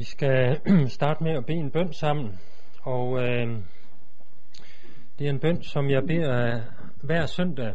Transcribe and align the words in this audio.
Vi 0.00 0.04
skal 0.04 0.60
starte 0.98 1.24
med 1.24 1.32
at 1.32 1.46
bede 1.46 1.58
en 1.58 1.70
bøn 1.70 1.92
sammen, 1.92 2.40
og 2.82 3.18
øh, 3.18 3.58
det 5.18 5.26
er 5.26 5.30
en 5.30 5.40
bøn, 5.40 5.62
som 5.62 5.90
jeg 5.90 6.02
beder 6.06 6.62
hver 7.02 7.26
søndag, 7.26 7.74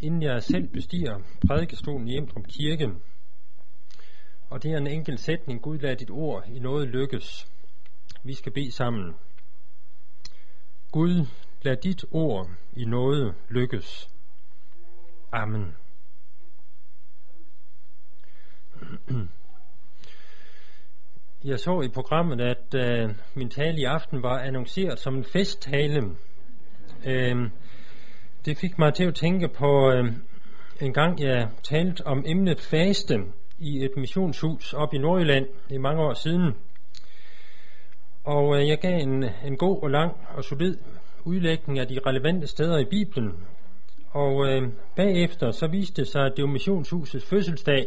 inden 0.00 0.22
jeg 0.22 0.42
selv 0.42 0.68
bestiger 0.68 1.18
prædikestolen 1.46 2.08
i 2.08 2.16
Emdrup 2.16 2.46
Kirke. 2.46 2.90
Og 4.48 4.62
det 4.62 4.72
er 4.72 4.78
en 4.78 4.86
enkelt 4.86 5.20
sætning, 5.20 5.62
Gud 5.62 5.78
lad 5.78 5.96
dit 5.96 6.10
ord 6.10 6.44
i 6.48 6.58
noget 6.58 6.88
lykkes. 6.88 7.46
Vi 8.24 8.34
skal 8.34 8.52
bede 8.52 8.72
sammen. 8.72 9.14
Gud, 10.92 11.26
lad 11.62 11.76
dit 11.76 12.04
ord 12.10 12.50
i 12.72 12.84
noget 12.84 13.34
lykkes. 13.48 14.10
Amen. 15.32 15.76
Jeg 21.44 21.60
så 21.60 21.80
i 21.80 21.88
programmet, 21.88 22.40
at 22.40 22.74
øh, 22.74 23.10
min 23.34 23.50
tale 23.50 23.80
i 23.80 23.84
aften 23.84 24.22
var 24.22 24.38
annonceret 24.38 24.98
som 24.98 25.16
en 25.16 25.24
festtale. 25.24 26.02
Øh, 27.06 27.36
det 28.44 28.58
fik 28.58 28.78
mig 28.78 28.94
til 28.94 29.04
at 29.04 29.14
tænke 29.14 29.48
på 29.48 29.90
øh, 29.90 30.12
en 30.80 30.92
gang, 30.92 31.20
jeg 31.20 31.48
talte 31.62 32.06
om 32.06 32.24
emnet 32.26 32.60
faste 32.60 33.14
i 33.58 33.84
et 33.84 33.90
missionshus 33.96 34.72
op 34.72 34.94
i 34.94 34.98
Nordjylland 34.98 35.46
i 35.70 35.78
mange 35.78 36.02
år 36.02 36.14
siden. 36.14 36.54
Og 38.24 38.60
øh, 38.60 38.68
jeg 38.68 38.78
gav 38.78 39.00
en, 39.00 39.24
en 39.44 39.56
god 39.56 39.82
og 39.82 39.90
lang 39.90 40.12
og 40.36 40.44
solid 40.44 40.76
udlægning 41.24 41.78
af 41.78 41.86
de 41.86 42.00
relevante 42.06 42.46
steder 42.46 42.78
i 42.78 42.84
Bibelen. 42.84 43.32
Og 44.10 44.46
øh, 44.46 44.68
bagefter 44.96 45.50
så 45.50 45.66
viste 45.66 46.02
det 46.02 46.10
sig, 46.10 46.26
at 46.26 46.32
det 46.36 46.42
var 46.42 46.50
missionshusets 46.50 47.24
fødselsdag. 47.24 47.86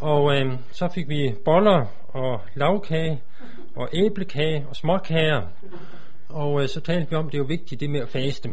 Og 0.00 0.36
øh, 0.36 0.52
så 0.72 0.88
fik 0.94 1.08
vi 1.08 1.34
boller 1.44 1.86
og 2.08 2.40
lavkage 2.54 3.22
og 3.76 3.88
æblekage 3.92 4.66
og 4.68 4.76
småkager. 4.76 5.42
Og 6.28 6.62
øh, 6.62 6.68
så 6.68 6.80
talte 6.80 7.10
vi 7.10 7.16
om, 7.16 7.26
at 7.26 7.32
det 7.32 7.38
er 7.38 7.42
jo 7.42 7.46
vigtigt 7.48 7.80
det 7.80 7.90
med 7.90 8.00
at 8.00 8.08
faste. 8.08 8.48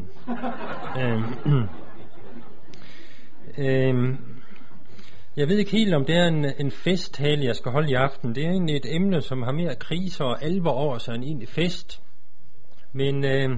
øh, 0.97 1.21
øh, 3.57 4.15
jeg 5.37 5.47
ved 5.47 5.57
ikke 5.57 5.71
helt, 5.71 5.93
om 5.93 6.05
det 6.05 6.15
er 6.15 6.27
en, 6.27 6.45
en 6.57 6.71
festtale, 6.71 7.45
jeg 7.45 7.55
skal 7.55 7.71
holde 7.71 7.91
i 7.91 7.93
aften. 7.93 8.35
Det 8.35 8.45
er 8.45 8.49
egentlig 8.49 8.75
et 8.75 8.95
emne, 8.95 9.21
som 9.21 9.41
har 9.41 9.51
mere 9.51 9.75
kriser 9.75 10.25
og 10.25 10.43
alvor 10.43 10.71
over 10.71 10.97
sig 10.97 11.15
end 11.15 11.23
egentlig 11.23 11.49
fest. 11.49 12.01
Men 12.93 13.25
øh, 13.25 13.49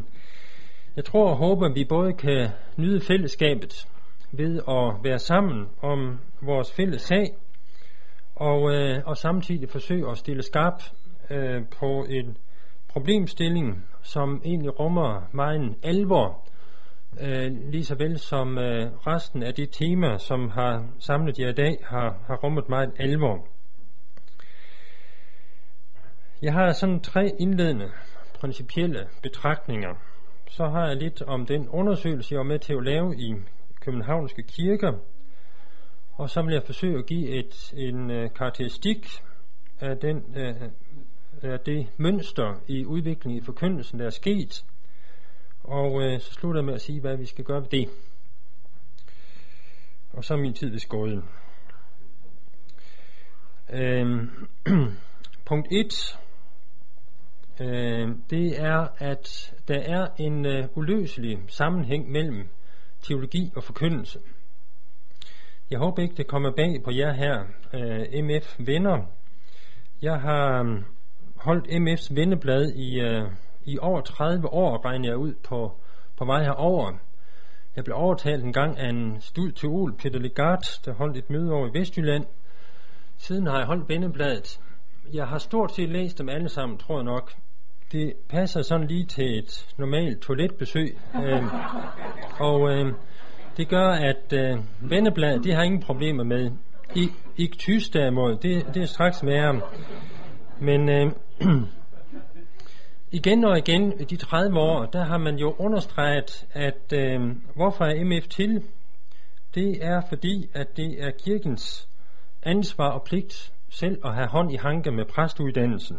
jeg 0.96 1.06
tror 1.06 1.30
og 1.30 1.38
håber, 1.38 1.66
at 1.66 1.76
vi 1.76 1.86
både 1.86 2.14
kan 2.14 2.50
nyde 2.78 3.02
fællesskabet 3.02 3.88
ved 4.32 4.62
at 4.68 5.04
være 5.04 5.20
sammen 5.20 5.66
om 5.82 6.20
vores 6.42 6.74
fælles 6.74 7.02
sag, 7.02 7.36
og, 8.36 8.74
øh, 8.74 9.02
og 9.06 9.18
samtidig 9.18 9.70
forsøge 9.70 10.12
at 10.12 10.18
stille 10.18 10.44
skarp 10.44 10.84
øh, 11.30 11.62
på 11.80 12.06
en 12.10 12.38
problemstilling, 12.88 13.86
som 14.02 14.42
egentlig 14.46 14.80
rummer 14.80 15.30
meget 15.32 15.76
alvor, 15.84 16.48
øh, 17.22 17.52
lige 17.72 17.86
så 17.86 17.96
vel 17.96 18.20
som 18.20 18.58
øh, 18.58 18.92
resten 19.08 19.44
af 19.44 19.54
det 19.54 19.70
tema, 19.72 20.18
som 20.18 20.50
har 20.50 20.86
samlet 21.00 21.40
jer 21.40 21.50
i 21.50 21.54
dag, 21.54 21.78
har, 21.84 22.18
har 22.28 22.36
rummet 22.36 22.70
meget 22.70 22.92
alvor. 23.00 23.48
Jeg 26.42 26.54
har 26.54 26.72
sådan 26.72 27.00
tre 27.00 27.32
indledende 27.40 27.92
principielle 28.40 29.08
betragtninger. 29.24 29.96
Så 30.50 30.68
har 30.68 30.88
jeg 30.88 30.96
lidt 30.96 31.22
om 31.22 31.46
den 31.46 31.70
undersøgelse, 31.70 32.34
jeg 32.34 32.38
var 32.40 32.44
med 32.44 32.60
til 32.60 32.74
at 32.74 32.84
lave 32.84 33.16
i 33.18 33.36
københavnske 33.82 34.44
kirker, 34.44 34.92
og 36.18 36.30
så 36.30 36.42
vil 36.42 36.54
jeg 36.54 36.64
forsøge 36.64 36.98
at 36.98 37.06
give 37.06 37.30
et, 37.30 37.74
en 37.78 38.12
øh, 38.12 38.30
karakteristik 38.34 39.08
af, 39.80 39.98
den, 39.98 40.24
øh, 40.38 40.56
af 41.42 41.60
det 41.60 41.88
mønster 41.98 42.62
i 42.68 42.86
udviklingen 42.86 43.42
i 43.42 43.46
forkyndelsen, 43.46 44.00
der 44.00 44.06
er 44.06 44.10
sket. 44.10 44.66
Og 45.64 46.02
øh, 46.02 46.20
så 46.20 46.34
slutter 46.34 46.62
jeg 46.62 46.66
med 46.66 46.74
at 46.74 46.82
sige, 46.82 47.02
hvad 47.02 47.18
vi 47.18 47.26
skal 47.26 47.46
gøre 47.46 47.62
ved 47.62 47.70
det. 47.70 47.90
Og 50.14 50.24
så 50.24 50.34
er 50.34 50.38
min 50.38 50.54
tid 50.54 50.70
vist 50.70 50.90
gået. 50.90 51.24
Øh, 53.74 54.28
punkt 55.46 55.68
1. 55.72 56.20
Øh, 57.60 58.10
det 58.30 58.60
er, 58.60 58.88
at 58.98 59.54
der 59.68 59.80
er 59.80 60.08
en 60.18 60.46
øh, 60.46 60.68
uløselig 60.76 61.44
sammenhæng 61.48 62.12
mellem 62.12 62.48
teologi 63.02 63.52
og 63.56 63.64
forkyndelse. 63.64 64.20
Jeg 65.72 65.80
håber 65.80 66.02
ikke, 66.02 66.16
det 66.16 66.28
kommer 66.28 66.52
bag 66.52 66.84
på 66.84 66.92
jer 66.92 67.14
her, 67.14 67.44
øh, 67.74 68.24
MF-venner. 68.24 69.02
Jeg 70.02 70.22
har 70.22 70.60
um, 70.60 70.86
holdt 71.36 71.68
MF's 71.68 72.16
venneblad 72.16 72.72
i, 72.72 73.00
øh, 73.00 73.24
i 73.66 73.78
over 73.80 74.02
30 74.02 74.54
år, 74.54 74.86
regner 74.86 75.10
jeg 75.10 75.18
ud 75.18 75.34
på, 75.44 75.80
på 76.18 76.26
vej 76.26 76.44
herover. 76.44 76.92
Jeg 77.76 77.84
blev 77.84 77.98
overtalt 77.98 78.44
en 78.44 78.54
gang 78.54 78.78
af 78.78 78.90
en 78.90 79.22
studieol, 79.22 79.98
Peter 79.98 80.20
Legard, 80.20 80.64
der 80.86 80.94
holdt 80.94 81.18
et 81.18 81.30
møde 81.30 81.52
over 81.52 81.68
i 81.68 81.80
Vestjylland. 81.80 82.26
Siden 83.18 83.48
har 83.48 83.58
jeg 83.58 83.66
holdt 83.66 83.90
vennebladet. 83.90 84.60
Jeg 85.14 85.28
har 85.28 85.38
stort 85.38 85.76
set 85.76 85.90
læst 85.90 86.18
dem 86.18 86.30
alle 86.30 86.50
sammen, 86.50 86.78
tror 86.78 86.98
jeg 86.98 87.04
nok. 87.04 87.34
Det 87.92 88.14
passer 88.30 88.62
sådan 88.62 88.88
lige 88.88 89.06
til 89.06 89.38
et 89.38 89.76
normalt 89.78 90.22
toiletbesøg. 90.22 90.98
øh, 91.16 91.44
og 92.50 92.72
øh, 92.72 92.94
det 93.58 93.70
gør, 93.70 93.88
at 93.88 94.34
øh, 94.34 94.58
vennebladet, 94.82 95.44
de 95.44 95.52
har 95.52 95.64
ingen 95.64 95.82
problemer 95.82 96.24
med. 96.24 96.52
I, 96.96 97.10
ikke 97.38 97.58
tysk 97.58 97.94
derimod, 97.94 98.36
det, 98.36 98.66
det 98.74 98.82
er 98.82 98.86
straks 98.86 99.26
værre. 99.26 99.62
Men 100.60 100.90
øh, 100.90 101.12
igen 103.20 103.46
og 103.46 103.58
igen 103.58 104.00
i 104.00 104.04
de 104.04 104.16
30 104.16 104.60
år, 104.60 104.86
der 104.86 105.06
har 105.06 105.18
man 105.18 105.36
jo 105.36 105.56
understreget, 105.60 106.48
at 106.52 106.94
øh, 106.94 107.22
hvorfor 107.56 107.86
er 107.86 108.04
MF 108.06 108.28
til? 108.28 108.64
Det 109.56 109.86
er 109.86 110.02
fordi, 110.10 110.50
at 110.54 110.78
det 110.78 111.04
er 111.04 111.12
kirkens 111.26 111.90
ansvar 112.44 112.90
og 112.90 113.04
pligt 113.04 113.54
selv 113.70 114.00
at 114.06 114.14
have 114.14 114.28
hånd 114.28 114.52
i 114.52 114.56
hanke 114.56 114.92
med 114.92 115.06
præstuddannelsen. 115.06 115.98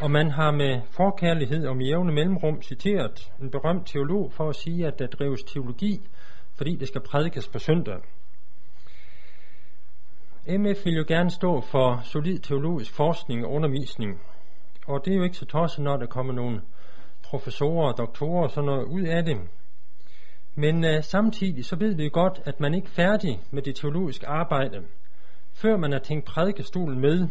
Og 0.00 0.10
man 0.10 0.30
har 0.30 0.50
med 0.50 0.80
forkærlighed 0.90 1.66
og 1.66 1.76
med 1.76 1.86
jævne 1.86 2.12
mellemrum 2.12 2.62
citeret 2.62 3.32
en 3.42 3.50
berømt 3.50 3.86
teolog 3.86 4.32
for 4.32 4.48
at 4.48 4.56
sige, 4.56 4.86
at 4.86 4.98
der 4.98 5.06
drives 5.06 5.42
teologi 5.42 6.00
fordi 6.60 6.76
det 6.76 6.88
skal 6.88 7.00
prædikes 7.00 7.48
på 7.48 7.58
søndag. 7.58 8.00
MF 10.46 10.84
vil 10.84 10.94
jo 10.94 11.04
gerne 11.08 11.30
stå 11.30 11.60
for 11.60 12.00
solid 12.04 12.38
teologisk 12.38 12.94
forskning 12.94 13.44
og 13.44 13.52
undervisning, 13.52 14.20
og 14.86 15.04
det 15.04 15.12
er 15.12 15.16
jo 15.16 15.22
ikke 15.22 15.36
så 15.36 15.46
tosset, 15.46 15.84
når 15.84 15.96
der 15.96 16.06
kommer 16.06 16.32
nogle 16.32 16.60
professorer 17.22 17.92
og 17.92 17.98
doktorer 17.98 18.42
og 18.42 18.50
sådan 18.50 18.66
noget 18.66 18.84
ud 18.84 19.02
af 19.02 19.24
det. 19.24 19.36
Men 20.54 20.84
øh, 20.84 21.02
samtidig 21.02 21.64
så 21.64 21.76
ved 21.76 21.94
vi 21.94 22.04
jo 22.04 22.10
godt, 22.12 22.40
at 22.44 22.60
man 22.60 22.74
ikke 22.74 22.86
er 22.86 23.02
færdig 23.02 23.40
med 23.50 23.62
det 23.62 23.76
teologiske 23.76 24.26
arbejde, 24.26 24.82
før 25.52 25.76
man 25.76 25.92
har 25.92 25.98
tænkt 25.98 26.24
prædikestolen 26.26 27.00
med, 27.00 27.28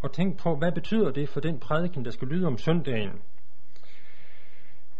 og 0.00 0.12
tænkt 0.12 0.38
på, 0.38 0.56
hvad 0.56 0.72
betyder 0.72 1.10
det 1.10 1.28
for 1.28 1.40
den 1.40 1.58
prædiken, 1.58 2.04
der 2.04 2.10
skal 2.10 2.28
lyde 2.28 2.46
om 2.46 2.58
søndagen. 2.58 3.22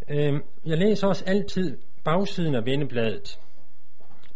Øh, 0.08 0.40
jeg 0.66 0.78
læser 0.78 1.06
også 1.06 1.24
altid 1.26 1.78
bagsiden 2.04 2.54
af 2.54 2.64
vendebladet, 2.64 3.38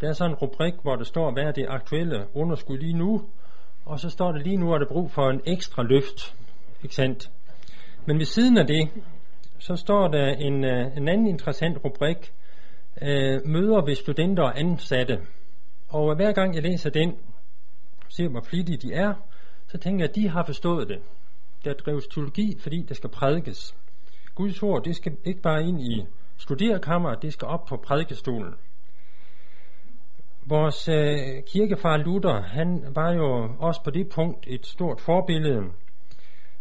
der 0.00 0.08
er 0.08 0.12
sådan 0.12 0.30
en 0.30 0.36
rubrik, 0.36 0.74
hvor 0.82 0.96
der 0.96 1.04
står, 1.04 1.32
hvad 1.32 1.42
er 1.42 1.52
det 1.52 1.66
aktuelle 1.68 2.26
underskud 2.34 2.78
lige 2.78 2.98
nu, 2.98 3.22
og 3.84 4.00
så 4.00 4.10
står 4.10 4.32
der 4.32 4.38
lige 4.38 4.56
nu, 4.56 4.74
at 4.74 4.80
der 4.80 4.86
brug 4.86 5.10
for 5.10 5.30
en 5.30 5.40
ekstra 5.44 5.82
løft. 5.82 6.34
Ikke 6.82 6.94
sandt? 6.94 7.30
Men 8.06 8.18
ved 8.18 8.24
siden 8.24 8.58
af 8.58 8.66
det, 8.66 8.88
så 9.58 9.76
står 9.76 10.08
der 10.08 10.26
en, 10.26 10.64
øh, 10.64 10.96
en 10.96 11.08
anden 11.08 11.26
interessant 11.26 11.84
rubrik, 11.84 12.32
øh, 13.02 13.40
møder 13.44 13.84
ved 13.84 13.94
studenter 13.94 14.42
og 14.42 14.60
ansatte. 14.60 15.20
Og 15.88 16.16
hver 16.16 16.32
gang 16.32 16.54
jeg 16.54 16.62
læser 16.62 16.90
den, 16.90 17.16
ser 18.08 18.28
hvor 18.28 18.40
flittige 18.40 18.78
de 18.78 18.94
er, 18.94 19.14
så 19.68 19.78
tænker 19.78 20.04
jeg, 20.04 20.10
at 20.10 20.16
de 20.16 20.28
har 20.28 20.44
forstået 20.44 20.88
det. 20.88 20.98
Der 21.64 21.72
drives 21.72 22.06
teologi, 22.06 22.58
fordi 22.60 22.82
det 22.82 22.96
skal 22.96 23.10
prædikes. 23.10 23.74
Guds 24.34 24.62
ord, 24.62 24.84
det 24.84 24.96
skal 24.96 25.16
ikke 25.24 25.40
bare 25.40 25.62
ind 25.62 25.80
i 25.80 26.06
studerekammeret, 26.36 27.22
det 27.22 27.32
skal 27.32 27.48
op 27.48 27.64
på 27.64 27.76
prædikestolen. 27.76 28.54
Vores 30.48 30.88
øh, 30.88 31.42
kirkefar 31.46 31.96
Luther, 31.96 32.42
han 32.42 32.84
var 32.94 33.12
jo 33.12 33.54
også 33.58 33.80
på 33.84 33.90
det 33.90 34.08
punkt 34.08 34.46
et 34.46 34.66
stort 34.66 35.00
forbillede. 35.00 35.62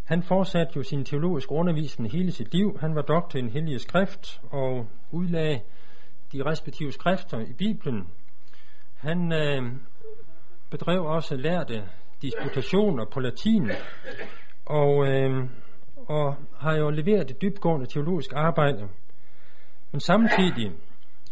Han 0.03 0.23
fortsatte 0.23 0.73
jo 0.75 0.83
sin 0.83 1.05
teologiske 1.05 1.51
undervisning 1.51 2.11
hele 2.11 2.31
sit 2.31 2.53
liv. 2.53 2.77
Han 2.79 2.95
var 2.95 3.01
doktor 3.01 3.39
i 3.39 3.41
en 3.41 3.49
hellige 3.49 3.79
skrift 3.79 4.41
og 4.51 4.87
udlagde 5.11 5.61
de 6.33 6.45
respektive 6.45 6.91
skrifter 6.91 7.39
i 7.39 7.53
Bibelen. 7.53 8.07
Han 8.95 9.33
øh, 9.33 9.63
bedrev 10.71 11.05
også 11.05 11.35
lærte 11.35 11.83
disputationer 12.21 13.05
på 13.05 13.19
latin 13.19 13.71
og, 14.65 15.07
øh, 15.07 15.49
og 16.07 16.35
har 16.59 16.75
jo 16.75 16.89
leveret 16.89 17.31
et 17.31 17.41
dybgående 17.41 17.85
teologisk 17.85 18.33
arbejde. 18.33 18.87
Men 19.91 19.99
samtidig 19.99 20.71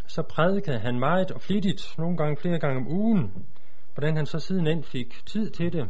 så 0.07 0.21
prædikede 0.21 0.79
han 0.79 0.99
meget 0.99 1.31
og 1.31 1.41
flittigt, 1.41 1.95
nogle 1.97 2.17
gange 2.17 2.37
flere 2.37 2.59
gange 2.59 2.77
om 2.77 2.87
ugen, 2.87 3.45
hvordan 3.93 4.15
han 4.15 4.25
så 4.25 4.39
siden 4.39 4.67
end 4.67 4.83
fik 4.83 5.25
tid 5.25 5.49
til 5.49 5.73
det, 5.73 5.89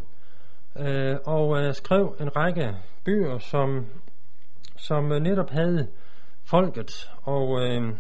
øh, 0.80 1.16
og 1.26 1.62
øh, 1.62 1.74
skrev 1.74 2.16
en 2.20 2.36
række 2.36 2.76
bøger, 3.06 3.38
som, 3.38 3.86
som 4.78 5.12
øh, 5.12 5.20
netop 5.20 5.50
havde 5.50 5.88
folket 6.44 7.12
og 7.24 7.62
øh, 7.62 7.96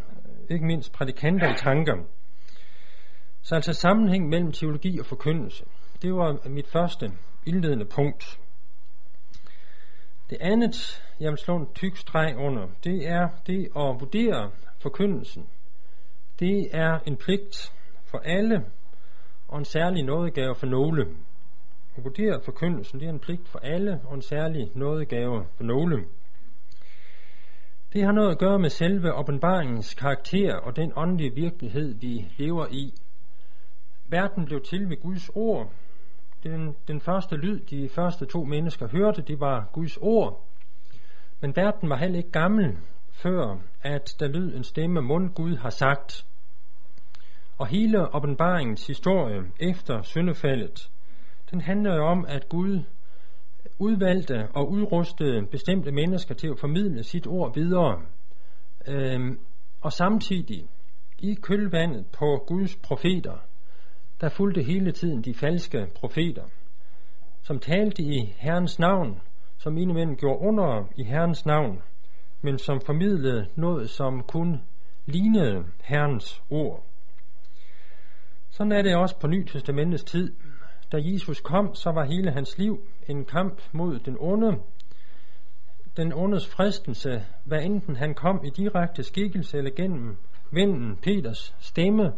ikke 0.49 0.65
mindst 0.65 0.93
prædikanter 0.93 1.53
i 1.53 1.57
tanker. 1.57 1.95
Så 3.41 3.55
altså 3.55 3.73
sammenhæng 3.73 4.29
mellem 4.29 4.51
teologi 4.51 4.99
og 4.99 5.05
forkyndelse. 5.05 5.65
Det 6.01 6.13
var 6.13 6.49
mit 6.49 6.67
første 6.67 7.11
indledende 7.45 7.85
punkt. 7.85 8.39
Det 10.29 10.37
andet, 10.41 11.03
jeg 11.19 11.31
vil 11.31 11.37
slå 11.37 11.55
en 11.55 11.67
tyk 11.75 11.97
streg 11.97 12.35
under, 12.37 12.67
det 12.83 13.07
er 13.07 13.29
det 13.47 13.63
at 13.75 13.99
vurdere 13.99 14.51
forkyndelsen. 14.79 15.49
Det 16.43 16.67
er 16.71 16.99
en 17.05 17.17
pligt 17.17 17.73
for 18.05 18.17
alle, 18.17 18.65
og 19.47 19.57
en 19.59 19.65
særlig 19.65 20.03
nådegave 20.03 20.55
for 20.55 20.65
nogle. 20.65 21.01
At 21.95 22.03
vurdere 22.03 22.41
forkyndelsen, 22.45 22.99
det 22.99 23.05
er 23.05 23.09
en 23.09 23.19
pligt 23.19 23.47
for 23.49 23.59
alle, 23.59 24.01
og 24.05 24.15
en 24.15 24.21
særlig 24.21 24.71
nådegave 24.75 25.45
for 25.55 25.63
nogle. 25.63 26.05
Det 27.93 28.03
har 28.03 28.11
noget 28.11 28.31
at 28.31 28.37
gøre 28.37 28.59
med 28.59 28.69
selve 28.69 29.13
åbenbaringens 29.13 29.93
karakter 29.93 30.55
og 30.55 30.75
den 30.75 30.93
åndelige 30.95 31.35
virkelighed, 31.35 31.93
vi 31.93 32.27
lever 32.37 32.67
i. 32.71 32.93
Verden 34.09 34.45
blev 34.45 34.61
til 34.61 34.89
ved 34.89 35.01
Guds 35.01 35.29
ord. 35.35 35.71
Den, 36.43 36.75
den 36.87 37.01
første 37.01 37.35
lyd, 37.35 37.59
de 37.59 37.89
første 37.89 38.25
to 38.25 38.43
mennesker 38.43 38.87
hørte, 38.87 39.21
det 39.21 39.39
var 39.39 39.69
Guds 39.73 39.97
ord. 39.97 40.45
Men 41.41 41.55
verden 41.55 41.89
var 41.89 41.97
heller 41.97 42.17
ikke 42.17 42.31
gammel, 42.31 42.77
før 43.11 43.57
at 43.81 44.15
der 44.19 44.27
lød 44.27 44.55
en 44.55 44.63
stemme, 44.63 45.01
mund 45.01 45.33
Gud 45.33 45.55
har 45.55 45.69
sagt. 45.69 46.25
Og 47.63 47.69
hele 47.69 48.15
åbenbaringens 48.15 48.87
historie 48.87 49.41
efter 49.59 50.01
syndefaldet, 50.01 50.91
den 51.51 51.61
handler 51.61 51.95
jo 51.95 52.05
om, 52.05 52.25
at 52.27 52.49
Gud 52.49 52.83
udvalgte 53.79 54.47
og 54.53 54.71
udrustede 54.71 55.47
bestemte 55.51 55.91
mennesker 55.91 56.35
til 56.35 56.47
at 56.47 56.59
formidle 56.59 57.03
sit 57.03 57.27
ord 57.27 57.55
videre. 57.55 58.01
Øhm, 58.87 59.39
og 59.81 59.93
samtidig 59.93 60.69
i 61.19 61.33
kølvandet 61.33 62.05
på 62.19 62.43
Guds 62.47 62.75
profeter, 62.75 63.37
der 64.21 64.29
fulgte 64.29 64.61
hele 64.63 64.91
tiden 64.91 65.21
de 65.21 65.33
falske 65.33 65.87
profeter, 65.95 66.43
som 67.41 67.59
talte 67.59 68.03
i 68.03 68.33
Herrens 68.37 68.79
navn, 68.79 69.21
som 69.57 69.77
indimellem 69.77 70.15
gjorde 70.15 70.39
under 70.47 70.85
i 70.95 71.03
Herrens 71.03 71.45
navn, 71.45 71.81
men 72.41 72.57
som 72.57 72.81
formidlede 72.85 73.47
noget, 73.55 73.89
som 73.89 74.23
kun 74.23 74.61
lignede 75.05 75.65
Herrens 75.83 76.41
ord. 76.49 76.83
Sådan 78.57 78.71
er 78.71 78.81
det 78.81 78.95
også 78.95 79.19
på 79.19 79.27
Ny 79.27 79.43
Testamentets 79.43 80.03
tid. 80.03 80.33
Da 80.91 80.97
Jesus 81.01 81.41
kom, 81.41 81.75
så 81.75 81.91
var 81.91 82.05
hele 82.05 82.31
hans 82.31 82.57
liv 82.57 82.87
en 83.07 83.25
kamp 83.25 83.61
mod 83.71 83.99
den 83.99 84.17
onde. 84.19 84.59
Den 85.97 86.13
ondes 86.13 86.47
fristelse, 86.47 87.25
hvad 87.45 87.63
enten 87.63 87.95
han 87.95 88.13
kom 88.13 88.41
i 88.45 88.49
direkte 88.49 89.03
skikkelse 89.03 89.57
eller 89.57 89.71
gennem 89.71 90.17
vinden, 90.51 90.97
Peters 90.97 91.55
stemme, 91.59 92.11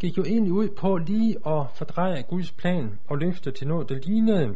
gik 0.00 0.16
jo 0.16 0.22
egentlig 0.22 0.52
ud 0.52 0.68
på 0.78 0.96
lige 0.96 1.36
at 1.46 1.66
fordreje 1.74 2.22
Guds 2.22 2.52
plan 2.52 2.98
og 3.08 3.18
løfte 3.18 3.50
til 3.50 3.68
noget, 3.68 3.88
der 3.88 3.98
lignede, 4.06 4.54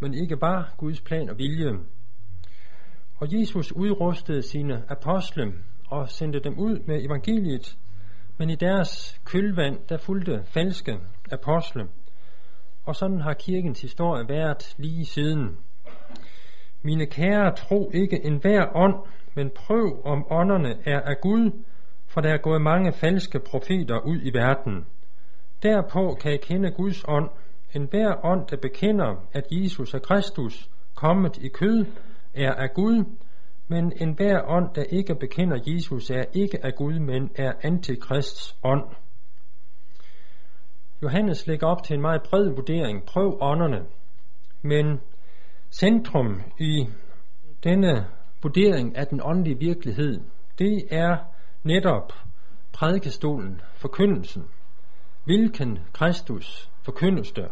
men 0.00 0.14
ikke 0.14 0.36
bare 0.36 0.64
Guds 0.76 1.00
plan 1.00 1.30
og 1.30 1.38
vilje. 1.38 1.72
Og 3.16 3.40
Jesus 3.40 3.72
udrustede 3.72 4.42
sine 4.42 4.82
apostle 4.88 5.52
og 5.88 6.08
sendte 6.08 6.40
dem 6.40 6.58
ud 6.58 6.78
med 6.86 7.04
evangeliet, 7.04 7.76
men 8.38 8.50
i 8.50 8.54
deres 8.54 9.20
kølvand, 9.24 9.78
der 9.88 9.96
fulgte 9.96 10.42
falske 10.44 10.98
apostle. 11.32 11.88
Og 12.84 12.96
sådan 12.96 13.20
har 13.20 13.34
kirkens 13.34 13.80
historie 13.82 14.28
været 14.28 14.74
lige 14.78 15.06
siden. 15.06 15.58
Mine 16.82 17.06
kære, 17.06 17.54
tro 17.54 17.90
ikke 17.94 18.24
enhver 18.24 18.76
ånd, 18.76 18.94
men 19.34 19.50
prøv 19.50 20.02
om 20.04 20.26
ånderne 20.30 20.76
er 20.84 21.00
af 21.00 21.20
Gud, 21.20 21.50
for 22.06 22.20
der 22.20 22.32
er 22.32 22.38
gået 22.38 22.62
mange 22.62 22.92
falske 22.92 23.38
profeter 23.38 23.98
ud 23.98 24.18
i 24.22 24.34
verden. 24.34 24.86
Derpå 25.62 26.16
kan 26.20 26.32
I 26.32 26.36
kende 26.36 26.70
Guds 26.70 27.04
ånd. 27.08 27.30
En 27.74 27.88
hver 27.90 28.24
ånd, 28.24 28.46
der 28.46 28.56
bekender, 28.56 29.26
at 29.32 29.46
Jesus 29.50 29.94
er 29.94 29.98
Kristus, 29.98 30.70
kommet 30.94 31.38
i 31.38 31.48
kød, 31.48 31.84
er 32.34 32.54
af 32.54 32.74
Gud, 32.74 33.04
men 33.72 33.92
enhver 33.96 34.42
ånd, 34.48 34.74
der 34.74 34.82
ikke 34.82 35.14
bekender 35.14 35.58
Jesus, 35.66 36.10
er 36.10 36.24
ikke 36.32 36.64
af 36.64 36.74
Gud, 36.74 36.98
men 36.98 37.30
er 37.34 37.52
antikrists 37.62 38.56
ånd. 38.62 38.84
Johannes 41.02 41.46
lægger 41.46 41.66
op 41.66 41.82
til 41.82 41.94
en 41.94 42.00
meget 42.00 42.22
bred 42.22 42.54
vurdering. 42.54 43.04
Prøv 43.04 43.38
ånderne. 43.40 43.86
Men 44.62 45.00
centrum 45.70 46.42
i 46.58 46.88
denne 47.64 48.06
vurdering 48.42 48.96
af 48.96 49.06
den 49.06 49.20
åndelige 49.24 49.58
virkelighed, 49.58 50.20
det 50.58 50.84
er 50.90 51.16
netop 51.62 52.12
prædikestolen, 52.72 53.60
forkyndelsen. 53.74 54.44
Hvilken 55.24 55.78
Kristus 55.92 56.70
forkyndes 56.82 57.32
der? 57.32 57.48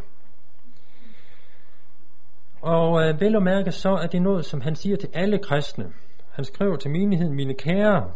Og 2.63 3.03
øh, 3.03 3.21
vel 3.21 3.37
at 3.37 3.43
mærke 3.43 3.73
så 3.73 3.91
er 3.91 4.07
det 4.07 4.23
noget, 4.23 4.45
som 4.45 4.61
han 4.61 4.75
siger 4.75 4.97
til 4.97 5.09
alle 5.13 5.39
kristne. 5.39 5.93
Han 6.31 6.45
skriver 6.45 6.77
til 6.77 6.91
menigheden, 6.91 7.35
mine 7.35 7.55
kære, 7.55 8.13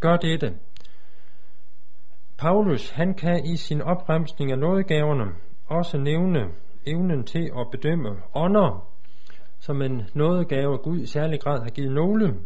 gør 0.00 0.16
dette. 0.16 0.54
Paulus, 2.38 2.90
han 2.90 3.14
kan 3.14 3.44
i 3.44 3.56
sin 3.56 3.82
opremsning 3.82 4.52
af 4.52 4.58
nådegaverne 4.58 5.24
også 5.66 5.98
nævne 5.98 6.48
evnen 6.86 7.24
til 7.24 7.50
at 7.58 7.66
bedømme 7.70 8.10
ånder, 8.34 8.88
som 9.58 9.82
en 9.82 10.02
nådegave 10.14 10.78
Gud 10.78 11.00
i 11.00 11.06
særlig 11.06 11.40
grad 11.40 11.62
har 11.62 11.70
givet 11.70 11.92
nogle. 11.92 12.36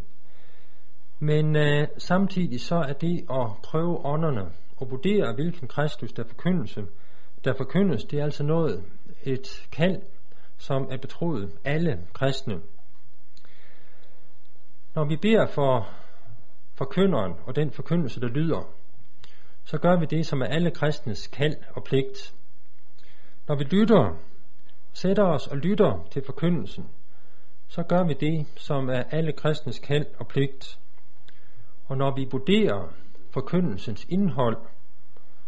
Men 1.19 1.55
øh, 1.55 1.87
samtidig 1.97 2.61
så 2.61 2.75
er 2.75 2.93
det 2.93 3.25
at 3.29 3.47
prøve 3.63 4.05
ånderne 4.05 4.51
og 4.77 4.91
vurdere, 4.91 5.33
hvilken 5.33 5.67
Kristus 5.67 6.13
der 6.13 6.23
forkyndelse, 6.23 6.81
der 7.43 7.53
forkyndes, 7.57 8.03
det 8.03 8.19
er 8.19 8.23
altså 8.23 8.43
noget, 8.43 8.83
et 9.23 9.67
kald, 9.71 10.01
som 10.57 10.87
er 10.91 10.97
betroet 10.97 11.51
alle 11.65 11.99
kristne. 12.13 12.61
Når 14.95 15.05
vi 15.05 15.15
beder 15.15 15.45
for 15.47 15.89
forkynderen 16.75 17.33
og 17.45 17.55
den 17.55 17.71
forkyndelse, 17.71 18.21
der 18.21 18.27
lyder, 18.27 18.69
så 19.63 19.77
gør 19.77 19.99
vi 19.99 20.05
det, 20.05 20.25
som 20.25 20.41
er 20.41 20.45
alle 20.45 20.71
kristnes 20.71 21.27
kald 21.27 21.55
og 21.69 21.83
pligt. 21.83 22.33
Når 23.47 23.55
vi 23.55 23.63
lytter, 23.63 24.17
sætter 24.93 25.23
os 25.23 25.47
og 25.47 25.57
lytter 25.57 26.07
til 26.11 26.23
forkyndelsen, 26.25 26.89
så 27.67 27.83
gør 27.83 28.03
vi 28.03 28.13
det, 28.13 28.47
som 28.55 28.89
er 28.89 29.03
alle 29.03 29.31
kristnes 29.31 29.79
kald 29.79 30.05
og 30.19 30.27
pligt. 30.27 30.79
Og 31.85 31.97
når 31.97 32.15
vi 32.15 32.27
vurderer 32.31 32.93
forkyndelsens 33.31 34.05
indhold, 34.09 34.57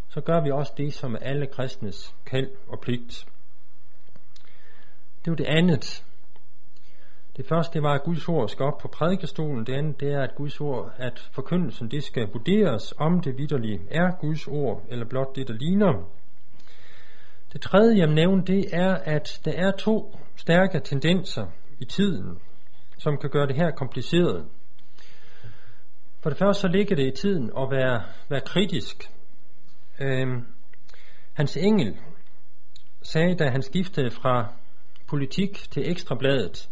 så 0.09 0.21
gør 0.21 0.43
vi 0.43 0.51
også 0.51 0.73
det, 0.77 0.93
som 0.93 1.13
er 1.13 1.19
alle 1.19 1.47
kristnes 1.47 2.15
kald 2.25 2.49
og 2.67 2.79
pligt. 2.79 3.25
Det 5.19 5.27
er 5.27 5.31
jo 5.31 5.35
det 5.35 5.47
andet. 5.47 6.05
Det 7.37 7.45
første 7.45 7.73
det 7.73 7.83
var, 7.83 7.93
at 7.93 8.03
Guds 8.03 8.27
ord 8.27 8.49
skal 8.49 8.65
op 8.65 8.77
på 8.77 8.87
prædikestolen. 8.87 9.65
Det 9.65 9.73
andet 9.73 9.99
det 9.99 10.13
er, 10.13 10.21
at 10.21 10.35
Guds 10.35 10.61
ord, 10.61 10.93
at 10.97 11.29
forkyndelsen 11.31 11.91
det 11.91 12.03
skal 12.03 12.29
vurderes, 12.33 12.93
om 12.97 13.21
det 13.21 13.37
vidderlige 13.37 13.81
er 13.91 14.11
Guds 14.19 14.47
ord, 14.47 14.85
eller 14.89 15.05
blot 15.05 15.35
det, 15.35 15.47
der 15.47 15.53
ligner. 15.53 16.09
Det 17.53 17.61
tredje, 17.61 17.97
jeg 17.97 18.07
nævner, 18.07 18.43
det 18.43 18.65
er, 18.73 18.93
at 18.93 19.41
der 19.45 19.51
er 19.51 19.71
to 19.71 20.19
stærke 20.35 20.79
tendenser 20.79 21.45
i 21.79 21.85
tiden, 21.85 22.39
som 22.97 23.17
kan 23.17 23.29
gøre 23.29 23.47
det 23.47 23.55
her 23.55 23.71
kompliceret. 23.71 24.45
For 26.19 26.29
det 26.29 26.39
første 26.39 26.61
så 26.61 26.67
ligger 26.67 26.95
det 26.95 27.07
i 27.07 27.21
tiden 27.21 27.51
at 27.57 27.71
være, 27.71 28.01
være 28.29 28.41
kritisk. 28.41 29.11
Øhm, 29.99 30.45
hans 31.33 31.57
engel 31.57 31.97
sagde, 33.01 33.35
da 33.35 33.49
han 33.49 33.61
skiftede 33.61 34.11
fra 34.11 34.53
politik 35.07 35.71
til 35.71 35.91
ekstrabladet, 35.91 36.69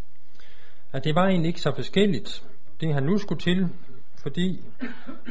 at 0.92 1.04
det 1.04 1.14
var 1.14 1.26
egentlig 1.26 1.48
ikke 1.48 1.60
så 1.60 1.72
forskelligt, 1.74 2.44
det 2.80 2.94
han 2.94 3.02
nu 3.02 3.18
skulle 3.18 3.40
til, 3.40 3.68
fordi 4.22 4.60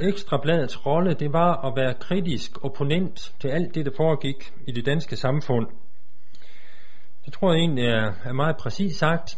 ekstrabladets 0.01 0.85
rolle, 0.85 1.13
det 1.13 1.33
var 1.33 1.67
at 1.67 1.75
være 1.75 1.93
kritisk 1.93 2.65
opponent 2.65 3.33
til 3.39 3.47
alt 3.47 3.75
det, 3.75 3.85
der 3.85 3.91
foregik 3.97 4.53
i 4.67 4.71
det 4.71 4.85
danske 4.85 5.15
samfund. 5.15 5.67
Det 7.25 7.33
tror 7.33 7.53
jeg 7.53 7.59
egentlig 7.59 7.85
er, 7.85 8.13
er 8.23 8.33
meget 8.33 8.57
præcis 8.57 8.95
sagt, 8.95 9.37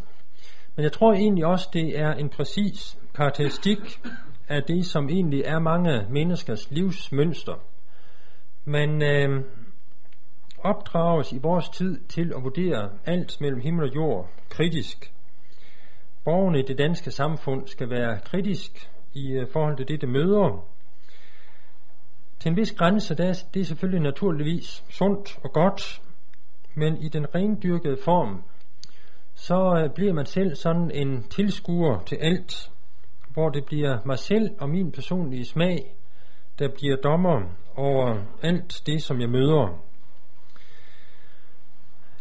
men 0.76 0.84
jeg 0.84 0.92
tror 0.92 1.14
egentlig 1.14 1.46
også, 1.46 1.70
det 1.74 2.00
er 2.00 2.14
en 2.14 2.30
præcis 2.30 2.98
karakteristik 3.16 4.02
af 4.48 4.64
det, 4.64 4.86
som 4.86 5.10
egentlig 5.10 5.42
er 5.46 5.60
mange 5.60 6.06
menneskers 6.10 6.72
livsmønster. 6.72 7.54
Man 8.66 9.02
øh, 9.02 9.44
opdrages 10.58 11.32
i 11.34 11.38
vores 11.38 11.70
tid 11.70 12.00
til 12.10 12.34
at 12.36 12.44
vurdere 12.44 12.90
alt 13.06 13.42
mellem 13.42 13.62
himmel 13.62 13.90
og 13.90 13.96
jord 13.96 14.30
kritisk. 14.50 15.12
Borgerne 16.28 16.60
i 16.60 16.62
det 16.62 16.78
danske 16.78 17.12
samfund 17.12 17.68
skal 17.68 17.90
være 17.90 18.20
kritisk 18.20 18.92
i 19.14 19.32
øh, 19.32 19.48
forhold 19.54 19.78
til 19.78 19.88
det, 19.88 20.02
det 20.02 20.10
møder. 20.10 20.66
Til 22.40 22.50
en 22.50 22.56
vis 22.56 22.74
grænse, 22.74 23.16
der 23.16 23.26
er 23.26 23.34
det 23.54 23.68
selvfølgelig 23.68 24.02
naturligvis 24.02 24.84
sundt 24.90 25.40
og 25.44 25.54
godt, 25.54 26.02
men 26.76 26.98
i 26.98 27.10
den 27.10 27.36
rendyrkede 27.36 27.98
form, 28.04 28.44
så 29.36 29.84
øh, 29.84 29.94
bliver 29.96 30.14
man 30.14 30.26
selv 30.26 30.56
sådan 30.56 30.92
en 30.92 31.24
tilskuer 31.24 32.00
til 32.00 32.16
alt, 32.16 32.72
hvor 33.34 33.50
det 33.50 33.66
bliver 33.66 33.98
mig 34.06 34.20
selv 34.20 34.50
og 34.60 34.70
min 34.70 34.92
personlige 34.92 35.46
smag, 35.46 35.96
der 36.60 36.70
bliver 36.76 36.96
dommer 36.96 37.42
over 37.76 38.24
alt 38.42 38.82
det, 38.86 39.04
som 39.04 39.22
jeg 39.22 39.30
møder. 39.30 39.84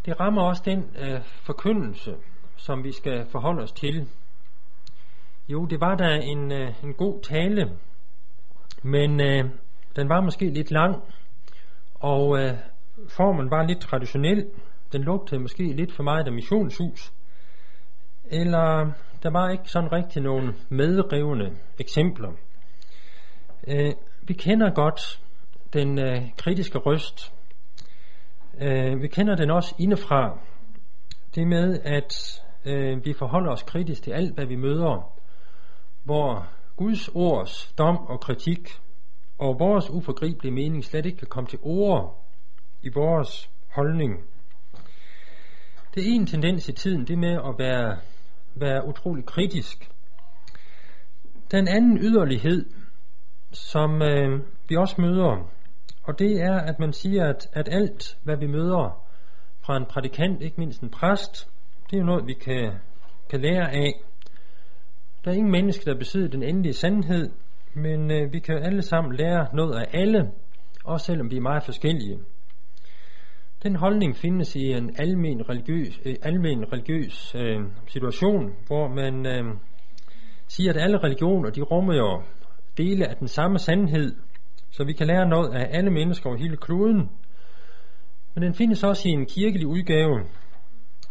Det 0.04 0.20
rammer 0.20 0.42
også 0.42 0.62
den 0.64 0.96
øh, 0.98 1.20
forkyndelse, 1.22 2.14
som 2.66 2.84
vi 2.84 2.92
skal 2.92 3.26
forholde 3.30 3.62
os 3.62 3.72
til. 3.72 4.08
Jo, 5.48 5.66
det 5.66 5.80
var 5.80 5.94
da 5.94 6.18
en, 6.22 6.52
øh, 6.52 6.84
en 6.84 6.94
god 6.94 7.20
tale, 7.22 7.72
men 8.82 9.20
øh, 9.20 9.44
den 9.96 10.08
var 10.08 10.20
måske 10.20 10.50
lidt 10.50 10.70
lang, 10.70 11.02
og 11.94 12.38
øh, 12.38 12.54
formen 13.08 13.50
var 13.50 13.66
lidt 13.66 13.80
traditionel. 13.80 14.46
Den 14.92 15.02
lugtede 15.02 15.40
måske 15.40 15.72
lidt 15.72 15.92
for 15.92 16.02
meget 16.02 16.26
af 16.26 16.32
missionshus. 16.32 17.12
Eller 18.24 18.92
der 19.22 19.30
var 19.30 19.50
ikke 19.50 19.70
sådan 19.70 19.92
rigtig 19.92 20.22
nogen 20.22 20.56
medrivende 20.68 21.56
eksempler. 21.78 22.32
Øh, 23.68 23.92
vi 24.22 24.34
kender 24.34 24.70
godt 24.70 25.20
den 25.72 25.98
øh, 25.98 26.22
kritiske 26.38 26.78
røst. 26.78 27.32
Øh, 28.60 29.02
vi 29.02 29.08
kender 29.08 29.36
den 29.36 29.50
også 29.50 29.74
indefra. 29.78 30.38
Det 31.34 31.46
med, 31.46 31.80
at 31.84 32.42
øh, 32.66 33.04
vi 33.04 33.12
forholder 33.12 33.52
os 33.52 33.62
kritisk 33.62 34.02
til 34.02 34.10
alt, 34.10 34.34
hvad 34.34 34.46
vi 34.46 34.56
møder, 34.56 35.12
hvor 36.04 36.48
Guds 36.76 37.08
ords 37.08 37.72
dom 37.78 37.96
og 37.96 38.20
kritik 38.20 38.80
og 39.38 39.58
vores 39.58 39.90
uforgribelige 39.90 40.52
mening 40.52 40.84
slet 40.84 41.06
ikke 41.06 41.18
kan 41.18 41.28
komme 41.28 41.48
til 41.48 41.58
ord 41.62 42.24
i 42.82 42.88
vores 42.94 43.50
holdning. 43.68 44.24
Det 45.94 46.02
er 46.02 46.14
en 46.14 46.26
tendens 46.26 46.68
i 46.68 46.72
tiden, 46.72 47.06
det 47.06 47.18
med 47.18 47.32
at 47.32 47.54
være, 47.58 47.98
være 48.54 48.88
utrolig 48.88 49.26
kritisk. 49.26 49.90
Den 51.50 51.68
anden 51.68 51.98
yderlighed, 51.98 52.66
som 53.52 54.02
øh, 54.02 54.40
vi 54.68 54.76
også 54.76 55.00
møder, 55.00 55.50
og 56.02 56.18
det 56.18 56.40
er, 56.40 56.60
at 56.60 56.78
man 56.78 56.92
siger, 56.92 57.28
at, 57.28 57.48
at 57.52 57.68
alt, 57.72 58.18
hvad 58.22 58.36
vi 58.36 58.46
møder 58.46 59.02
fra 59.60 59.76
en 59.76 59.84
prædikant, 59.84 60.42
ikke 60.42 60.60
mindst 60.60 60.80
en 60.80 60.90
præst, 60.90 61.48
det 61.90 61.96
er 61.96 62.00
jo 62.00 62.06
noget, 62.06 62.26
vi 62.26 62.32
kan, 62.32 62.72
kan 63.30 63.40
lære 63.40 63.72
af. 63.72 63.92
Der 65.24 65.30
er 65.30 65.34
ingen 65.34 65.52
menneske, 65.52 65.84
der 65.84 65.98
besidder 65.98 66.28
den 66.28 66.42
endelige 66.42 66.72
sandhed, 66.72 67.30
men 67.74 68.10
øh, 68.10 68.32
vi 68.32 68.38
kan 68.38 68.58
alle 68.62 68.82
sammen 68.82 69.16
lære 69.16 69.46
noget 69.52 69.74
af 69.74 69.84
alle, 69.92 70.30
også 70.84 71.06
selvom 71.06 71.30
vi 71.30 71.36
er 71.36 71.40
meget 71.40 71.62
forskellige. 71.62 72.18
Den 73.62 73.76
holdning 73.76 74.16
findes 74.16 74.56
i 74.56 74.72
en 74.72 74.96
almen 74.98 75.48
religiøs, 75.48 76.00
øh, 76.04 76.14
almen 76.22 76.72
religiøs 76.72 77.34
øh, 77.34 77.60
situation, 77.86 78.52
hvor 78.66 78.88
man 78.88 79.26
øh, 79.26 79.44
siger, 80.48 80.70
at 80.70 80.80
alle 80.80 80.98
religioner 80.98 81.50
de 81.50 81.62
rummer 81.62 81.94
jo 81.94 82.22
dele 82.76 83.06
af 83.06 83.16
den 83.16 83.28
samme 83.28 83.58
sandhed, 83.58 84.16
så 84.70 84.84
vi 84.84 84.92
kan 84.92 85.06
lære 85.06 85.28
noget 85.28 85.54
af 85.54 85.68
alle 85.70 85.90
mennesker 85.90 86.30
over 86.30 86.38
hele 86.38 86.56
kloden. 86.56 87.10
Men 88.34 88.42
den 88.42 88.54
findes 88.54 88.84
også 88.84 89.08
i 89.08 89.12
en 89.12 89.26
kirkelig 89.26 89.66
udgave, 89.66 90.20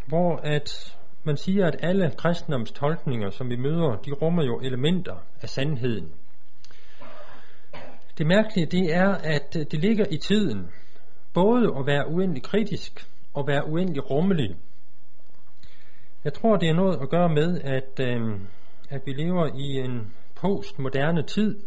hvor 0.08 0.36
at 0.44 0.98
man 1.24 1.38
siger, 1.38 1.68
at 1.68 1.76
alle 1.80 2.12
kristendomstolkninger, 2.18 3.30
som 3.30 3.50
vi 3.50 3.56
møder, 3.56 3.96
de 3.96 4.12
rummer 4.12 4.44
jo 4.44 4.60
elementer 4.60 5.16
af 5.42 5.50
sandheden. 5.50 6.12
Det 8.18 8.28
mærkelige 8.28 8.66
det 8.66 8.96
er, 8.96 9.10
at 9.10 9.54
det 9.54 9.80
ligger 9.80 10.06
i 10.12 10.18
tiden, 10.18 10.70
både 11.34 11.74
at 11.80 11.86
være 11.86 12.08
uendelig 12.08 12.44
kritisk 12.44 13.08
og 13.34 13.48
være 13.48 13.68
uendelig 13.68 14.10
rummelig. 14.10 14.56
Jeg 16.24 16.34
tror, 16.34 16.58
det 16.58 16.70
er 16.70 16.74
noget 16.74 17.02
at 17.02 17.10
gøre 17.10 17.30
med, 17.30 17.62
at, 17.62 18.00
øh, 18.00 18.40
at 18.90 19.02
vi 19.06 19.14
lever 19.14 19.46
i 19.56 19.86
en 19.86 20.14
postmoderne 20.36 21.24
tid, 21.24 21.60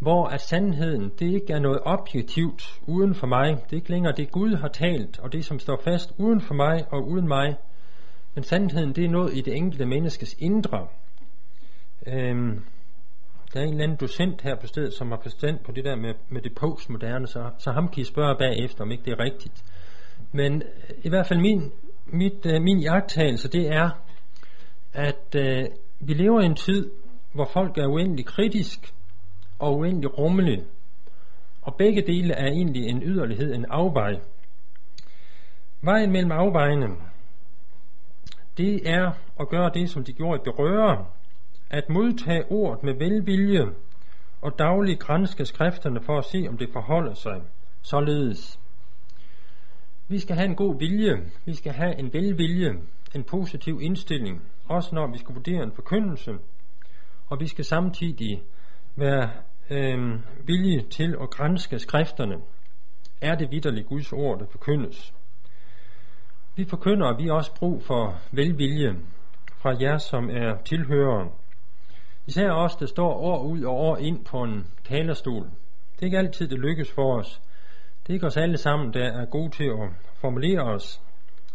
hvor 0.00 0.26
at 0.26 0.40
sandheden, 0.40 1.12
det 1.18 1.34
ikke 1.34 1.52
er 1.52 1.58
noget 1.58 1.80
objektivt 1.84 2.80
uden 2.86 3.14
for 3.14 3.26
mig. 3.26 3.48
Det 3.48 3.72
er 3.72 3.76
ikke 3.76 3.90
længere 3.90 4.12
det, 4.16 4.30
Gud 4.30 4.56
har 4.56 4.68
talt, 4.68 5.18
og 5.18 5.32
det, 5.32 5.44
som 5.44 5.58
står 5.58 5.80
fast 5.84 6.12
uden 6.18 6.40
for 6.40 6.54
mig 6.54 6.84
og 6.92 7.08
uden 7.08 7.28
mig. 7.28 7.56
Men 8.34 8.44
sandheden, 8.44 8.92
det 8.92 9.04
er 9.04 9.08
noget 9.08 9.36
i 9.36 9.40
det 9.40 9.56
enkelte 9.56 9.86
menneskes 9.86 10.36
indre. 10.38 10.86
Øhm, 12.06 12.64
der 13.54 13.60
er 13.60 13.64
en 13.64 13.70
eller 13.70 13.84
anden 13.84 13.98
docent 14.00 14.42
her 14.42 14.56
på 14.56 14.66
stedet, 14.66 14.94
som 14.94 15.10
har 15.10 15.20
forstand 15.22 15.58
på 15.64 15.72
det 15.72 15.84
der 15.84 15.96
med, 15.96 16.14
med 16.28 16.42
det 16.42 16.54
postmoderne, 16.54 17.26
så, 17.26 17.50
så 17.58 17.70
ham 17.70 17.88
kan 17.88 18.00
I 18.00 18.04
spørge 18.04 18.36
bagefter, 18.38 18.84
om 18.84 18.90
ikke 18.90 19.04
det 19.04 19.12
er 19.12 19.24
rigtigt. 19.24 19.64
Men 20.32 20.62
øh, 20.62 20.96
i 21.02 21.08
hvert 21.08 21.26
fald 21.26 21.40
min, 21.40 21.72
mit, 22.06 22.46
øh, 22.46 22.62
min 22.62 22.80
jagttagelse, 22.80 23.48
det 23.48 23.66
er, 23.66 23.90
at 24.92 25.34
øh, 25.36 25.64
vi 26.00 26.14
lever 26.14 26.40
i 26.40 26.46
en 26.46 26.56
tid, 26.56 26.90
hvor 27.32 27.50
folk 27.52 27.78
er 27.78 27.86
uendelig 27.86 28.26
kritisk 28.26 28.94
og 29.60 29.76
uendelig 29.76 30.18
rummelig. 30.18 30.64
Og 31.62 31.74
begge 31.74 32.02
dele 32.02 32.34
er 32.34 32.46
egentlig 32.46 32.86
en 32.86 33.02
yderlighed, 33.02 33.54
en 33.54 33.64
afvej. 33.64 34.20
Vejen 35.82 36.12
mellem 36.12 36.32
afvejene, 36.32 36.86
det 38.56 38.90
er 38.90 39.12
at 39.40 39.48
gøre 39.48 39.70
det, 39.74 39.90
som 39.90 40.04
de 40.04 40.12
gjorde 40.12 40.40
i 40.40 40.44
berøre, 40.44 41.06
at 41.70 41.88
modtage 41.88 42.44
ordet 42.50 42.82
med 42.82 42.94
velvilje 42.94 43.66
og 44.40 44.58
dagligt 44.58 45.00
grænske 45.00 45.44
skrifterne 45.44 46.00
for 46.02 46.18
at 46.18 46.24
se, 46.24 46.46
om 46.48 46.58
det 46.58 46.68
forholder 46.72 47.14
sig 47.14 47.42
således. 47.82 48.60
Vi 50.08 50.18
skal 50.18 50.36
have 50.36 50.48
en 50.48 50.56
god 50.56 50.78
vilje, 50.78 51.30
vi 51.44 51.54
skal 51.54 51.72
have 51.72 51.98
en 51.98 52.12
velvilje, 52.12 52.74
en 53.14 53.24
positiv 53.24 53.80
indstilling, 53.82 54.42
også 54.68 54.94
når 54.94 55.06
vi 55.12 55.18
skal 55.18 55.34
vurdere 55.34 55.62
en 55.62 55.72
forkyndelse, 55.72 56.32
og 57.26 57.40
vi 57.40 57.46
skal 57.46 57.64
samtidig 57.64 58.42
være 58.96 59.30
øh, 59.70 60.20
vilje 60.46 60.82
til 60.82 61.16
at 61.22 61.30
grænske 61.30 61.78
skrifterne. 61.78 62.36
Er 63.20 63.34
det 63.34 63.50
vidderligt 63.50 63.86
Guds 63.86 64.12
ord, 64.12 64.38
der 64.38 64.46
forkyndes? 64.50 65.14
Vi 66.56 66.64
forkynder, 66.64 67.16
vi 67.16 67.28
også 67.28 67.54
brug 67.54 67.82
for 67.82 68.20
velvilje 68.32 68.96
fra 69.58 69.76
jer, 69.80 69.98
som 69.98 70.30
er 70.30 70.62
tilhørere. 70.64 71.30
Især 72.26 72.50
os, 72.50 72.76
der 72.76 72.86
står 72.86 73.12
år 73.12 73.42
ud 73.42 73.62
og 73.62 73.74
år 73.74 73.96
ind 73.96 74.24
på 74.24 74.42
en 74.42 74.66
talerstol. 74.84 75.44
Det 75.94 76.02
er 76.02 76.04
ikke 76.04 76.18
altid, 76.18 76.48
det 76.48 76.58
lykkes 76.58 76.92
for 76.92 77.18
os. 77.18 77.42
Det 78.02 78.10
er 78.10 78.14
ikke 78.14 78.26
os 78.26 78.36
alle 78.36 78.56
sammen, 78.56 78.92
der 78.92 79.04
er 79.04 79.24
gode 79.24 79.50
til 79.50 79.64
at 79.64 79.88
formulere 80.14 80.60
os 80.60 81.02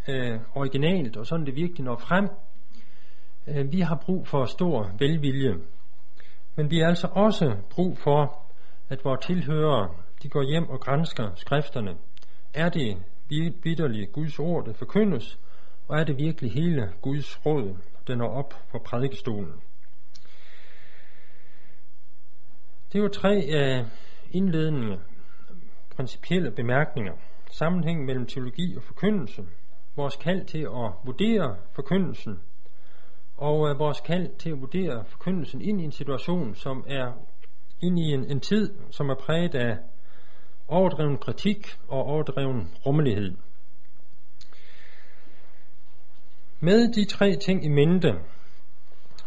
øh, 0.08 0.40
originalt, 0.56 1.18
og 1.18 1.26
sådan 1.26 1.46
det 1.46 1.56
virkelig 1.56 1.86
når 1.86 1.98
frem. 1.98 2.30
Øh, 3.48 3.72
vi 3.72 3.80
har 3.80 3.96
brug 4.06 4.28
for 4.28 4.46
stor 4.46 4.92
velvilje. 5.00 5.56
Men 6.56 6.72
vi 6.72 6.80
har 6.80 6.88
altså 6.88 7.08
også 7.12 7.56
brug 7.70 7.98
for, 7.98 8.42
at 8.90 9.06
vores 9.06 9.26
tilhørere, 9.26 9.90
de 10.24 10.30
går 10.30 10.44
hjem 10.44 10.70
og 10.70 10.80
grænsker 10.80 11.32
skrifterne. 11.36 11.98
Er 12.54 12.70
det 12.70 13.04
vidderlige 13.64 14.06
Guds 14.06 14.40
ord, 14.40 14.66
der 14.66 14.74
forkyndes, 14.74 15.40
og 15.88 16.00
er 16.00 16.04
det 16.04 16.18
virkelig 16.18 16.52
hele 16.52 16.94
Guds 17.02 17.46
råd, 17.46 17.78
der 18.08 18.16
når 18.16 18.30
op 18.30 18.54
på 18.72 18.80
prædikestolen? 18.86 19.54
Det 22.94 23.02
var 23.02 23.08
tre 23.08 23.46
af 23.50 23.86
indledende 24.32 25.00
principielle 25.96 26.52
bemærkninger. 26.52 27.14
Sammenhæng 27.52 28.06
mellem 28.06 28.26
teologi 28.26 28.76
og 28.76 28.84
forkyndelse. 28.84 29.46
Vores 29.96 30.16
kald 30.16 30.46
til 30.46 30.62
at 30.62 30.92
vurdere 31.04 31.56
forkyndelsen. 31.74 32.40
Og 33.38 33.70
øh, 33.70 33.80
vores 33.80 34.00
kald 34.00 34.38
til 34.38 34.50
at 34.50 34.62
vurdere 34.62 35.04
forkyndelsen 35.08 35.62
ind 35.62 35.82
i 35.82 35.84
en 35.84 35.92
situation, 35.92 36.56
som 36.56 36.86
er 36.88 37.12
ind 37.82 38.00
i 38.00 38.14
en, 38.14 38.32
en 38.32 38.40
tid, 38.40 38.74
som 38.92 39.10
er 39.10 39.16
præget 39.16 39.56
af 39.56 39.78
overdreven 40.68 41.18
kritik 41.18 41.78
og 41.88 42.04
overdreven 42.04 42.72
rummelighed. 42.86 43.38
Med 46.60 46.94
de 46.94 47.06
tre 47.06 47.36
ting 47.36 47.66
i 47.66 47.70
mente, 47.70 48.14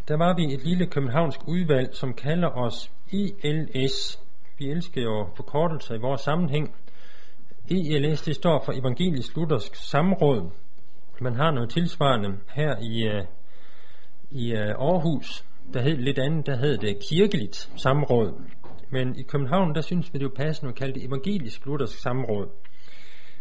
der 0.09 0.17
var 0.17 0.35
vi 0.37 0.55
et 0.55 0.65
lille 0.65 0.87
københavnsk 0.87 1.41
udvalg, 1.49 1.95
som 1.95 2.15
kalder 2.15 2.49
os 2.49 2.93
ELS. 3.13 4.23
Vi 4.59 4.71
elsker 4.71 5.03
jo 5.03 5.29
forkortelser 5.37 5.95
i 5.95 5.99
vores 5.99 6.21
sammenhæng. 6.21 6.75
ELS 7.71 8.23
det 8.23 8.35
står 8.35 8.63
for 8.65 8.73
Evangelisk 8.73 9.37
Luthersk 9.37 9.75
Samråd. 9.75 10.51
Man 11.21 11.37
har 11.37 11.51
noget 11.51 11.71
tilsvarende 11.71 12.29
her 12.49 12.77
i, 12.81 13.07
øh, 13.07 13.25
i 14.31 14.53
uh, 14.53 14.59
Aarhus. 14.59 15.45
Der 15.75 15.83
hed 15.83 15.97
lidt 15.97 16.19
andet, 16.19 16.47
der 16.47 16.57
hed 16.57 16.79
det 16.79 16.99
kirkeligt 17.11 17.71
samråd. 17.77 18.41
Men 18.91 19.19
i 19.19 19.23
København, 19.23 19.75
der 19.75 19.81
synes 19.81 20.15
vi 20.15 20.19
det 20.19 20.25
jo 20.25 20.33
passende 20.37 20.71
at 20.71 20.79
kalde 20.79 20.95
det 20.95 21.05
Evangelisk 21.05 21.67
Luthersk 21.67 21.99
Samråd. 21.99 22.49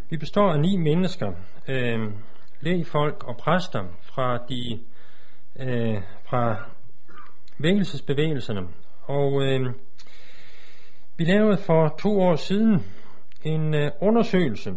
Vi 0.10 0.18
består 0.18 0.52
af 0.52 0.60
ni 0.60 0.78
mennesker, 0.78 1.32
øh, 1.68 2.00
lægefolk 2.62 3.24
og 3.24 3.38
præster 3.38 3.84
fra 4.02 4.38
de 4.50 4.80
øh, 5.60 6.02
fra 6.30 6.70
vækkelsesbevægelserne 7.58 8.68
og 9.08 9.42
øh, 9.44 9.74
vi 11.18 11.24
lavede 11.24 11.58
for 11.58 11.96
to 12.00 12.22
år 12.22 12.36
siden 12.36 12.86
en 13.44 13.74
øh, 13.74 13.92
undersøgelse 14.02 14.74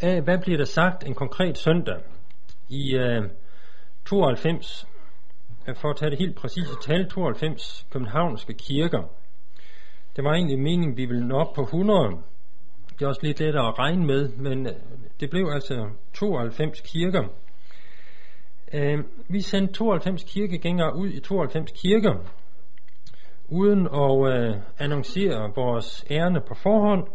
af, 0.00 0.22
hvad 0.22 0.38
bliver 0.38 0.58
der 0.58 0.64
sagt 0.64 1.06
en 1.06 1.14
konkret 1.14 1.58
søndag 1.58 1.96
i 2.68 2.94
øh, 2.94 3.22
92, 4.06 4.88
for 5.76 5.90
at 5.90 5.96
tage 5.96 6.10
det 6.10 6.18
helt 6.18 6.36
præcise 6.36 6.72
tal, 6.82 7.08
92 7.08 7.86
københavnske 7.90 8.54
kirker. 8.54 9.02
Det 10.16 10.24
var 10.24 10.32
egentlig 10.32 10.58
meningen, 10.58 10.96
vi 10.96 11.04
ville 11.04 11.28
nå 11.28 11.36
op 11.36 11.54
på 11.54 11.62
100. 11.62 12.16
Det 12.98 13.04
er 13.04 13.08
også 13.08 13.20
lidt 13.22 13.40
lettere 13.40 13.68
at 13.68 13.78
regne 13.78 14.06
med, 14.06 14.28
men 14.28 14.66
øh, 14.66 14.72
det 15.20 15.30
blev 15.30 15.48
altså 15.52 15.88
92 16.14 16.80
kirker. 16.80 17.24
Øh, 18.72 18.98
vi 19.28 19.40
sendte 19.40 19.74
92 19.74 20.24
kirkegængere 20.24 20.96
ud 20.96 21.08
i 21.08 21.20
92 21.20 21.70
kirker, 21.70 22.14
uden 23.48 23.86
at 23.86 24.34
øh, 24.34 24.56
annoncere 24.78 25.52
vores 25.56 26.04
ærne 26.10 26.40
på 26.48 26.54
forhånd. 26.54 27.06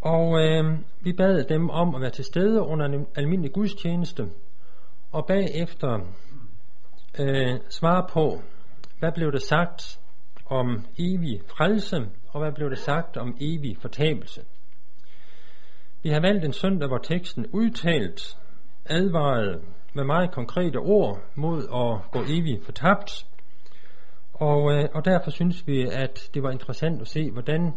Og 0.00 0.40
øh, 0.40 0.78
vi 1.00 1.12
bad 1.12 1.44
dem 1.44 1.70
om 1.70 1.94
at 1.94 2.00
være 2.00 2.10
til 2.10 2.24
stede 2.24 2.62
under 2.62 2.86
en 2.86 3.06
almindelig 3.14 3.52
gudstjeneste, 3.52 4.28
og 5.12 5.26
bagefter 5.26 6.00
øh, 7.18 7.60
svare 7.68 8.06
på, 8.12 8.42
hvad 8.98 9.12
blev 9.12 9.32
der 9.32 9.38
sagt 9.38 10.00
om 10.46 10.86
evig 10.98 11.40
frelse, 11.56 11.96
og 12.28 12.40
hvad 12.40 12.52
blev 12.52 12.70
der 12.70 12.76
sagt 12.76 13.16
om 13.16 13.36
evig 13.40 13.76
fortabelse. 13.80 14.40
Vi 16.02 16.08
har 16.08 16.20
valgt 16.20 16.44
en 16.44 16.52
søndag, 16.52 16.88
hvor 16.88 16.98
teksten 16.98 17.46
udtalt 17.52 18.38
advarede 18.84 19.60
med 19.94 20.04
meget 20.04 20.30
konkrete 20.30 20.76
ord 20.76 21.20
mod 21.34 21.58
at 21.58 22.10
gå 22.10 22.20
evigt 22.28 22.64
fortabt. 22.64 23.26
Og, 24.32 24.72
øh, 24.72 24.84
og 24.94 25.04
derfor 25.04 25.30
synes 25.30 25.66
vi, 25.66 25.82
at 25.82 26.30
det 26.34 26.42
var 26.42 26.50
interessant 26.50 27.00
at 27.00 27.08
se, 27.08 27.30
hvordan 27.30 27.72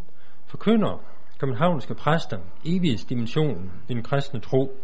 forkynder 0.46 1.04
københavnske 1.40 1.96
præster 1.96 2.38
evighedsdimensionen 2.66 3.72
i 3.90 3.94
den 3.94 4.04
kristne 4.04 4.40
tro. 4.40 4.78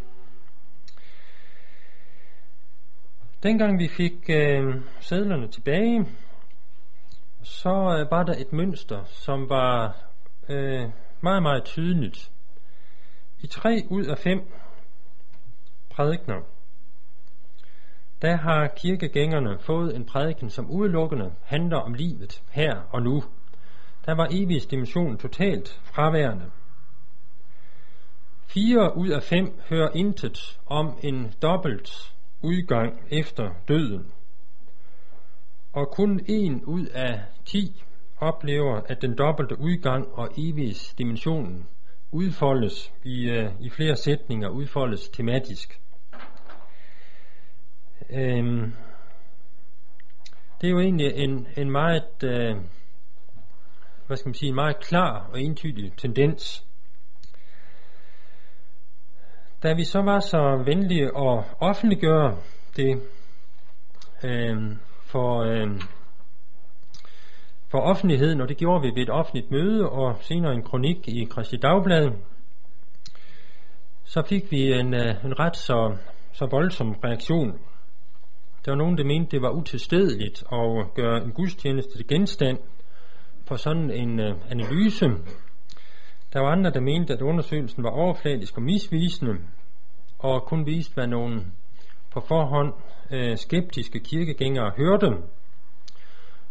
Dengang 3.43 3.79
vi 3.79 3.87
fik 3.87 4.29
øh, 4.29 4.75
sædlerne 4.99 5.47
tilbage, 5.47 6.05
så 7.41 7.69
øh, 7.69 8.11
var 8.11 8.23
der 8.23 8.33
et 8.33 8.53
mønster, 8.53 9.03
som 9.05 9.49
var 9.49 9.97
øh, 10.49 10.89
meget, 11.21 11.43
meget 11.43 11.63
tydeligt. 11.63 12.31
I 13.39 13.47
tre 13.47 13.87
ud 13.89 14.05
af 14.05 14.17
fem 14.17 14.41
prædikner, 15.89 16.41
der 18.21 18.35
har 18.35 18.67
kirkegængerne 18.67 19.59
fået 19.59 19.95
en 19.95 20.05
prædiken, 20.05 20.49
som 20.49 20.71
udelukkende 20.71 21.33
handler 21.41 21.77
om 21.77 21.93
livet 21.93 22.41
her 22.51 22.75
og 22.91 23.01
nu. 23.01 23.23
Der 24.05 24.15
var 24.15 24.27
evighedsdimensionen 24.31 25.17
totalt 25.17 25.81
fraværende. 25.83 26.51
Fire 28.45 28.97
ud 28.97 29.09
af 29.09 29.23
fem 29.23 29.59
hører 29.69 29.89
intet 29.95 30.59
om 30.65 30.97
en 31.01 31.33
dobbelt 31.41 32.13
udgang 32.43 33.01
efter 33.09 33.49
døden. 33.67 34.11
Og 35.73 35.91
kun 35.91 36.19
en 36.27 36.63
ud 36.65 36.85
af 36.85 37.21
ti 37.45 37.83
oplever, 38.17 38.81
at 38.85 39.01
den 39.01 39.17
dobbelte 39.17 39.59
udgang 39.59 40.07
og 40.13 40.29
evighedsdimensionen 40.37 41.67
udfoldes 42.11 42.93
i, 43.03 43.29
øh, 43.29 43.51
i 43.59 43.69
flere 43.69 43.95
sætninger, 43.95 44.49
udfoldes 44.49 45.09
tematisk. 45.09 45.79
Øhm, 48.09 48.73
det 50.61 50.67
er 50.67 50.71
jo 50.71 50.79
egentlig 50.79 51.11
en, 51.15 51.47
en 51.57 51.71
meget, 51.71 52.23
øh, 52.23 52.55
hvad 54.07 54.17
skal 54.17 54.29
man 54.29 54.33
sige, 54.33 54.49
en 54.49 54.55
meget 54.55 54.79
klar 54.79 55.29
og 55.31 55.41
entydig 55.41 55.93
tendens. 55.97 56.65
Da 59.63 59.73
vi 59.73 59.83
så 59.83 60.01
var 60.01 60.19
så 60.19 60.63
venlige 60.65 61.05
at 61.05 61.43
offentliggøre 61.59 62.37
det 62.75 63.01
øh, 64.23 64.57
for, 65.05 65.41
øh, 65.41 65.81
for 67.67 67.79
offentligheden, 67.79 68.41
og 68.41 68.49
det 68.49 68.57
gjorde 68.57 68.81
vi 68.81 68.87
ved 68.95 69.03
et 69.03 69.09
offentligt 69.09 69.51
møde 69.51 69.89
og 69.89 70.17
senere 70.21 70.53
en 70.53 70.63
kronik 70.63 71.07
i 71.07 71.27
Kristi 71.31 71.57
Dagblad, 71.57 72.11
så 74.03 74.23
fik 74.29 74.51
vi 74.51 74.73
en, 74.73 74.93
øh, 74.93 75.25
en 75.25 75.39
ret 75.39 75.57
så, 75.57 75.97
så 76.33 76.45
voldsom 76.45 76.95
reaktion. 77.03 77.51
Der 78.65 78.71
var 78.71 78.77
nogen, 78.77 78.97
der 78.97 79.03
mente, 79.03 79.31
det 79.31 79.41
var 79.41 79.49
utilstedeligt 79.49 80.43
at 80.51 80.93
gøre 80.95 81.23
en 81.23 81.31
gudstjeneste 81.31 81.97
til 81.97 82.07
genstand 82.07 82.57
for 83.47 83.55
sådan 83.55 83.91
en 83.91 84.19
øh, 84.19 84.35
analyse. 84.49 85.05
Der 86.33 86.39
var 86.39 86.51
andre, 86.51 86.71
der 86.71 86.79
mente, 86.79 87.13
at 87.13 87.21
undersøgelsen 87.21 87.83
var 87.83 87.89
overfladisk 87.89 88.57
og 88.57 88.63
misvisende, 88.63 89.33
og 90.19 90.43
kun 90.43 90.65
viste, 90.65 90.93
hvad 90.93 91.07
nogle 91.07 91.41
på 92.11 92.19
forhånd 92.19 92.73
øh, 93.11 93.37
skeptiske 93.37 93.99
kirkegængere 93.99 94.71
hørte. 94.77 95.07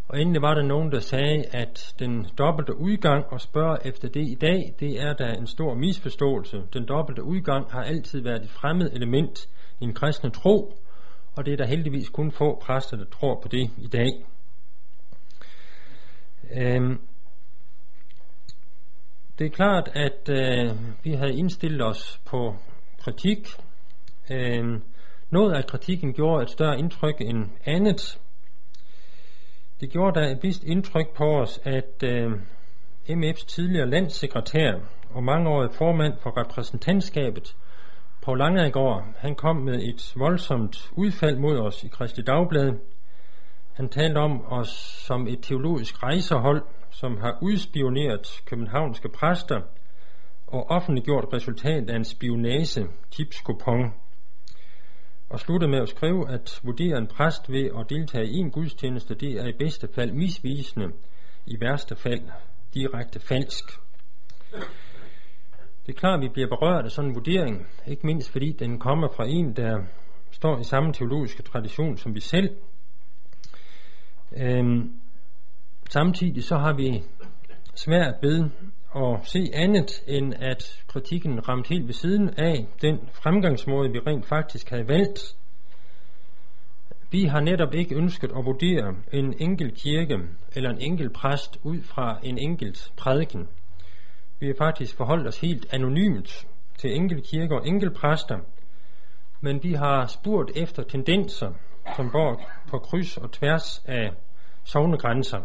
Og 0.08 0.20
endelig 0.20 0.42
var 0.42 0.54
der 0.54 0.62
nogen, 0.62 0.92
der 0.92 1.00
sagde, 1.00 1.44
at 1.52 1.94
den 1.98 2.26
dobbelte 2.38 2.76
udgang 2.76 3.24
og 3.26 3.40
spørge 3.40 3.78
efter 3.84 4.08
det 4.08 4.28
i 4.28 4.34
dag, 4.34 4.74
det 4.80 5.02
er 5.02 5.12
da 5.12 5.32
en 5.32 5.46
stor 5.46 5.74
misforståelse. 5.74 6.62
Den 6.72 6.86
dobbelte 6.88 7.22
udgang 7.22 7.70
har 7.70 7.82
altid 7.82 8.20
været 8.20 8.42
et 8.42 8.50
fremmed 8.50 8.92
element 8.92 9.48
i 9.80 9.84
en 9.84 9.94
kristne 9.94 10.30
tro, 10.30 10.78
og 11.36 11.46
det 11.46 11.52
er 11.52 11.56
der 11.56 11.66
heldigvis 11.66 12.08
kun 12.08 12.32
få 12.32 12.60
præster, 12.60 12.96
der 12.96 13.04
tror 13.04 13.40
på 13.42 13.48
det 13.48 13.70
i 13.78 13.86
dag. 13.86 14.10
Øhm, 16.54 16.98
det 19.42 19.50
er 19.50 19.56
klart, 19.56 19.90
at 19.94 20.28
øh, 20.28 20.70
vi 21.04 21.12
havde 21.12 21.34
indstillet 21.34 21.86
os 21.86 22.20
på 22.26 22.56
kritik. 23.00 23.48
Øh, 24.30 24.80
noget 25.30 25.54
af 25.54 25.66
kritikken 25.66 26.12
gjorde 26.12 26.42
et 26.42 26.50
større 26.50 26.78
indtryk 26.78 27.20
end 27.20 27.46
andet. 27.66 28.20
Det 29.80 29.90
gjorde 29.90 30.20
da 30.20 30.30
et 30.30 30.38
vist 30.42 30.64
indtryk 30.64 31.16
på 31.16 31.24
os, 31.24 31.60
at 31.64 32.02
øh, 32.04 32.32
MF's 33.08 33.46
tidligere 33.46 33.90
landssekretær 33.90 34.72
og 35.10 35.24
mangeårig 35.24 35.70
formand 35.74 36.14
for 36.22 36.40
repræsentantskabet 36.40 37.56
Paul 38.22 38.38
Langegaard, 38.38 39.04
han 39.16 39.34
kom 39.34 39.56
med 39.56 39.74
et 39.74 40.12
voldsomt 40.16 40.90
udfald 40.92 41.38
mod 41.38 41.58
os 41.58 41.84
i 41.84 41.88
Kristi 41.88 42.22
Dagblad. 42.22 42.72
Han 43.72 43.88
talte 43.88 44.18
om 44.18 44.44
os 44.46 44.68
som 45.06 45.26
et 45.26 45.38
teologisk 45.42 46.02
rejsehold, 46.02 46.62
som 46.92 47.16
har 47.16 47.38
udspioneret 47.42 48.42
københavnske 48.46 49.08
præster 49.08 49.60
og 50.46 50.70
offentliggjort 50.70 51.24
resultat 51.32 51.90
af 51.90 51.96
en 51.96 52.04
spionage 52.04 52.86
tipskupon 53.10 53.92
og 55.30 55.40
sluttede 55.40 55.70
med 55.70 55.78
at 55.78 55.88
skrive, 55.88 56.30
at 56.30 56.60
vurdere 56.62 56.98
en 56.98 57.06
præst 57.06 57.52
ved 57.52 57.70
at 57.80 57.90
deltage 57.90 58.26
i 58.26 58.36
en 58.36 58.50
gudstjeneste, 58.50 59.14
det 59.14 59.32
er 59.32 59.46
i 59.46 59.52
bedste 59.58 59.88
fald 59.94 60.12
misvisende, 60.12 60.92
i 61.46 61.60
værste 61.60 61.96
fald 61.96 62.20
direkte 62.74 63.20
falsk. 63.20 63.64
Det 65.86 65.94
er 65.94 65.98
klart, 65.98 66.18
at 66.18 66.22
vi 66.22 66.28
bliver 66.28 66.48
berørt 66.48 66.84
af 66.84 66.90
sådan 66.90 67.10
en 67.10 67.14
vurdering, 67.14 67.66
ikke 67.86 68.06
mindst 68.06 68.30
fordi 68.30 68.52
den 68.52 68.78
kommer 68.78 69.08
fra 69.16 69.26
en, 69.26 69.56
der 69.56 69.84
står 70.30 70.58
i 70.58 70.64
samme 70.64 70.92
teologiske 70.92 71.42
tradition 71.42 71.96
som 71.96 72.14
vi 72.14 72.20
selv. 72.20 72.56
Øhm, 74.36 75.01
samtidig 75.92 76.44
så 76.44 76.56
har 76.56 76.72
vi 76.72 77.02
svært 77.74 78.14
ved 78.22 78.50
at 78.96 79.26
se 79.26 79.50
andet, 79.54 79.90
end 80.06 80.34
at 80.34 80.84
kritikken 80.86 81.48
ramte 81.48 81.68
helt 81.68 81.86
ved 81.86 81.94
siden 81.94 82.30
af 82.36 82.66
den 82.82 82.98
fremgangsmåde, 83.12 83.92
vi 83.92 83.98
rent 83.98 84.26
faktisk 84.26 84.70
havde 84.70 84.88
valgt. 84.88 85.36
Vi 87.10 87.24
har 87.24 87.40
netop 87.40 87.74
ikke 87.74 87.94
ønsket 87.94 88.32
at 88.36 88.44
vurdere 88.44 88.94
en 89.12 89.34
enkelt 89.38 89.74
kirke 89.74 90.18
eller 90.56 90.70
en 90.70 90.80
enkelt 90.80 91.12
præst 91.12 91.58
ud 91.62 91.82
fra 91.82 92.18
en 92.22 92.38
enkelt 92.38 92.92
prædiken. 92.96 93.48
Vi 94.40 94.46
har 94.46 94.54
faktisk 94.58 94.96
forholdt 94.96 95.28
os 95.28 95.40
helt 95.40 95.66
anonymt 95.72 96.46
til 96.78 96.96
enkelte 96.96 97.22
kirker 97.30 97.56
og 97.56 97.68
enkelte 97.68 97.94
præster, 97.94 98.38
men 99.40 99.62
vi 99.62 99.72
har 99.72 100.06
spurgt 100.06 100.50
efter 100.56 100.82
tendenser, 100.82 101.52
som 101.96 102.10
går 102.10 102.50
på 102.70 102.78
kryds 102.78 103.16
og 103.16 103.32
tværs 103.32 103.82
af 103.86 104.10
sovnegrænser. 104.64 105.40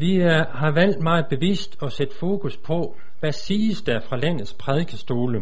Vi 0.00 0.18
har 0.18 0.72
valgt 0.74 1.02
meget 1.02 1.26
bevidst 1.30 1.82
at 1.82 1.92
sætte 1.92 2.16
fokus 2.16 2.56
på, 2.56 2.96
hvad 3.20 3.32
siges 3.32 3.82
der 3.82 4.00
fra 4.00 4.16
landets 4.16 4.54
prædikestole. 4.54 5.40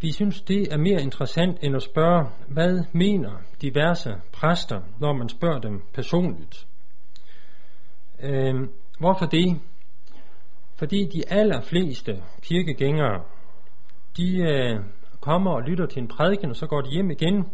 Vi 0.00 0.12
synes, 0.12 0.42
det 0.42 0.72
er 0.72 0.76
mere 0.76 1.02
interessant 1.02 1.58
end 1.62 1.76
at 1.76 1.82
spørge, 1.82 2.26
hvad 2.48 2.84
mener 2.92 3.30
diverse 3.62 4.14
præster, 4.32 4.80
når 5.00 5.12
man 5.12 5.28
spørger 5.28 5.58
dem 5.58 5.82
personligt. 5.94 6.66
Øh, 8.22 8.54
hvorfor 8.98 9.26
det? 9.26 9.60
Fordi 10.78 11.06
de 11.06 11.32
allerfleste 11.32 12.22
kirkegængere, 12.42 13.22
de 14.16 14.38
øh, 14.38 14.80
kommer 15.20 15.50
og 15.50 15.62
lytter 15.62 15.86
til 15.86 16.02
en 16.02 16.08
prædiken, 16.08 16.50
og 16.50 16.56
så 16.56 16.66
går 16.66 16.80
de 16.80 16.90
hjem 16.90 17.10
igen. 17.10 17.44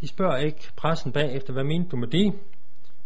De 0.00 0.08
spørger 0.08 0.36
ikke 0.36 0.72
præsten 0.76 1.12
bagefter, 1.12 1.52
hvad 1.52 1.64
mente 1.64 1.90
du 1.90 1.96
med 1.96 2.08
det? 2.08 2.34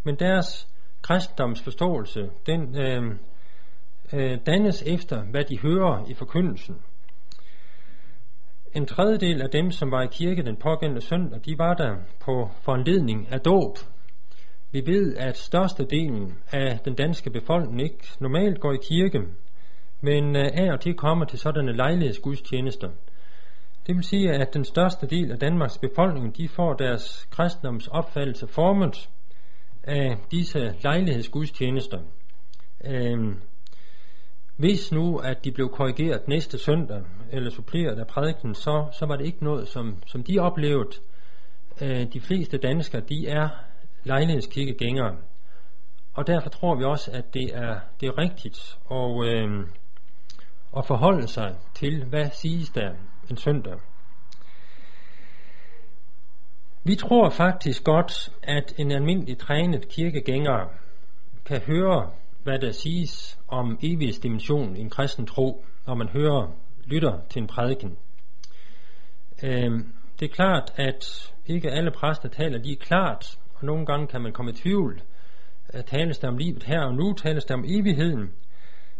Men 0.04 0.14
deres 0.14 0.68
kristendomsforståelse, 1.06 2.30
den 2.46 2.76
øh, 2.78 3.02
øh, 4.12 4.38
dannes 4.46 4.82
efter, 4.82 5.22
hvad 5.22 5.44
de 5.44 5.58
hører 5.60 6.04
i 6.08 6.14
forkyndelsen. 6.14 6.76
En 8.74 8.86
tredjedel 8.86 9.42
af 9.42 9.50
dem, 9.50 9.70
som 9.70 9.90
var 9.90 10.02
i 10.02 10.08
kirke 10.12 10.42
den 10.42 10.56
pågældende 10.56 11.00
søndag, 11.00 11.40
de 11.44 11.58
var 11.58 11.74
der 11.74 11.96
på 12.20 12.50
foranledning 12.62 13.32
af 13.32 13.40
dåb. 13.40 13.78
Vi 14.72 14.82
ved, 14.86 15.16
at 15.16 15.36
størstedelen 15.36 16.34
af 16.52 16.78
den 16.84 16.94
danske 16.94 17.30
befolkning 17.30 17.82
ikke 17.82 18.06
normalt 18.20 18.60
går 18.60 18.72
i 18.72 18.78
kirke, 18.88 19.20
men 20.00 20.36
øh, 20.36 20.44
af 20.54 20.72
og 20.72 20.80
til 20.80 20.94
kommer 20.94 21.24
til 21.24 21.38
sådanne 21.38 21.72
lejlighedsgudstjenester. 21.72 22.90
Det 23.86 23.94
vil 23.94 24.04
sige, 24.04 24.32
at 24.32 24.54
den 24.54 24.64
største 24.64 25.06
del 25.06 25.32
af 25.32 25.38
Danmarks 25.38 25.78
befolkning, 25.78 26.36
de 26.36 26.48
får 26.48 26.72
deres 26.72 27.28
kristendoms 27.30 27.86
opfattelse 27.86 28.46
formet 28.46 29.08
af 29.86 30.16
disse 30.30 30.74
lejlighedsgudstjenester. 30.82 31.98
øh, 32.84 33.36
hvis 34.56 34.92
nu, 34.92 35.18
at 35.18 35.44
de 35.44 35.52
blev 35.52 35.68
korrigeret 35.68 36.28
næste 36.28 36.58
søndag, 36.58 37.02
eller 37.30 37.50
suppleret 37.50 37.98
af 37.98 38.06
prædiken, 38.06 38.54
så, 38.54 38.86
så 38.98 39.06
var 39.06 39.16
det 39.16 39.26
ikke 39.26 39.44
noget, 39.44 39.68
som, 39.68 40.02
som 40.06 40.22
de 40.22 40.38
oplevede. 40.38 40.90
Øh, 41.80 42.12
de 42.12 42.20
fleste 42.20 42.58
danskere, 42.58 43.02
de 43.08 43.28
er 43.28 43.48
lejlighedskirkegængere. 44.04 45.16
Og 46.14 46.26
derfor 46.26 46.48
tror 46.48 46.74
vi 46.74 46.84
også, 46.84 47.10
at 47.10 47.34
det 47.34 47.56
er, 47.56 47.80
det 48.00 48.06
er 48.06 48.18
rigtigt 48.18 48.78
at, 48.90 49.26
øh, 49.26 49.66
at 50.76 50.86
forholde 50.86 51.28
sig 51.28 51.56
til, 51.74 52.04
hvad 52.04 52.30
siges 52.32 52.70
der 52.70 52.90
en 53.30 53.36
søndag. 53.36 53.78
Vi 56.86 56.94
tror 56.94 57.30
faktisk 57.30 57.84
godt, 57.84 58.32
at 58.42 58.74
en 58.78 58.92
almindelig 58.92 59.38
trænet 59.38 59.88
kirkegænger 59.88 60.68
kan 61.44 61.60
høre, 61.60 62.10
hvad 62.42 62.58
der 62.58 62.70
siges 62.70 63.38
om 63.48 63.78
evighedsdimensionen 63.82 64.76
i 64.76 64.80
en 64.80 64.90
kristen 64.90 65.26
tro, 65.26 65.64
når 65.86 65.94
man 65.94 66.08
hører, 66.08 66.56
lytter 66.84 67.18
til 67.30 67.42
en 67.42 67.46
prædiken. 67.46 67.96
Øhm, 69.42 69.92
det 70.20 70.30
er 70.30 70.34
klart, 70.34 70.72
at 70.76 71.32
ikke 71.46 71.70
alle 71.70 71.90
præster 71.90 72.28
taler 72.28 72.58
lige 72.58 72.76
klart, 72.76 73.38
og 73.54 73.66
nogle 73.66 73.86
gange 73.86 74.06
kan 74.06 74.20
man 74.20 74.32
komme 74.32 74.50
i 74.50 74.54
tvivl. 74.54 75.02
Øh, 75.74 75.82
tales 75.82 76.18
der 76.18 76.28
om 76.28 76.38
livet 76.38 76.62
her 76.62 76.80
og 76.80 76.94
nu, 76.94 77.12
tales 77.12 77.44
der 77.44 77.54
om 77.54 77.64
evigheden. 77.68 78.32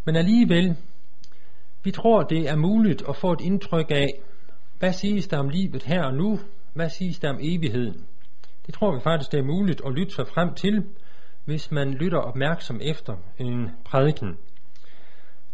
Men 0.04 0.16
alligevel, 0.16 0.76
vi 1.84 1.90
tror, 1.90 2.22
det 2.22 2.48
er 2.48 2.56
muligt 2.56 3.02
at 3.08 3.16
få 3.16 3.32
et 3.32 3.40
indtryk 3.40 3.90
af, 3.90 4.20
hvad 4.78 4.92
siges 4.92 5.28
der 5.28 5.38
om 5.38 5.48
livet 5.48 5.82
her 5.82 6.04
og 6.04 6.14
nu, 6.14 6.38
hvad 6.76 6.88
siges 6.88 7.18
der 7.18 7.30
om 7.30 7.38
evigheden. 7.40 8.06
Det 8.66 8.74
tror 8.74 8.94
vi 8.94 9.00
faktisk, 9.00 9.32
det 9.32 9.38
er 9.38 9.44
muligt 9.44 9.82
at 9.86 9.92
lytte 9.92 10.14
sig 10.14 10.28
frem 10.28 10.54
til, 10.54 10.84
hvis 11.44 11.70
man 11.70 11.94
lytter 11.94 12.18
opmærksom 12.18 12.80
efter 12.82 13.16
en 13.38 13.70
prædiken. 13.84 14.36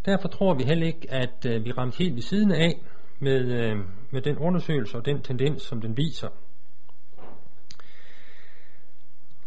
Derfor 0.04 0.28
tror 0.28 0.54
vi 0.54 0.62
heller 0.62 0.86
ikke, 0.86 1.10
at 1.10 1.46
øh, 1.46 1.64
vi 1.64 1.72
ramte 1.72 1.98
helt 1.98 2.14
ved 2.14 2.22
siden 2.22 2.52
af 2.52 2.80
med, 3.18 3.40
øh, 3.40 3.76
med 4.10 4.22
den 4.22 4.38
undersøgelse 4.38 4.96
og 4.96 5.06
den 5.06 5.22
tendens, 5.22 5.62
som 5.62 5.80
den 5.80 5.96
viser. 5.96 6.28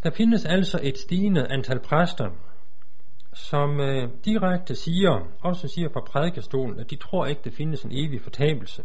Der 0.04 0.12
findes 0.12 0.46
altså 0.46 0.80
et 0.84 0.98
stigende 0.98 1.48
antal 1.52 1.80
præster, 1.80 2.30
som 3.34 3.80
øh, 3.80 4.10
direkte 4.26 4.76
siger, 4.76 5.28
også 5.42 5.68
siger 5.68 5.90
fra 5.94 6.02
prædikestolen, 6.02 6.80
at 6.80 6.90
de 6.90 6.96
tror 6.96 7.26
ikke, 7.26 7.42
der 7.44 7.52
findes 7.52 7.84
en 7.84 7.92
evig 7.94 8.22
fortabelse. 8.22 8.84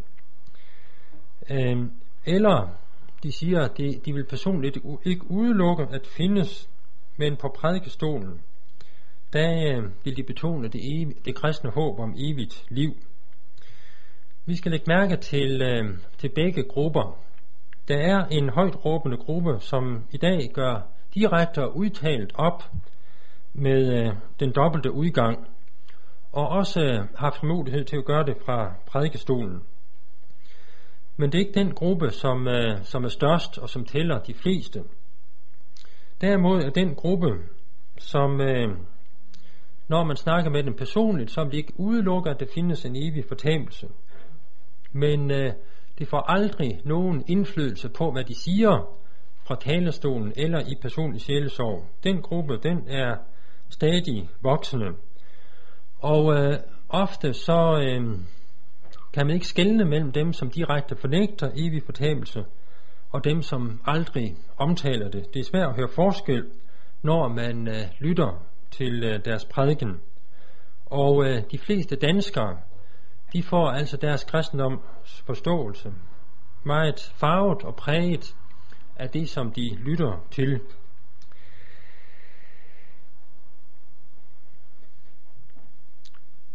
Øh, 1.50 1.87
eller 2.24 2.68
de 3.22 3.33
siger, 3.33 3.61
at 3.61 3.78
de, 3.78 4.00
de 4.04 4.12
vil 4.12 4.24
personligt 4.24 4.78
ikke 5.04 5.30
udelukke, 5.30 5.87
at 5.90 6.06
findes, 6.06 6.68
men 7.16 7.37
på 7.37 7.54
prædikestolen, 7.59 8.40
der 9.33 9.76
øh, 9.76 9.85
vil 10.04 10.16
de 10.16 10.22
betone 10.22 10.68
det, 10.68 10.80
evige, 10.92 11.14
det 11.24 11.35
kristne 11.35 11.70
håb 11.70 11.98
om 11.98 12.14
evigt 12.18 12.64
liv. 12.68 12.96
Vi 14.46 14.56
skal 14.56 14.70
lægge 14.70 14.85
mærke 14.88 15.16
til, 15.16 15.62
øh, 15.62 15.98
til 16.18 16.28
begge 16.28 16.62
grupper. 16.62 17.18
Der 17.88 17.96
er 17.96 18.26
en 18.26 18.48
højt 18.48 18.85
råbende 18.85 19.16
gruppe, 19.16 19.56
som 19.61 20.04
i 20.11 20.16
dag 20.16 20.50
gør 20.54 20.80
direkte 21.14 21.64
og 21.64 21.76
udtalt 21.76 22.33
op 22.35 22.62
med 23.52 24.06
øh, 24.06 24.14
den 24.40 24.52
dobbelte 24.52 24.92
udgang, 24.92 25.48
og 26.33 26.48
også 26.48 26.80
øh, 26.80 27.06
haft 27.16 27.42
mulighed 27.42 27.85
til 27.85 27.96
at 27.96 28.04
gøre 28.04 28.24
det 28.24 28.37
fra 28.44 28.74
prædikestolen. 28.87 29.62
Men 31.20 31.33
det 31.33 31.38
er 31.38 31.46
ikke 31.46 31.61
den 31.61 31.74
gruppe, 31.74 32.11
som, 32.11 32.48
øh, 32.48 32.85
som 32.85 33.04
er 33.04 33.09
størst 33.09 33.59
og 33.59 33.68
som 33.68 33.85
tæller 33.85 34.18
de 34.18 34.35
fleste. 34.35 34.83
Derimod 36.20 36.62
er 36.62 36.70
den 36.70 36.94
gruppe, 36.94 37.26
som 37.98 38.40
øh, 38.40 38.68
når 39.88 40.04
man 40.04 40.16
snakker 40.16 40.50
med 40.50 40.62
dem 40.62 40.74
personligt, 40.74 41.30
så 41.30 41.44
vil 41.44 41.52
de 41.52 41.56
ikke 41.56 41.72
udelukke, 41.76 42.30
at 42.30 42.40
der 42.40 42.46
findes 42.54 42.85
en 42.85 42.96
evig 42.96 43.24
fortabelse. 43.28 43.88
Men 44.92 45.30
øh, 45.30 45.52
det 45.98 46.09
får 46.09 46.20
aldrig 46.20 46.80
nogen 46.85 47.24
indflydelse 47.28 47.88
på, 47.88 48.11
hvad 48.12 48.24
de 48.24 48.35
siger 48.35 48.96
fra 49.46 49.56
talerstolen 49.56 50.33
eller 50.37 50.61
i 50.61 50.74
personlig 50.83 51.20
sjælesorg. 51.20 51.85
Den 52.04 52.22
gruppe, 52.22 52.59
den 52.62 52.88
er 52.88 53.16
stadig 53.68 54.28
voksende. 54.42 54.87
Og 55.98 56.35
øh, 56.35 56.59
ofte 56.88 57.35
så 57.35 57.80
øh, 57.83 58.18
kan 59.12 59.26
man 59.26 59.34
ikke 59.34 59.46
skelne 59.46 59.84
mellem 59.84 60.12
dem, 60.12 60.32
som 60.32 60.50
direkte 60.50 60.96
fornægter 60.96 61.50
evig 61.54 61.82
fortabelse, 61.82 62.44
og 63.10 63.24
dem, 63.24 63.42
som 63.42 63.80
aldrig 63.86 64.36
omtaler 64.56 65.08
det. 65.08 65.34
Det 65.34 65.40
er 65.40 65.44
svært 65.44 65.68
at 65.68 65.76
høre 65.76 65.88
forskel, 65.94 66.46
når 67.02 67.28
man 67.28 67.68
øh, 67.68 67.84
lytter 67.98 68.46
til 68.70 69.04
øh, 69.04 69.24
deres 69.24 69.44
prædiken. 69.44 70.00
Og 70.86 71.24
øh, 71.24 71.42
de 71.50 71.58
fleste 71.58 71.96
danskere, 71.96 72.56
de 73.32 73.42
får 73.42 73.70
altså 73.70 73.96
deres 73.96 74.24
kristendoms 74.24 75.22
forståelse 75.26 75.92
meget 76.62 77.12
farvet 77.16 77.62
og 77.62 77.76
præget 77.76 78.36
af 78.96 79.10
det, 79.10 79.28
som 79.28 79.52
de 79.52 79.74
lytter 79.74 80.26
til. 80.30 80.60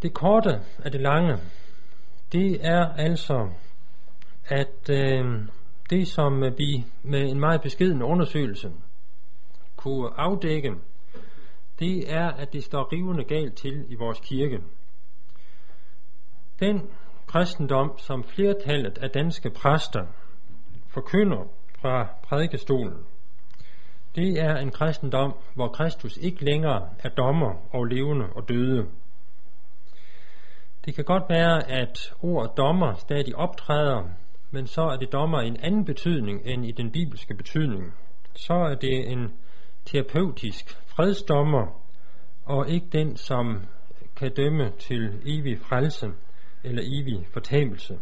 Det 0.02 0.14
korte 0.14 0.62
er 0.78 0.90
det 0.90 1.02
lange, 1.02 1.38
det 2.32 2.66
er 2.66 2.86
altså, 2.86 3.50
at 4.46 4.90
øh, 4.90 5.48
det 5.90 6.08
som 6.08 6.42
vi 6.58 6.86
med 7.04 7.30
en 7.30 7.40
meget 7.40 7.62
beskeden 7.62 8.02
undersøgelse 8.02 8.72
kunne 9.76 10.20
afdække, 10.20 10.76
det 11.80 12.14
er, 12.14 12.28
at 12.28 12.54
det 12.54 12.64
står 12.64 12.94
rivende 12.94 13.24
galt 13.24 13.56
til 13.56 13.86
i 13.90 13.96
vores 13.96 14.20
kirke. 14.20 14.60
Den 16.60 16.90
kristendom, 17.28 17.98
som 17.98 18.24
flertallet 18.24 18.98
af 18.98 19.10
danske 19.10 19.50
præster 19.50 20.06
forkynder 20.88 21.48
fra 21.82 22.08
prædikestolen, 22.24 23.06
det 24.16 24.40
er 24.42 24.56
en 24.56 24.72
kristendom, 24.72 25.34
hvor 25.56 25.68
Kristus 25.68 26.18
ikke 26.18 26.46
længere 26.46 26.90
er 27.00 27.10
dommer 27.10 27.76
og 27.76 27.86
levende 27.86 28.26
og 28.36 28.50
døde. 28.50 28.88
Det 30.86 30.96
kan 30.96 31.04
godt 31.04 31.24
være, 31.30 31.70
at 31.70 32.14
ordet 32.22 32.58
dommer 32.58 32.94
stadig 32.94 33.36
optræder, 33.36 34.04
men 34.52 34.68
så 34.68 34.82
er 34.82 34.98
det 34.98 35.12
dommer 35.12 35.42
i 35.42 35.48
en 35.48 35.58
anden 35.60 35.86
betydning 35.86 36.42
end 36.46 36.66
i 36.66 36.72
den 36.72 36.92
bibelske 36.92 37.34
betydning. 37.34 37.94
Så 38.36 38.54
er 38.54 38.76
det 38.76 39.12
en 39.12 39.34
terapeutisk 39.86 40.78
fredsdommer, 40.88 41.82
og 42.46 42.70
ikke 42.70 42.88
den, 42.92 43.18
som 43.18 43.66
kan 44.16 44.34
dømme 44.34 44.72
til 44.80 45.22
evig 45.26 45.60
frelse 45.60 46.08
eller 46.64 46.82
evig 46.86 47.28
fortabelse. 47.34 48.00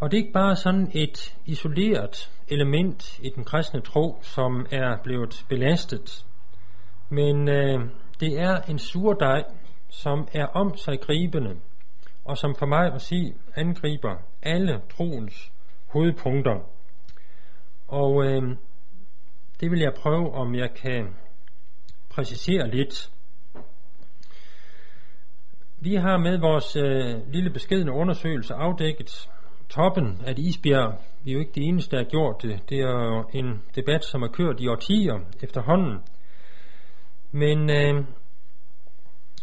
Og 0.00 0.10
det 0.10 0.16
er 0.16 0.22
ikke 0.22 0.32
bare 0.32 0.56
sådan 0.56 0.90
et 0.94 1.36
isoleret 1.46 2.30
element 2.48 3.18
i 3.18 3.28
den 3.36 3.44
kristne 3.44 3.80
tro, 3.80 4.18
som 4.22 4.66
er 4.70 4.96
blevet 5.04 5.44
belastet, 5.48 6.26
men 7.08 7.48
øh, 7.48 7.80
det 8.20 8.40
er 8.40 8.60
en 8.60 8.78
surdej, 8.78 9.42
som 9.92 10.28
er 10.32 10.46
om 10.46 10.76
sig 10.76 11.00
gribende, 11.00 11.56
og 12.24 12.38
som 12.38 12.54
for 12.58 12.66
mig 12.66 12.92
at 12.92 13.00
sige 13.00 13.34
angriber 13.56 14.16
alle 14.42 14.80
troens 14.96 15.52
hovedpunkter. 15.86 16.60
Og 17.88 18.24
øh, 18.24 18.42
det 19.60 19.70
vil 19.70 19.80
jeg 19.80 19.94
prøve, 19.94 20.34
om 20.34 20.54
jeg 20.54 20.74
kan 20.74 21.14
præcisere 22.10 22.70
lidt. 22.70 23.10
Vi 25.80 25.94
har 25.94 26.18
med 26.18 26.38
vores 26.38 26.76
øh, 26.76 27.32
lille 27.32 27.50
beskedende 27.50 27.92
undersøgelse 27.92 28.54
afdækket 28.54 29.28
toppen 29.68 30.20
af 30.26 30.30
et 30.30 30.38
isbjerg. 30.38 30.98
Vi 31.24 31.30
er 31.30 31.34
jo 31.34 31.40
ikke 31.40 31.52
de 31.54 31.60
eneste, 31.60 31.96
der 31.96 32.02
har 32.02 32.10
gjort 32.10 32.42
det. 32.42 32.60
Det 32.68 32.78
er 32.80 33.04
jo 33.04 33.24
en 33.32 33.62
debat, 33.74 34.04
som 34.04 34.22
har 34.22 34.28
kørt 34.28 34.60
i 34.60 34.68
årtier 34.68 35.18
efterhånden. 35.42 35.98
Men 37.32 37.70
øh, 37.70 38.04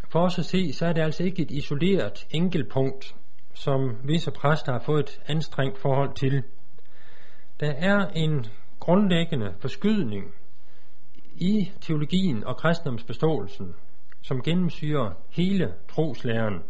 for 0.10 0.20
os 0.20 0.40
at 0.40 0.46
se, 0.46 0.74
så 0.74 0.86
er 0.86 0.94
det 0.94 1.02
altså 1.02 1.24
ikke 1.24 1.42
et 1.42 1.52
isoleret 1.52 2.28
enkeltpunkt, 2.32 3.16
som 3.54 3.98
visse 4.04 4.32
præster 4.32 4.72
har 4.72 4.80
fået 4.80 5.10
et 5.10 5.22
anstrengt 5.28 5.78
forhold 5.78 6.16
til. 6.16 6.44
Der 7.60 7.72
er 7.72 8.08
en 8.08 8.46
grundlæggende 8.80 9.54
forskydning 9.60 10.34
i 11.36 11.72
teologien 11.82 12.44
og 12.44 12.58
kristendomsforståelsen, 12.58 13.74
som 14.22 14.42
gennemsyrer 14.42 15.12
hele 15.30 15.74
troslæren. 15.90 16.64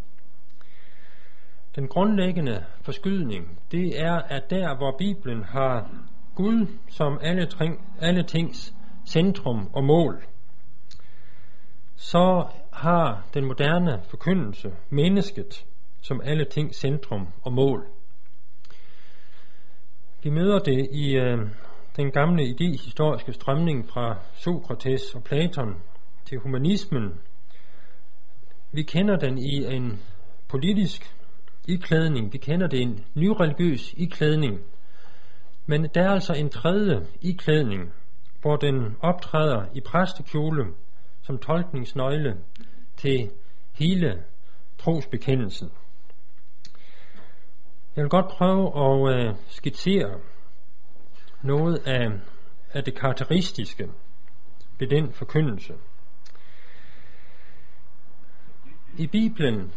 Den 1.76 1.88
grundlæggende 1.88 2.66
forskydning, 2.82 3.60
det 3.72 4.02
er, 4.02 4.14
at 4.14 4.50
der 4.50 4.78
hvor 4.78 4.96
Bibelen 4.98 5.44
har 5.44 5.92
Gud 6.36 6.68
som 6.90 7.20
alle, 7.22 7.46
ting, 7.46 7.96
alle 8.02 8.24
tings 8.24 8.74
centrum 9.08 9.70
og 9.74 9.84
mål, 9.84 10.24
så 12.02 12.48
har 12.72 13.26
den 13.34 13.46
moderne 13.46 14.02
forkyndelse 14.10 14.72
mennesket 14.90 15.66
som 16.02 16.22
alle 16.24 16.46
ting 16.46 16.76
centrum 16.76 17.28
og 17.42 17.54
mål. 17.54 17.88
Vi 20.24 20.30
møder 20.30 20.60
det 20.60 20.88
i 20.92 21.16
øh, 21.16 21.38
den 21.96 22.12
gamle 22.12 22.44
idehistoriske 22.44 23.34
strømning 23.34 23.90
fra 23.90 24.18
Sokrates 24.34 25.16
og 25.16 25.24
Platon 25.24 25.76
til 26.26 26.38
humanismen. 26.38 27.20
Vi 28.72 28.84
kender 28.84 29.16
den 29.16 29.38
i 29.38 29.76
en 29.76 30.00
politisk 30.48 31.16
iklædning, 31.68 32.34
vi 32.34 32.38
kender 32.38 32.68
det 32.68 32.78
i 32.78 32.82
en 32.82 33.06
nyreligiøs 33.16 33.94
iklædning, 33.98 34.60
men 35.66 35.84
der 35.96 36.02
er 36.02 36.10
altså 36.10 36.34
en 36.34 36.50
tredje 36.50 37.06
iklædning, 37.22 37.94
hvor 38.42 38.56
den 38.56 38.96
optræder 39.02 39.66
i 39.74 39.82
præstekjole 39.82 40.66
som 41.30 41.38
tolkningsnøgle 41.38 42.38
til 42.98 43.32
hele 43.74 44.24
trosbekendelsen. 44.78 45.72
Jeg 47.96 48.04
vil 48.04 48.10
godt 48.10 48.28
prøve 48.28 48.66
at 48.86 49.28
øh, 49.28 49.36
skitsere 49.48 50.20
noget 51.42 51.78
af, 51.88 52.08
af 52.74 52.84
det 52.84 53.00
karakteristiske 53.00 53.90
ved 54.80 54.88
den 54.88 55.14
forkyndelse. 55.14 55.74
I 58.98 59.08
Bibelen, 59.08 59.74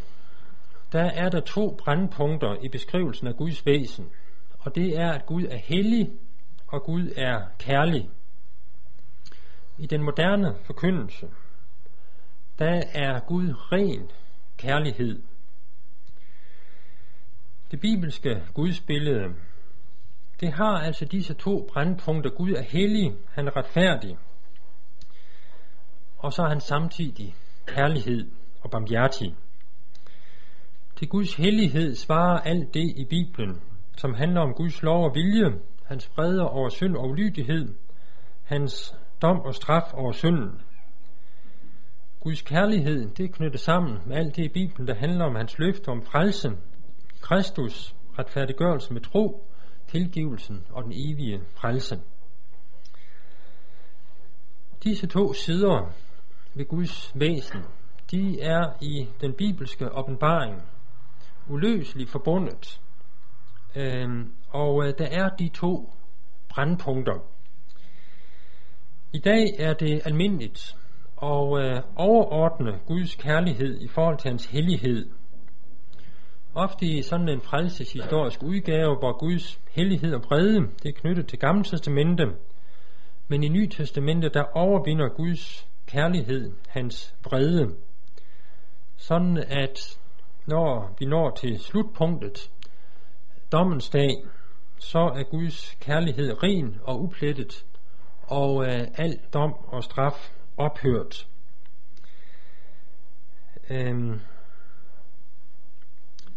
der 0.92 1.04
er 1.04 1.28
der 1.28 1.40
to 1.40 1.76
brandpunkter 1.84 2.56
i 2.62 2.68
beskrivelsen 2.68 3.26
af 3.26 3.36
Guds 3.36 3.66
væsen, 3.66 4.10
og 4.58 4.74
det 4.74 4.98
er, 4.98 5.12
at 5.12 5.26
Gud 5.26 5.44
er 5.44 5.58
hellig, 5.58 6.10
og 6.66 6.82
Gud 6.82 7.12
er 7.16 7.46
kærlig. 7.58 8.10
I 9.78 9.86
den 9.86 10.02
moderne 10.02 10.54
forkyndelse, 10.64 11.28
der 12.58 12.82
er 12.94 13.20
Gud 13.20 13.72
ren 13.72 14.10
kærlighed. 14.56 15.22
Det 17.70 17.80
bibelske 17.80 18.42
gudsbillede, 18.54 19.34
det 20.40 20.52
har 20.52 20.78
altså 20.78 21.04
disse 21.04 21.34
to 21.34 21.68
brandpunkter. 21.72 22.30
Gud 22.30 22.50
er 22.50 22.62
hellig, 22.62 23.16
han 23.30 23.46
er 23.46 23.56
retfærdig, 23.56 24.18
og 26.18 26.32
så 26.32 26.42
er 26.42 26.48
han 26.48 26.60
samtidig 26.60 27.34
kærlighed 27.66 28.30
og 28.60 28.70
barmhjertig. 28.70 29.34
Til 30.96 31.08
Guds 31.08 31.34
hellighed 31.34 31.94
svarer 31.94 32.40
alt 32.40 32.74
det 32.74 32.92
i 32.96 33.04
Bibelen, 33.10 33.60
som 33.96 34.14
handler 34.14 34.40
om 34.40 34.54
Guds 34.54 34.82
lov 34.82 35.04
og 35.04 35.14
vilje, 35.14 35.58
hans 35.84 36.06
freder 36.06 36.44
over 36.44 36.68
synd 36.68 36.96
og 36.96 37.08
ulydighed, 37.08 37.74
hans 38.44 38.94
dom 39.22 39.40
og 39.40 39.54
straf 39.54 39.92
over 39.94 40.12
synden. 40.12 40.60
Guds 42.22 42.42
kærlighed, 42.42 43.10
det 43.10 43.24
er 43.24 43.32
knyttet 43.32 43.60
sammen 43.60 43.98
med 44.06 44.16
alt 44.16 44.36
det 44.36 44.44
i 44.44 44.48
Bibelen, 44.48 44.88
der 44.88 44.94
handler 44.94 45.24
om 45.24 45.34
hans 45.34 45.58
løfte 45.58 45.88
om 45.88 46.02
frelsen, 46.02 46.58
Kristus, 47.20 47.94
retfærdiggørelse 48.18 48.92
med 48.92 49.00
tro, 49.00 49.46
tilgivelsen 49.88 50.66
og 50.70 50.84
den 50.84 50.92
evige 50.94 51.40
frelse. 51.54 52.00
Disse 54.84 55.06
to 55.06 55.32
sider 55.32 55.92
ved 56.54 56.64
Guds 56.64 57.12
væsen, 57.14 57.60
de 58.10 58.40
er 58.40 58.72
i 58.80 59.08
den 59.20 59.32
bibelske 59.34 59.92
åbenbaring 59.92 60.62
uløseligt 61.48 62.10
forbundet. 62.10 62.80
Øhm, 63.76 64.32
og 64.48 64.86
øh, 64.86 64.94
der 64.98 65.06
er 65.06 65.28
de 65.28 65.48
to 65.48 65.94
brandpunkter. 66.48 67.18
I 69.12 69.18
dag 69.18 69.54
er 69.58 69.74
det 69.74 70.02
almindeligt 70.04 70.76
og 71.22 71.60
øh, 71.60 71.82
overordne 71.96 72.80
Guds 72.86 73.14
kærlighed 73.14 73.80
i 73.80 73.88
forhold 73.88 74.18
til 74.18 74.28
hans 74.30 74.46
hellighed. 74.46 75.10
Ofte 76.54 76.86
i 76.86 77.02
sådan 77.02 77.28
en 77.28 77.40
frelseshistorisk 77.40 78.42
udgave, 78.42 78.96
hvor 78.98 79.18
Guds 79.18 79.60
hellighed 79.70 80.14
og 80.14 80.22
brede, 80.22 80.60
det 80.82 80.88
er 80.88 81.00
knyttet 81.00 81.26
til 81.26 81.38
Gamle 81.38 81.64
Testamente, 81.64 82.26
men 83.28 83.42
i 83.42 83.48
Nye 83.48 83.68
Testamente, 83.68 84.28
der 84.28 84.44
overvinder 84.54 85.08
Guds 85.08 85.68
kærlighed 85.86 86.52
hans 86.68 87.14
brede. 87.22 87.74
Sådan 88.96 89.36
at 89.48 89.98
når 90.46 90.94
vi 90.98 91.06
når 91.06 91.30
til 91.30 91.58
slutpunktet, 91.58 92.50
dommens 93.52 93.90
dag, 93.90 94.10
så 94.78 94.98
er 94.98 95.22
Guds 95.30 95.76
kærlighed 95.80 96.42
ren 96.42 96.80
og 96.84 97.02
uplettet, 97.02 97.64
og 98.22 98.64
øh, 98.64 98.80
al 98.94 99.18
dom 99.32 99.54
og 99.66 99.84
straf 99.84 100.32
ophørt. 100.56 101.28
Øhm, 103.70 104.20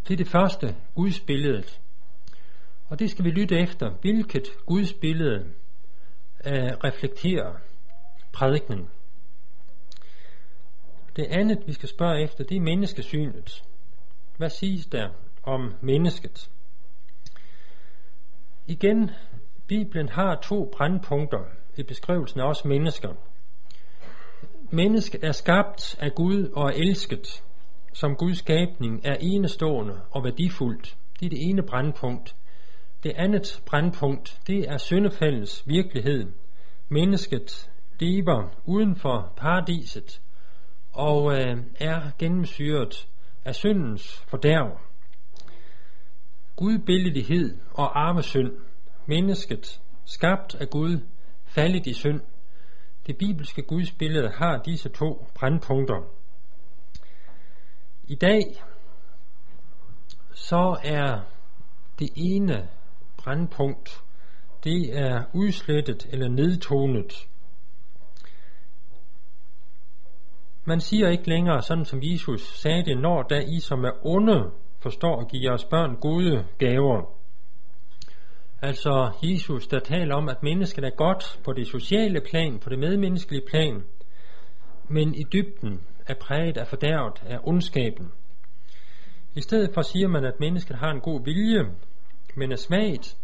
det 0.07 0.13
er 0.13 0.17
det 0.17 0.27
første, 0.27 0.75
Guds 0.95 1.19
billedet. 1.19 1.81
Og 2.87 2.99
det 2.99 3.11
skal 3.11 3.25
vi 3.25 3.29
lytte 3.29 3.59
efter, 3.59 3.89
hvilket 4.01 4.43
Guds 4.65 4.93
billede 4.93 5.53
øh, 6.45 6.71
reflekterer 6.83 7.55
prædiknen. 8.33 8.89
Det 11.15 11.25
andet, 11.29 11.63
vi 11.67 11.73
skal 11.73 11.89
spørge 11.89 12.21
efter, 12.21 12.43
det 12.43 12.57
er 12.57 12.61
menneskesynet. 12.61 13.63
Hvad 14.37 14.49
siges 14.49 14.85
der 14.85 15.09
om 15.43 15.73
mennesket? 15.81 16.49
Igen, 18.67 19.11
Bibelen 19.67 20.09
har 20.09 20.35
to 20.35 20.71
brandpunkter 20.77 21.45
i 21.77 21.83
beskrivelsen 21.83 22.39
af 22.39 22.49
os 22.49 22.65
mennesker. 22.65 23.13
Mennesket 24.71 25.23
er 25.23 25.31
skabt 25.31 25.97
af 25.99 26.15
Gud 26.15 26.49
og 26.55 26.69
er 26.69 26.73
elsket. 26.75 27.43
Som 27.93 28.15
Guds 28.15 28.37
skabning 28.37 29.01
er 29.03 29.15
enestående 29.19 30.01
og 30.11 30.23
værdifuldt. 30.23 30.97
Det 31.19 31.25
er 31.25 31.29
det 31.29 31.49
ene 31.49 31.63
brandpunkt. 31.63 32.35
Det 33.03 33.13
andet 33.15 33.61
brandpunkt, 33.65 34.39
det 34.47 34.69
er 34.69 34.77
syndefaldets 34.77 35.63
virkelighed. 35.67 36.31
Mennesket 36.89 37.71
lever 37.99 38.49
uden 38.65 38.95
for 38.95 39.33
paradiset 39.37 40.21
og 40.93 41.33
øh, 41.33 41.57
er 41.79 42.01
gennemsyret 42.19 43.07
af 43.45 43.55
syndens 43.55 44.23
fordærv. 44.27 44.79
Gudbillighed 46.55 47.57
og 47.73 48.07
arvesynd, 48.07 48.51
mennesket, 49.05 49.81
skabt 50.05 50.55
af 50.55 50.69
Gud, 50.69 50.99
faldet 51.45 51.87
i 51.87 51.93
synd. 51.93 52.21
Det 53.07 53.17
bibelske 53.17 53.61
gudsbillede 53.61 54.29
har 54.29 54.57
disse 54.57 54.89
to 54.89 55.27
brandpunkter. 55.35 56.01
I 58.07 58.15
dag 58.15 58.63
så 60.33 60.77
er 60.83 61.19
det 61.99 62.09
ene 62.15 62.69
brandpunkt, 63.17 64.03
det 64.63 64.97
er 64.99 65.23
udslettet 65.33 66.07
eller 66.09 66.29
nedtonet. 66.29 67.27
Man 70.65 70.79
siger 70.79 71.09
ikke 71.09 71.29
længere, 71.29 71.61
sådan 71.61 71.85
som 71.85 71.99
Jesus 72.03 72.41
sagde 72.41 72.85
det, 72.85 72.97
når 72.97 73.23
da 73.23 73.39
I 73.39 73.59
som 73.59 73.83
er 73.83 74.05
onde, 74.05 74.51
forstår 74.79 75.21
at 75.21 75.27
give 75.27 75.43
jeres 75.43 75.65
børn 75.65 75.95
gode 75.95 76.45
gaver. 76.57 77.14
Altså 78.65 79.11
Jesus, 79.23 79.67
der 79.67 79.79
taler 79.79 80.15
om, 80.15 80.29
at 80.29 80.43
mennesket 80.43 80.83
er 80.83 80.89
godt 80.89 81.39
på 81.43 81.53
det 81.53 81.67
sociale 81.67 82.21
plan, 82.29 82.59
på 82.59 82.69
det 82.69 82.79
medmenneskelige 82.79 83.45
plan, 83.49 83.83
men 84.89 85.15
i 85.15 85.23
dybden 85.33 85.81
er 86.07 86.13
præget 86.13 86.57
af 86.57 86.67
fordærvet 86.67 87.23
af 87.25 87.39
ondskaben. 87.43 88.11
I 89.35 89.41
stedet 89.41 89.73
for 89.73 89.81
siger 89.81 90.07
man, 90.07 90.25
at 90.25 90.39
mennesket 90.39 90.77
har 90.77 90.91
en 90.91 90.99
god 90.99 91.25
vilje, 91.25 91.63
men 92.35 92.51
er 92.51 92.55
svagt, 92.55 93.17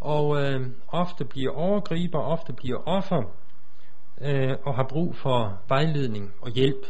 og 0.00 0.42
øh, 0.42 0.60
ofte 0.88 1.24
bliver 1.24 1.52
overgriber, 1.52 2.18
ofte 2.18 2.52
bliver 2.52 2.78
offer, 2.88 3.22
øh, 4.20 4.56
og 4.66 4.74
har 4.74 4.86
brug 4.88 5.16
for 5.16 5.62
vejledning 5.68 6.32
og 6.42 6.50
hjælp. 6.50 6.86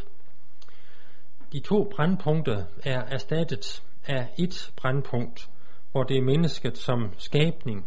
De 1.53 1.59
to 1.59 1.91
brandpunkter 1.95 2.63
er 2.83 3.01
erstattet 3.01 3.83
af 4.07 4.27
et 4.39 4.71
brandpunkt, 4.75 5.49
hvor 5.91 6.03
det 6.03 6.17
er 6.17 6.21
mennesket 6.21 6.77
som 6.77 7.13
skabning, 7.17 7.85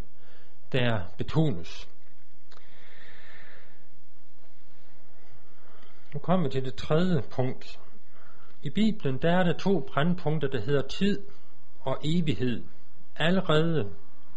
der 0.72 1.00
betones. 1.18 1.88
Nu 6.14 6.20
kommer 6.20 6.46
vi 6.46 6.52
til 6.52 6.64
det 6.64 6.74
tredje 6.74 7.22
punkt. 7.30 7.80
I 8.62 8.70
Bibelen 8.70 9.18
der 9.22 9.30
er 9.30 9.42
der 9.42 9.58
to 9.58 9.88
brandpunkter, 9.92 10.48
der 10.48 10.60
hedder 10.60 10.82
tid 10.82 11.26
og 11.80 11.98
evighed. 12.04 12.62
Allerede 13.16 13.90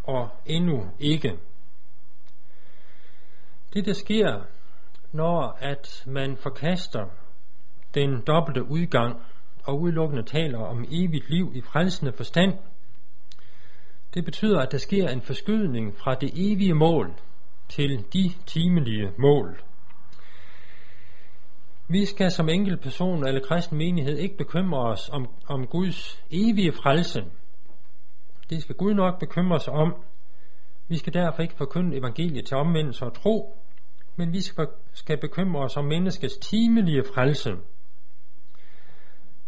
og 0.04 0.30
endnu 0.46 0.88
ikke. 1.00 1.40
Det 3.74 3.86
der 3.86 3.94
sker, 3.94 4.42
når 5.12 5.58
at 5.60 6.04
man 6.08 6.38
forkaster 6.38 7.06
den 7.94 8.22
dobbelte 8.22 8.64
udgang 8.64 9.22
og 9.64 9.80
udelukkende 9.80 10.24
taler 10.24 10.60
om 10.60 10.86
evigt 10.92 11.30
liv 11.30 11.52
i 11.56 11.62
frelsende 11.62 12.14
forstand. 12.14 12.54
Det 14.14 14.26
betyder, 14.26 14.60
at 14.60 14.72
der 14.72 14.78
sker 14.78 15.10
en 15.10 15.22
forskydning 15.22 15.98
fra 15.98 16.16
det 16.16 16.32
evige 16.36 16.74
mål 16.74 17.14
til 17.70 18.06
de 18.14 18.32
timelige 18.46 19.12
mål. 19.18 19.62
Vi 21.88 22.06
skal 22.06 22.32
som 22.32 22.50
person 22.82 23.28
eller 23.28 23.42
kristen 23.42 23.78
menighed 23.78 24.18
ikke 24.18 24.38
bekymre 24.38 24.80
os 24.80 25.10
om, 25.10 25.28
om 25.48 25.68
Guds 25.68 26.24
evige 26.32 26.74
frelse. 26.74 27.24
Det 28.50 28.62
skal 28.62 28.76
Gud 28.76 28.94
nok 28.94 29.20
bekymre 29.20 29.60
sig 29.60 29.74
om. 29.74 29.96
Vi 30.88 30.98
skal 30.98 31.14
derfor 31.14 31.42
ikke 31.42 31.58
forkynde 31.58 31.98
evangeliet 31.98 32.46
til 32.46 32.58
omvendelse 32.58 33.06
og 33.06 33.14
tro, 33.14 33.58
men 34.16 34.34
vi 34.34 34.42
skal 34.94 35.18
bekymre 35.18 35.64
os 35.64 35.78
om 35.78 35.86
menneskets 35.86 36.38
timelige 36.38 37.04
frelse. 37.16 37.52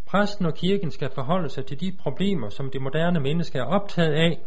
Præsten 0.06 0.46
og 0.46 0.54
kirken 0.54 0.92
skal 0.92 1.10
forholde 1.16 1.50
sig 1.50 1.66
til 1.66 1.80
de 1.80 1.98
problemer, 2.00 2.50
som 2.50 2.72
det 2.72 2.82
moderne 2.82 3.20
menneske 3.20 3.58
er 3.58 3.64
optaget 3.64 4.14
af. 4.14 4.42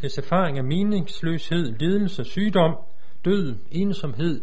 Dets 0.00 0.18
erfaring 0.18 0.58
af 0.58 0.64
meningsløshed, 0.64 1.78
lidelse, 1.78 2.24
sygdom, 2.24 2.76
død, 3.24 3.56
ensomhed. 3.70 4.40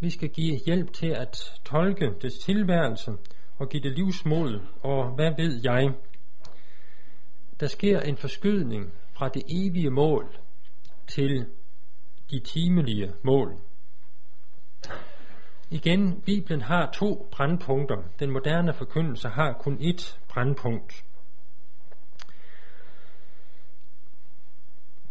Vi 0.00 0.10
skal 0.10 0.28
give 0.28 0.60
hjælp 0.66 0.92
til 0.92 1.06
at 1.06 1.60
tolke 1.64 2.10
dets 2.22 2.38
tilværelse 2.38 3.12
og 3.58 3.68
give 3.68 3.82
det 3.82 3.92
livsmod, 3.92 4.60
og 4.82 5.14
hvad 5.14 5.32
ved 5.36 5.60
jeg. 5.64 5.94
Der 7.60 7.66
sker 7.66 8.00
en 8.00 8.16
forskydning 8.16 8.92
fra 9.12 9.28
det 9.28 9.42
evige 9.48 9.90
mål 9.90 10.36
til 11.06 11.46
de 12.30 12.38
timelige 12.40 13.12
mål. 13.22 13.56
Igen, 15.70 16.20
Bibelen 16.20 16.60
har 16.60 16.90
to 16.90 17.28
brandpunkter. 17.32 17.96
Den 18.20 18.30
moderne 18.30 18.74
forkyndelse 18.74 19.28
har 19.28 19.52
kun 19.52 19.78
ét 19.78 20.18
brandpunkt. 20.28 21.05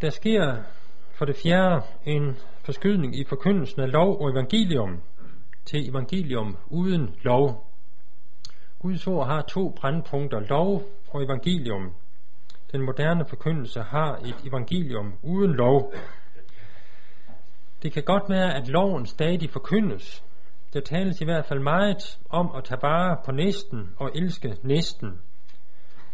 Der 0.02 0.10
sker 0.10 0.58
for 1.14 1.26
det 1.26 1.36
fjerde 1.44 1.82
en 2.06 2.38
forskydning 2.64 3.20
i 3.20 3.24
forkyndelsen 3.24 3.82
af 3.82 3.92
lov 3.92 4.22
og 4.22 4.32
evangelium 4.32 5.02
til 5.66 5.90
evangelium 5.90 6.58
uden 6.68 7.16
lov. 7.22 7.72
Guds 8.80 9.08
ord 9.08 9.28
har 9.28 9.42
to 9.42 9.70
brandpunkter, 9.70 10.40
lov 10.40 10.84
og 11.10 11.24
evangelium. 11.24 11.94
Den 12.72 12.82
moderne 12.82 13.26
forkyndelse 13.30 13.82
har 13.82 14.16
et 14.16 14.36
evangelium 14.48 15.14
uden 15.24 15.54
lov. 15.54 15.94
Det 17.84 17.94
kan 17.94 18.04
godt 18.04 18.30
være, 18.30 18.56
at 18.56 18.68
loven 18.68 19.06
stadig 19.06 19.50
forkyndes, 19.50 20.24
der 20.74 20.80
tales 20.80 21.22
i 21.22 21.26
hvert 21.26 21.46
fald 21.46 21.60
meget 21.60 22.20
om 22.30 22.52
at 22.56 22.64
tage 22.64 22.82
vare 22.82 23.18
på 23.26 23.32
næsten 23.32 23.90
og 23.98 24.12
elske 24.16 24.58
næsten, 24.64 25.22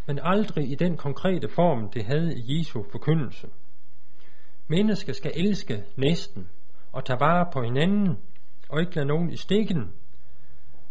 men 0.08 0.20
aldrig 0.24 0.72
i 0.72 0.76
den 0.76 0.98
konkrete 0.98 1.50
form, 1.50 1.90
det 1.90 2.06
havde 2.06 2.36
i 2.38 2.60
Jesu 2.60 2.84
forkyndelse. 2.92 3.48
Mennesker 4.72 5.14
skal 5.14 5.32
elske 5.36 5.84
næsten 5.96 6.50
og 6.92 7.06
tage 7.06 7.20
vare 7.20 7.46
på 7.54 7.64
hinanden 7.64 8.18
og 8.70 8.82
ikke 8.82 8.96
lade 8.96 9.08
nogen 9.08 9.30
i 9.32 9.38
stikken, 9.38 9.94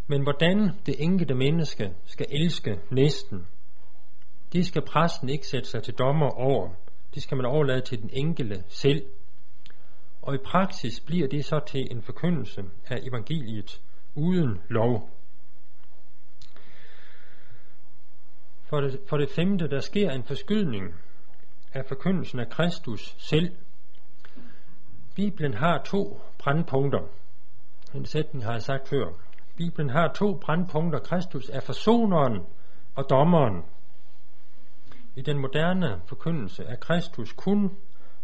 men 0.07 0.23
hvordan 0.23 0.69
det 0.85 0.95
enkelte 0.99 1.35
menneske 1.35 1.93
skal 2.05 2.25
elske 2.29 2.79
næsten, 2.91 3.47
det 4.53 4.65
skal 4.65 4.81
præsten 4.81 5.29
ikke 5.29 5.47
sætte 5.47 5.69
sig 5.69 5.83
til 5.83 5.93
dommer 5.93 6.29
over. 6.29 6.69
Det 7.15 7.23
skal 7.23 7.37
man 7.37 7.45
overlade 7.45 7.81
til 7.81 8.01
den 8.01 8.09
enkelte 8.13 8.63
selv 8.67 9.05
og 10.21 10.35
i 10.35 10.37
praksis 10.37 10.99
bliver 10.99 11.27
det 11.27 11.45
så 11.45 11.59
til 11.67 11.87
en 11.91 12.01
forkyndelse 12.01 12.63
af 12.87 12.99
evangeliet 13.03 13.81
uden 14.15 14.61
lov. 14.69 15.09
For 18.69 18.81
det, 18.81 18.99
for 19.09 19.17
det 19.17 19.29
femte, 19.29 19.67
der 19.67 19.79
sker 19.79 20.11
en 20.11 20.23
forskydning 20.23 20.93
af 21.73 21.85
forkyndelsen 21.85 22.39
af 22.39 22.49
Kristus 22.49 23.15
selv. 23.17 23.55
Bibelen 25.15 25.53
har 25.53 25.81
to 25.85 26.21
brandpunkter. 26.39 27.01
En 27.95 28.05
sætning 28.05 28.45
har 28.45 28.51
jeg 28.51 28.61
sagt 28.61 28.89
før. 28.89 29.05
Bibelen 29.55 29.89
har 29.89 30.13
to 30.13 30.33
brandpunkter. 30.33 30.99
Kristus 30.99 31.49
er 31.49 31.59
forsoneren 31.59 32.45
og 32.95 33.09
dommeren. 33.09 33.63
I 35.15 35.21
den 35.21 35.37
moderne 35.37 36.01
forkyndelse 36.05 36.63
er 36.63 36.75
Kristus 36.75 37.33
kun 37.33 37.77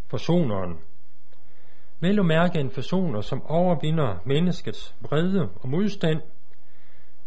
forsoneren. 0.09 0.79
Vel 1.99 2.19
at 2.19 2.25
mærke 2.25 2.59
en 2.59 2.71
forsoner, 2.71 3.21
som 3.21 3.45
overvinder 3.45 4.17
menneskets 4.25 4.95
vrede 5.01 5.49
og 5.55 5.69
modstand, 5.69 6.21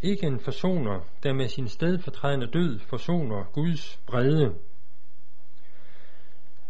ikke 0.02 0.26
en 0.26 0.40
forsoner, 0.40 1.00
der 1.22 1.32
med 1.32 1.48
sin 1.48 1.68
stedfortrædende 1.68 2.46
død 2.46 2.78
forsoner 2.78 3.44
Guds 3.52 4.00
vrede. 4.08 4.54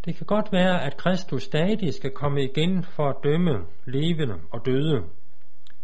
Det 0.04 0.16
kan 0.16 0.26
godt 0.26 0.52
være, 0.52 0.82
at 0.82 0.96
Kristus 0.96 1.42
stadig 1.42 1.94
skal 1.94 2.10
komme 2.10 2.44
igen 2.44 2.84
for 2.84 3.08
at 3.08 3.16
dømme 3.24 3.66
levende 3.84 4.34
og 4.50 4.66
døde, 4.66 5.04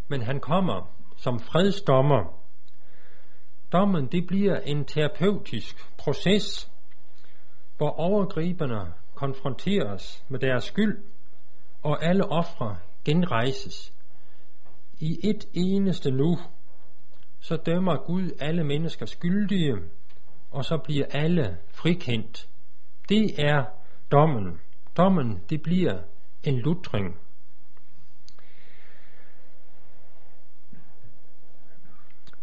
men 0.08 0.22
han 0.22 0.40
kommer 0.40 0.92
som 1.16 1.40
fredsdommer. 1.40 2.40
Dommen 3.72 4.06
det 4.06 4.26
bliver 4.26 4.60
en 4.60 4.84
terapeutisk 4.84 5.96
proces, 5.98 6.70
hvor 7.76 7.90
overgriberne 7.90 8.92
konfronteres 9.14 10.24
med 10.28 10.38
deres 10.38 10.64
skyld 10.64 11.04
og 11.82 12.04
alle 12.04 12.24
ofre 12.24 12.76
genrejses. 13.04 13.92
I 15.00 15.18
et 15.22 15.44
eneste 15.54 16.10
nu, 16.10 16.38
så 17.40 17.56
dømmer 17.56 17.96
Gud 18.06 18.30
alle 18.40 18.64
mennesker 18.64 19.06
skyldige, 19.06 19.76
og 20.50 20.64
så 20.64 20.78
bliver 20.78 21.06
alle 21.10 21.56
frikendt. 21.70 22.48
Det 23.08 23.44
er 23.44 23.64
dommen. 24.12 24.60
Dommen, 24.96 25.42
det 25.50 25.62
bliver 25.62 25.98
en 26.44 26.58
lutring. 26.58 27.16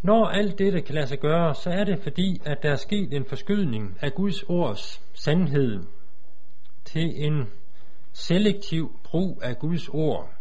Når 0.02 0.26
alt 0.26 0.60
dette 0.60 0.82
kan 0.82 0.96
lade 0.96 1.08
sig 1.08 1.20
gøre, 1.20 1.56
så 1.56 1.70
er 1.70 1.84
det 1.84 2.00
fordi, 2.04 2.42
at 2.46 2.64
der 2.64 2.72
er 2.72 2.76
sket 2.76 3.14
en 3.14 3.26
forskydning 3.26 3.98
af 4.02 4.14
Guds 4.14 4.44
ords 4.44 5.02
sandhed 5.14 5.84
til 6.86 7.26
en 7.26 7.50
selektiv 8.14 9.00
brug 9.04 9.40
af 9.44 9.60
Guds 9.60 9.90
ord. 9.90 10.34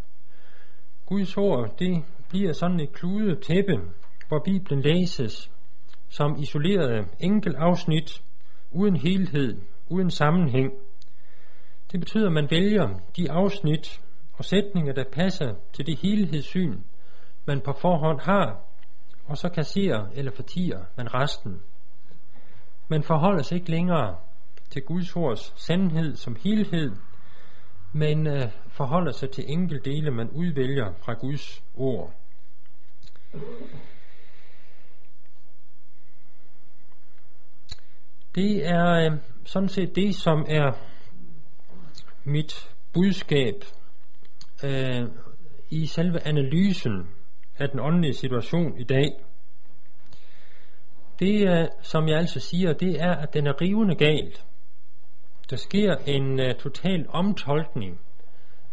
Guds 1.06 1.36
ord, 1.36 1.78
det 1.78 2.04
bliver 2.28 2.52
sådan 2.52 2.80
et 2.80 2.92
kludet 2.92 3.42
tæppe, 3.42 3.80
hvor 4.28 4.38
Bibelen 4.44 4.82
læses 4.82 5.50
som 6.08 6.36
isolerede 6.38 7.06
enkel 7.20 7.54
afsnit, 7.56 8.22
uden 8.70 8.96
helhed, 8.96 9.60
uden 9.88 10.10
sammenhæng. 10.10 10.72
Det 11.92 12.00
betyder, 12.00 12.26
at 12.26 12.32
man 12.32 12.50
vælger 12.50 12.88
de 13.16 13.30
afsnit 13.30 14.02
og 14.32 14.44
sætninger, 14.44 14.92
der 14.92 15.04
passer 15.12 15.54
til 15.72 15.86
det 15.86 15.98
helhedssyn, 15.98 16.80
man 17.46 17.60
på 17.60 17.72
forhånd 17.72 18.20
har, 18.20 18.60
og 19.24 19.38
så 19.38 19.48
kasserer 19.48 20.06
eller 20.14 20.32
fortiger 20.32 20.84
man 20.96 21.14
resten. 21.14 21.62
Man 22.88 23.02
forholder 23.02 23.42
sig 23.42 23.56
ikke 23.56 23.70
længere 23.70 24.16
til 24.70 24.82
Guds 24.82 25.16
ords 25.16 25.54
sandhed 25.56 26.16
som 26.16 26.36
helhed, 26.44 26.92
men 27.92 28.26
øh, 28.26 28.42
forholder 28.68 29.12
sig 29.12 29.30
til 29.30 29.44
enkelte 29.48 29.90
dele, 29.90 30.10
man 30.10 30.30
udvælger 30.30 30.92
fra 31.04 31.12
Guds 31.12 31.64
ord. 31.74 32.12
Det 38.34 38.66
er 38.66 39.12
øh, 39.12 39.18
sådan 39.44 39.68
set 39.68 39.96
det, 39.96 40.14
som 40.14 40.44
er 40.48 40.72
mit 42.24 42.74
budskab 42.92 43.54
øh, 44.64 45.08
i 45.70 45.86
selve 45.86 46.26
analysen 46.26 47.08
af 47.58 47.70
den 47.70 47.80
åndelige 47.80 48.14
situation 48.14 48.78
i 48.78 48.84
dag. 48.84 49.10
Det, 51.18 51.48
øh, 51.48 51.66
som 51.82 52.08
jeg 52.08 52.18
altså 52.18 52.40
siger, 52.40 52.72
det 52.72 53.02
er, 53.02 53.14
at 53.14 53.34
den 53.34 53.46
er 53.46 53.60
rivende 53.60 53.94
galt. 53.94 54.46
Der 55.50 55.56
sker 55.56 55.96
en 56.06 56.40
uh, 56.40 56.56
total 56.58 57.06
omtolkning 57.08 58.00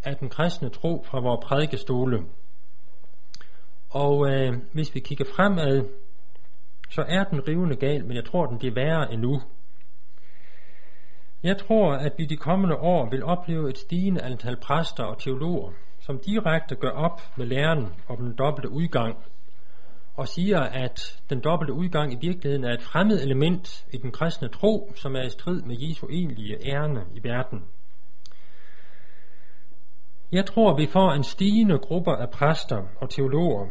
af 0.04 0.16
den 0.18 0.30
kristne 0.30 0.70
tro 0.70 1.04
fra 1.06 1.20
vores 1.20 1.46
prædikestole. 1.46 2.20
Og 3.90 4.18
uh, 4.18 4.56
hvis 4.74 4.96
vi 4.96 5.00
kigger 5.00 5.26
fremad, 5.36 5.86
så 6.90 7.02
er 7.08 7.24
den 7.24 7.48
rivende 7.48 7.76
gal, 7.76 8.06
men 8.06 8.16
jeg 8.16 8.26
tror, 8.26 8.46
den 8.46 8.58
bliver 8.58 8.74
værre 8.74 9.14
endnu. 9.14 9.42
Jeg 11.44 11.58
tror, 11.58 11.92
at 11.92 12.14
vi 12.18 12.26
de 12.26 12.38
kommende 12.38 12.76
år 12.76 13.10
vil 13.10 13.24
opleve 13.24 13.70
et 13.70 13.78
stigende 13.78 14.22
antal 14.22 14.58
præster 14.62 15.04
og 15.04 15.20
teologer, 15.20 15.72
som 16.00 16.20
direkte 16.26 16.76
gør 16.76 16.92
op 16.92 17.22
med 17.38 17.46
læren 17.46 17.94
om 18.08 18.18
den 18.18 18.36
dobbelte 18.36 18.70
udgang– 18.70 19.18
og 20.20 20.28
siger, 20.28 20.60
at 20.60 21.22
den 21.30 21.40
dobbelte 21.40 21.74
udgang 21.74 22.14
i 22.14 22.28
virkeligheden 22.28 22.64
er 22.66 22.74
et 22.74 22.82
fremmed 22.82 23.22
element 23.24 23.86
i 23.94 23.98
den 23.98 24.12
kristne 24.12 24.48
tro, 24.48 24.94
som 24.96 25.16
er 25.16 25.22
i 25.22 25.30
strid 25.30 25.62
med 25.62 25.76
Jesu 25.80 26.08
egentlige 26.10 26.58
ærne 26.66 27.06
i 27.16 27.24
verden. 27.24 27.66
Jeg 30.32 30.46
tror, 30.46 30.78
vi 30.78 30.88
får 30.88 31.12
en 31.12 31.24
stigende 31.24 31.78
gruppe 31.78 32.18
af 32.18 32.30
præster 32.30 32.84
og 33.02 33.10
teologer, 33.10 33.68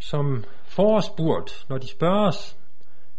som 0.00 0.44
forespurgt, 0.64 1.66
når 1.68 1.78
de 1.78 1.88
spørges, 1.88 2.58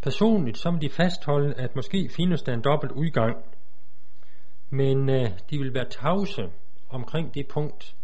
Personligt 0.03 0.57
så 0.57 0.71
vil 0.71 0.81
de 0.81 0.89
fastholde, 0.89 1.53
at 1.53 1.75
måske 1.75 2.09
findes 2.09 2.41
der 2.41 2.53
en 2.53 2.61
dobbelt 2.61 2.91
udgang, 2.91 3.35
men 4.69 5.09
øh, 5.09 5.29
de 5.49 5.57
vil 5.57 5.73
være 5.73 5.89
tavse 5.89 6.49
omkring 6.89 7.33
det 7.33 7.47
punkt, 7.47 7.95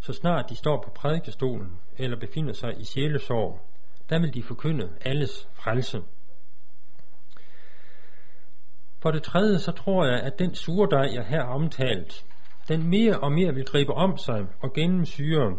så 0.00 0.12
snart 0.12 0.50
de 0.50 0.56
står 0.56 0.82
på 0.84 0.90
prædikestolen 0.90 1.72
eller 1.98 2.18
befinder 2.18 2.52
sig 2.52 2.80
i 2.80 2.84
sjælesorg, 2.84 3.60
der 4.10 4.20
vil 4.20 4.34
de 4.34 4.42
forkynde 4.42 4.90
alles 5.00 5.48
frelse. 5.52 6.02
For 9.02 9.10
det 9.10 9.22
tredje, 9.22 9.58
så 9.58 9.72
tror 9.72 10.04
jeg, 10.06 10.20
at 10.20 10.38
den 10.38 10.54
surdej, 10.54 11.10
jeg 11.14 11.26
her 11.26 11.44
har 11.44 11.54
omtalt, 11.54 12.24
den 12.68 12.88
mere 12.88 13.18
og 13.20 13.32
mere 13.32 13.54
vil 13.54 13.64
gribe 13.64 13.92
om 13.92 14.18
sig 14.18 14.46
og 14.60 14.72
gennemsyre 14.72 15.58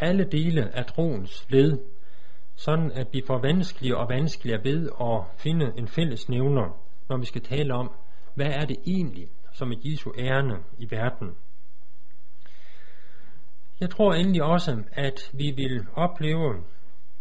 alle 0.00 0.24
dele 0.24 0.76
af 0.76 0.86
troens 0.86 1.46
led, 1.48 1.78
sådan 2.56 2.92
at 2.92 3.06
vi 3.12 3.22
får 3.26 3.38
vanskeligere 3.38 3.98
og 3.98 4.08
vanskeligere 4.08 4.64
ved 4.64 4.90
at 5.00 5.22
finde 5.36 5.72
en 5.76 5.88
fælles 5.88 6.28
nævner, 6.28 6.78
når 7.08 7.16
vi 7.16 7.24
skal 7.24 7.42
tale 7.42 7.74
om, 7.74 7.90
hvad 8.34 8.46
er 8.46 8.64
det 8.64 8.76
egentlig, 8.86 9.28
som 9.52 9.72
er 9.72 9.76
Jesu 9.84 10.12
ærne 10.18 10.58
i 10.78 10.90
verden. 10.90 11.36
Jeg 13.80 13.90
tror 13.90 14.14
endelig 14.14 14.42
også, 14.42 14.82
at 14.92 15.30
vi 15.32 15.50
vil 15.50 15.86
opleve 15.94 16.64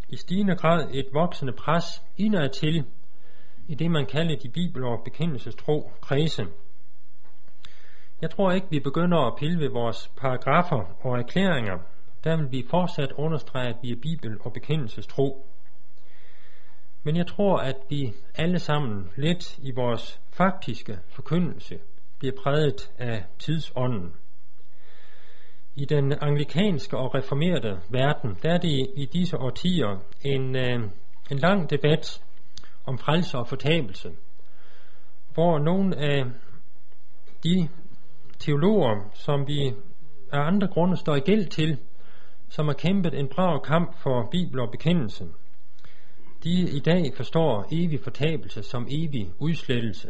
i 0.09 0.15
stigende 0.15 0.55
grad 0.55 0.87
et 0.91 1.05
voksende 1.13 1.53
pres 1.53 2.03
indad 2.17 2.49
til 2.49 2.85
i 3.67 3.75
det, 3.75 3.91
man 3.91 4.05
kalder 4.05 4.35
de 4.35 4.49
bibel- 4.49 4.83
og 4.83 5.01
bekendelsestro 5.03 5.91
kredse. 6.01 6.45
Jeg 8.21 8.29
tror 8.29 8.51
ikke, 8.51 8.67
vi 8.69 8.79
begynder 8.79 9.17
at 9.17 9.35
pille 9.39 9.59
ved 9.59 9.69
vores 9.69 10.11
paragrafer 10.17 11.05
og 11.05 11.17
erklæringer. 11.19 11.77
Der 12.25 12.37
vil 12.37 12.51
vi 12.51 12.65
fortsat 12.69 13.11
understrege, 13.11 13.69
at 13.69 13.75
vi 13.81 13.91
er 13.91 13.95
bibel- 14.01 14.37
og 14.41 14.53
bekendelsestro. 14.53 15.47
Men 17.03 17.15
jeg 17.15 17.27
tror, 17.27 17.57
at 17.57 17.75
vi 17.89 18.13
alle 18.35 18.59
sammen 18.59 19.09
lidt 19.15 19.57
i 19.57 19.71
vores 19.71 20.21
faktiske 20.33 20.99
forkyndelse 21.09 21.79
bliver 22.19 22.33
præget 22.43 22.91
af 22.97 23.25
tidsånden. 23.39 24.13
I 25.75 25.85
den 25.85 26.13
anglikanske 26.21 26.97
og 26.97 27.15
reformerede 27.15 27.81
verden, 27.89 28.37
der 28.43 28.53
er 28.53 28.57
det 28.57 28.87
i 28.95 29.05
disse 29.05 29.37
årtier 29.37 29.99
en, 30.21 30.55
øh, 30.55 30.89
en 31.31 31.37
lang 31.37 31.69
debat 31.69 32.23
om 32.85 32.97
frelse 32.97 33.37
og 33.37 33.47
fortabelse, 33.47 34.11
hvor 35.33 35.59
nogle 35.59 35.97
af 35.97 36.25
de 37.43 37.69
teologer, 38.39 39.09
som 39.13 39.47
vi 39.47 39.73
af 40.31 40.39
andre 40.39 40.67
grunde 40.67 40.97
står 40.97 41.15
i 41.15 41.19
gæld 41.19 41.45
til, 41.45 41.77
som 42.55 42.67
har 42.67 42.73
kæmpet 42.73 43.13
en 43.19 43.27
brav 43.27 43.63
kamp 43.63 43.97
for 43.97 44.27
Bibel 44.31 44.59
og 44.59 44.71
bekendelse, 44.71 45.27
de 46.43 46.49
i 46.49 46.79
dag 46.79 47.13
forstår 47.15 47.67
evig 47.71 47.99
fortabelse 47.99 48.63
som 48.63 48.87
evig 48.89 49.31
udslettelse. 49.39 50.09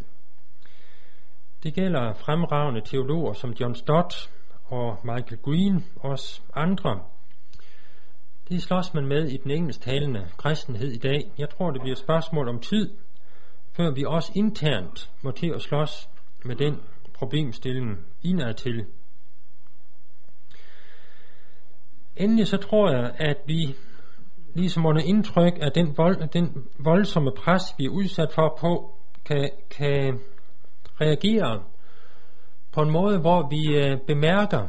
Det 1.64 1.74
gælder 1.74 2.14
fremragende 2.14 2.82
teologer 2.82 3.34
som 3.34 3.52
John 3.52 3.76
Stott 3.76 4.32
og 4.66 4.98
Michael 5.04 5.42
Green, 5.42 5.86
også 5.96 6.42
andre. 6.54 7.00
Det 8.50 8.62
slås 8.62 8.94
man 8.94 9.08
med 9.08 9.28
i 9.28 9.38
den 9.38 9.52
engelsktalende 9.52 10.28
kristenhed 10.38 10.92
i 10.92 10.98
dag. 10.98 11.32
Jeg 11.38 11.50
tror, 11.50 11.72
det 11.72 11.82
bliver 11.82 11.96
et 11.96 12.00
spørgsmål 12.00 12.50
om 12.50 12.60
tid, 12.60 12.98
før 13.74 13.92
vi 13.92 14.04
også 14.08 14.32
internt 14.36 15.12
må 15.22 15.32
til 15.32 15.52
at 15.56 15.62
slås 15.62 16.10
med 16.44 16.56
den 16.56 16.82
problemstilling 17.14 18.06
indad 18.24 18.54
til. 18.54 18.86
Endelig 22.18 22.48
så 22.48 22.58
tror 22.58 22.92
jeg, 22.92 23.12
at 23.18 23.38
vi 23.46 23.76
ligesom 24.54 24.86
under 24.86 25.02
indtryk 25.02 25.54
af 25.62 25.72
den, 25.72 25.98
vold, 25.98 26.28
den 26.28 26.68
voldsomme 26.80 27.32
pres, 27.32 27.64
vi 27.78 27.86
er 27.86 27.90
udsat 27.90 28.32
for 28.32 28.58
på, 28.62 28.96
kan, 29.26 29.50
kan 29.70 30.20
reagere 31.02 31.64
på 32.74 32.82
en 32.82 32.92
måde, 32.92 33.20
hvor 33.20 33.50
vi 33.50 33.76
øh, 33.78 33.98
bemærker 34.08 34.68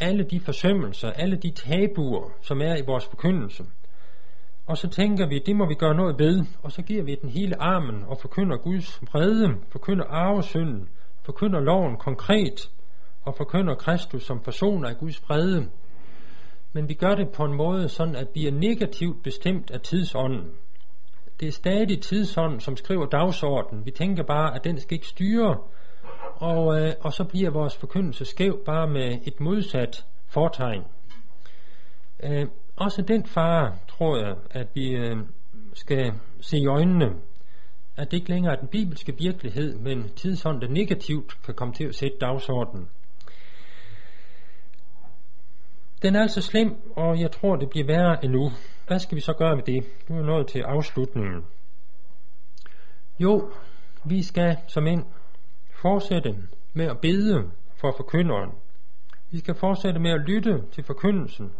alle 0.00 0.24
de 0.24 0.40
forsømmelser, 0.40 1.10
alle 1.10 1.36
de 1.36 1.50
tabuer, 1.50 2.30
som 2.42 2.60
er 2.60 2.76
i 2.76 2.82
vores 2.86 3.06
forkyndelse. 3.06 3.64
Og 4.66 4.76
så 4.76 4.88
tænker 4.88 5.28
vi, 5.28 5.38
det 5.46 5.56
må 5.56 5.68
vi 5.68 5.74
gøre 5.74 5.94
noget 5.94 6.18
ved, 6.18 6.44
og 6.62 6.72
så 6.72 6.82
giver 6.82 7.02
vi 7.02 7.14
den 7.14 7.30
hele 7.30 7.62
armen 7.62 8.04
og 8.06 8.18
forkynder 8.20 8.56
Guds 8.56 9.00
vrede, 9.02 9.54
forkynder 9.68 10.04
arvesynden, 10.04 10.88
forkynder 11.22 11.60
loven 11.60 11.96
konkret, 11.96 12.70
og 13.22 13.34
forkynder 13.36 13.74
Kristus 13.74 14.22
som 14.22 14.40
personer 14.40 14.88
af 14.88 14.96
Guds 14.96 15.22
vrede. 15.28 15.68
Men 16.72 16.88
vi 16.88 16.94
gør 16.94 17.14
det 17.14 17.28
på 17.28 17.44
en 17.44 17.56
måde, 17.56 17.88
sådan 17.88 18.16
at 18.16 18.28
vi 18.34 18.46
er 18.46 18.52
negativt 18.52 19.22
bestemt 19.22 19.70
af 19.70 19.80
tidsånden. 19.80 20.50
Det 21.40 21.48
er 21.48 21.52
stadig 21.52 22.02
tidsånden, 22.02 22.60
som 22.60 22.76
skriver 22.76 23.06
dagsordenen. 23.06 23.86
Vi 23.86 23.90
tænker 23.90 24.22
bare, 24.22 24.54
at 24.54 24.64
den 24.64 24.80
skal 24.80 24.94
ikke 24.94 25.06
styre 25.06 25.56
og, 26.40 26.80
øh, 26.80 26.94
og 27.00 27.12
så 27.12 27.24
bliver 27.24 27.50
vores 27.50 27.76
forkyndelse 27.76 28.24
skæv 28.24 28.64
bare 28.64 28.88
med 28.88 29.18
et 29.24 29.40
modsat 29.40 30.06
fortegn. 30.26 30.82
Øh, 32.22 32.46
også 32.76 33.02
den 33.02 33.26
fare, 33.26 33.76
tror 33.88 34.16
jeg, 34.16 34.36
at 34.50 34.66
vi 34.74 34.90
øh, 34.90 35.16
skal 35.74 36.12
se 36.40 36.58
i 36.58 36.66
øjnene, 36.66 37.14
at 37.96 38.10
det 38.10 38.16
ikke 38.16 38.28
længere 38.30 38.52
er 38.52 38.60
den 38.60 38.68
bibelske 38.68 39.16
virkelighed, 39.18 39.78
men 39.78 40.08
tidsånden, 40.16 40.62
der 40.62 40.68
negativt 40.68 41.42
kan 41.44 41.54
komme 41.54 41.74
til 41.74 41.84
at 41.84 41.94
sætte 41.94 42.16
dagsordenen. 42.20 42.88
Den 46.02 46.16
er 46.16 46.22
altså 46.22 46.42
slem, 46.42 46.92
og 46.96 47.20
jeg 47.20 47.32
tror, 47.32 47.56
det 47.56 47.70
bliver 47.70 47.86
værre 47.86 48.24
endnu. 48.24 48.50
Hvad 48.86 48.98
skal 48.98 49.16
vi 49.16 49.20
så 49.20 49.32
gøre 49.32 49.56
med 49.56 49.64
det? 49.64 49.84
Nu 50.08 50.16
er 50.16 50.20
vi 50.20 50.26
nået 50.26 50.46
til 50.46 50.60
afslutningen. 50.60 51.44
Jo, 53.18 53.50
vi 54.04 54.22
skal 54.22 54.56
som 54.68 54.86
ind 54.86 55.04
fortsætte 55.82 56.34
med 56.72 56.86
at 56.86 56.98
bede 56.98 57.50
for 57.76 57.94
forkynderen. 57.96 58.50
Vi 59.30 59.38
skal 59.38 59.54
fortsætte 59.54 60.00
med 60.00 60.10
at 60.10 60.20
lytte 60.20 60.62
til 60.72 60.84
forkyndelsen, 60.84 61.52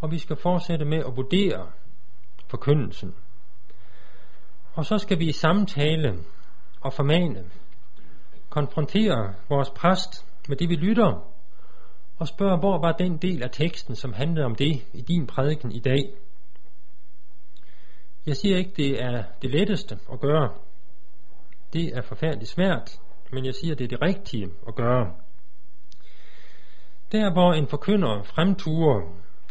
og 0.00 0.10
vi 0.10 0.18
skal 0.18 0.36
fortsætte 0.36 0.84
med 0.84 0.98
at 0.98 1.16
vurdere 1.16 1.70
forkyndelsen. 2.48 3.14
Og 4.74 4.84
så 4.84 4.98
skal 4.98 5.18
vi 5.18 5.28
i 5.28 5.32
samtale 5.32 6.18
og 6.80 6.92
formane, 6.92 7.44
konfrontere 8.50 9.34
vores 9.48 9.70
præst 9.70 10.26
med 10.48 10.56
det, 10.56 10.68
vi 10.68 10.74
lytter, 10.74 11.31
og 12.22 12.28
spørge, 12.28 12.58
hvor 12.58 12.78
var 12.78 12.92
den 12.92 13.16
del 13.16 13.42
af 13.42 13.50
teksten, 13.50 13.94
som 13.96 14.12
handlede 14.12 14.46
om 14.46 14.54
det 14.54 14.86
i 14.92 15.00
din 15.00 15.26
prædiken 15.26 15.72
i 15.72 15.80
dag. 15.80 16.14
Jeg 18.26 18.36
siger 18.36 18.56
ikke, 18.56 18.72
det 18.76 19.02
er 19.02 19.24
det 19.42 19.50
letteste 19.50 19.98
at 20.12 20.20
gøre. 20.20 20.54
Det 21.72 21.96
er 21.96 22.02
forfærdeligt 22.02 22.50
svært, 22.50 23.00
men 23.32 23.44
jeg 23.44 23.54
siger, 23.54 23.74
det 23.74 23.84
er 23.84 23.88
det 23.88 24.02
rigtige 24.02 24.48
at 24.68 24.74
gøre. 24.74 25.14
Der 27.12 27.32
hvor 27.32 27.52
en 27.52 27.66
forkynder 27.68 28.22
fremturer 28.22 29.00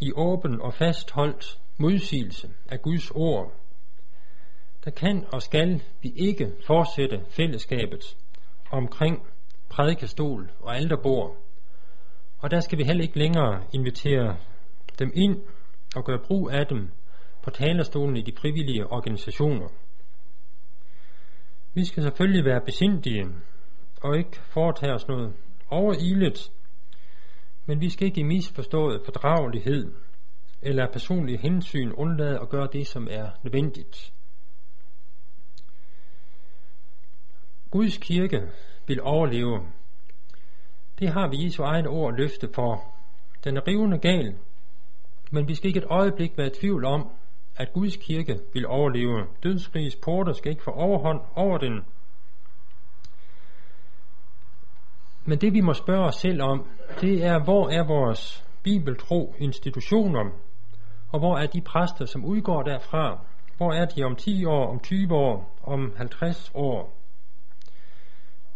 i 0.02 0.12
åben 0.16 0.62
og 0.62 0.74
fastholdt 0.74 1.60
modsigelse 1.78 2.50
af 2.70 2.82
Guds 2.82 3.12
ord, 3.12 3.54
der 4.86 4.92
kan 4.92 5.26
og 5.32 5.42
skal 5.42 5.82
vi 6.02 6.14
ikke 6.16 6.52
fortsætte 6.68 7.22
fællesskabet 7.30 8.18
omkring 8.72 9.28
prædikestol 9.70 10.52
og 10.60 10.76
alterbord. 10.76 11.38
Og 12.42 12.52
der 12.52 12.60
skal 12.60 12.78
vi 12.78 12.84
heller 12.84 13.04
ikke 13.04 13.20
længere 13.20 13.64
invitere 13.74 14.38
dem 15.00 15.12
ind 15.16 15.42
og 15.96 16.06
gøre 16.06 16.20
brug 16.28 16.52
af 16.52 16.68
dem 16.68 16.90
på 17.44 17.50
talerstolen 17.50 18.18
i 18.18 18.22
de 18.22 18.32
frivillige 18.42 18.88
organisationer. 18.88 19.68
Vi 21.74 21.86
skal 21.86 22.04
selvfølgelig 22.04 22.46
være 22.46 22.62
besindige 22.66 23.28
og 24.02 24.18
ikke 24.18 24.38
foretage 24.44 24.94
os 24.94 25.08
noget 25.08 25.34
overilet, 25.70 26.52
men 27.66 27.82
vi 27.82 27.90
skal 27.90 28.08
ikke 28.08 28.22
i 28.22 28.24
misforstået 28.24 29.02
fordragelighed 29.06 29.94
eller 30.62 30.92
personlig 30.94 31.40
hensyn 31.40 31.92
undlade 31.92 32.40
at 32.40 32.50
gøre 32.50 32.68
det, 32.74 32.88
som 32.88 33.08
er 33.12 33.30
nødvendigt. 33.44 34.14
Guds 37.72 37.98
kirke 37.98 38.42
vil 38.88 39.02
overleve. 39.02 39.60
Det 41.02 41.10
har 41.10 41.28
vi 41.28 41.46
Jesu 41.46 41.64
eget 41.64 41.88
ord 41.88 42.14
løfte 42.14 42.50
for. 42.56 42.84
Den 43.44 43.58
er 43.58 43.68
rivende 43.68 43.98
gal, 43.98 44.36
men 45.32 45.48
vi 45.48 45.56
skal 45.56 45.68
ikke 45.68 45.78
et 45.78 45.88
øjeblik 45.90 46.38
være 46.38 46.48
i 46.48 46.60
tvivl 46.60 46.86
om, 46.86 47.10
at 47.56 47.74
Guds 47.74 47.96
kirke 47.96 48.40
vil 48.54 48.68
overleve. 48.68 49.26
Dødsrigets 49.44 49.96
porter 49.96 50.34
skal 50.34 50.52
ikke 50.52 50.64
få 50.64 50.72
overhånd 50.72 51.22
over 51.36 51.58
den, 51.58 51.82
Men 55.26 55.42
det 55.42 55.54
vi 55.54 55.62
må 55.62 55.74
spørge 55.74 56.06
os 56.06 56.16
selv 56.16 56.42
om, 56.42 56.66
det 57.02 57.26
er, 57.26 57.44
hvor 57.44 57.70
er 57.70 57.88
vores 57.88 58.46
bibeltro 58.64 59.36
institutioner, 59.40 60.32
og 61.12 61.20
hvor 61.20 61.38
er 61.38 61.46
de 61.46 61.62
præster, 61.62 62.06
som 62.06 62.26
udgår 62.26 62.64
derfra? 62.64 63.20
Hvor 63.58 63.74
er 63.74 63.86
de 63.86 64.04
om 64.04 64.16
10 64.16 64.46
år, 64.46 64.68
om 64.68 64.80
20 64.80 65.16
år, 65.16 65.58
om 65.64 65.94
50 65.98 66.52
år? 66.54 67.01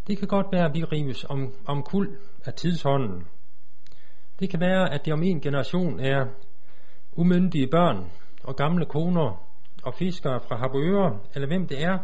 Det 0.08 0.18
kan 0.18 0.28
godt 0.28 0.48
være, 0.52 0.66
at 0.66 0.74
vi 0.74 0.84
rives 0.84 1.26
om, 1.30 1.54
om 1.66 1.84
kul 1.84 2.18
af 2.46 2.54
tidshånden. 2.54 3.28
Det 4.40 4.50
kan 4.50 4.60
være, 4.60 4.94
at 4.94 5.06
det 5.06 5.14
om 5.14 5.24
en 5.24 5.42
generation 5.42 6.00
er 6.00 6.26
umyndige 7.14 7.68
børn 7.68 8.12
og 8.44 8.56
gamle 8.56 8.86
koner 8.86 9.46
og 9.84 9.94
fiskere 9.94 10.40
fra 10.48 10.58
Harboøre, 10.58 11.20
eller 11.34 11.48
hvem 11.48 11.68
det 11.68 11.84
er, 11.84 12.00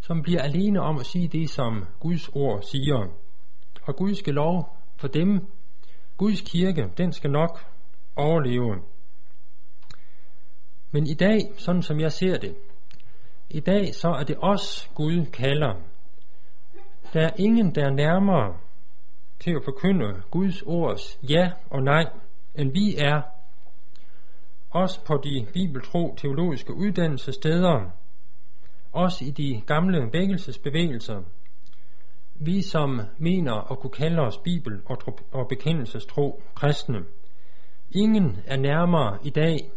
som 0.00 0.22
bliver 0.22 0.42
alene 0.42 0.80
om 0.80 0.98
at 0.98 1.06
sige 1.06 1.28
det, 1.28 1.50
som 1.50 1.86
Guds 2.00 2.28
ord 2.28 2.62
siger. 2.62 3.08
Og 3.82 3.96
Gud 3.96 4.14
skal 4.14 4.34
lov 4.34 4.76
for 4.96 5.08
dem, 5.08 5.46
Guds 6.16 6.40
kirke, 6.40 6.90
den 6.98 7.12
skal 7.12 7.30
nok 7.30 7.66
overleve. 8.16 8.82
Men 10.90 11.06
i 11.06 11.14
dag, 11.14 11.40
sådan 11.56 11.82
som 11.82 12.00
jeg 12.00 12.12
ser 12.12 12.38
det, 12.38 12.56
i 13.50 13.60
dag 13.60 13.94
så 13.94 14.08
er 14.08 14.24
det 14.24 14.36
os, 14.38 14.90
Gud 14.94 15.26
kalder. 15.26 15.74
Der 17.14 17.20
er 17.20 17.30
ingen, 17.38 17.74
der 17.74 17.84
er 17.84 17.90
nærmere 17.90 18.56
til 19.40 19.50
at 19.50 19.64
forkynde 19.64 20.22
Guds 20.30 20.62
ords 20.62 21.18
ja 21.22 21.52
og 21.70 21.82
nej, 21.82 22.04
end 22.54 22.72
vi 22.72 22.96
er. 22.98 23.22
Også 24.70 25.04
på 25.04 25.20
de 25.24 25.46
bibeltro 25.52 26.14
teologiske 26.16 26.74
uddannelsessteder, 26.74 27.90
også 28.92 29.24
i 29.24 29.30
de 29.30 29.62
gamle 29.66 30.08
vækkelsesbevægelser, 30.12 31.22
vi 32.34 32.62
som 32.62 33.00
mener 33.18 33.72
at 33.72 33.78
kunne 33.78 33.90
kalde 33.90 34.22
os 34.22 34.38
bibel- 34.38 34.82
og, 34.86 34.98
og 35.32 35.48
bekendelsestro 35.48 36.42
kristne. 36.54 37.04
Ingen 37.90 38.38
er 38.46 38.56
nærmere 38.56 39.18
i 39.24 39.30
dag 39.30 39.70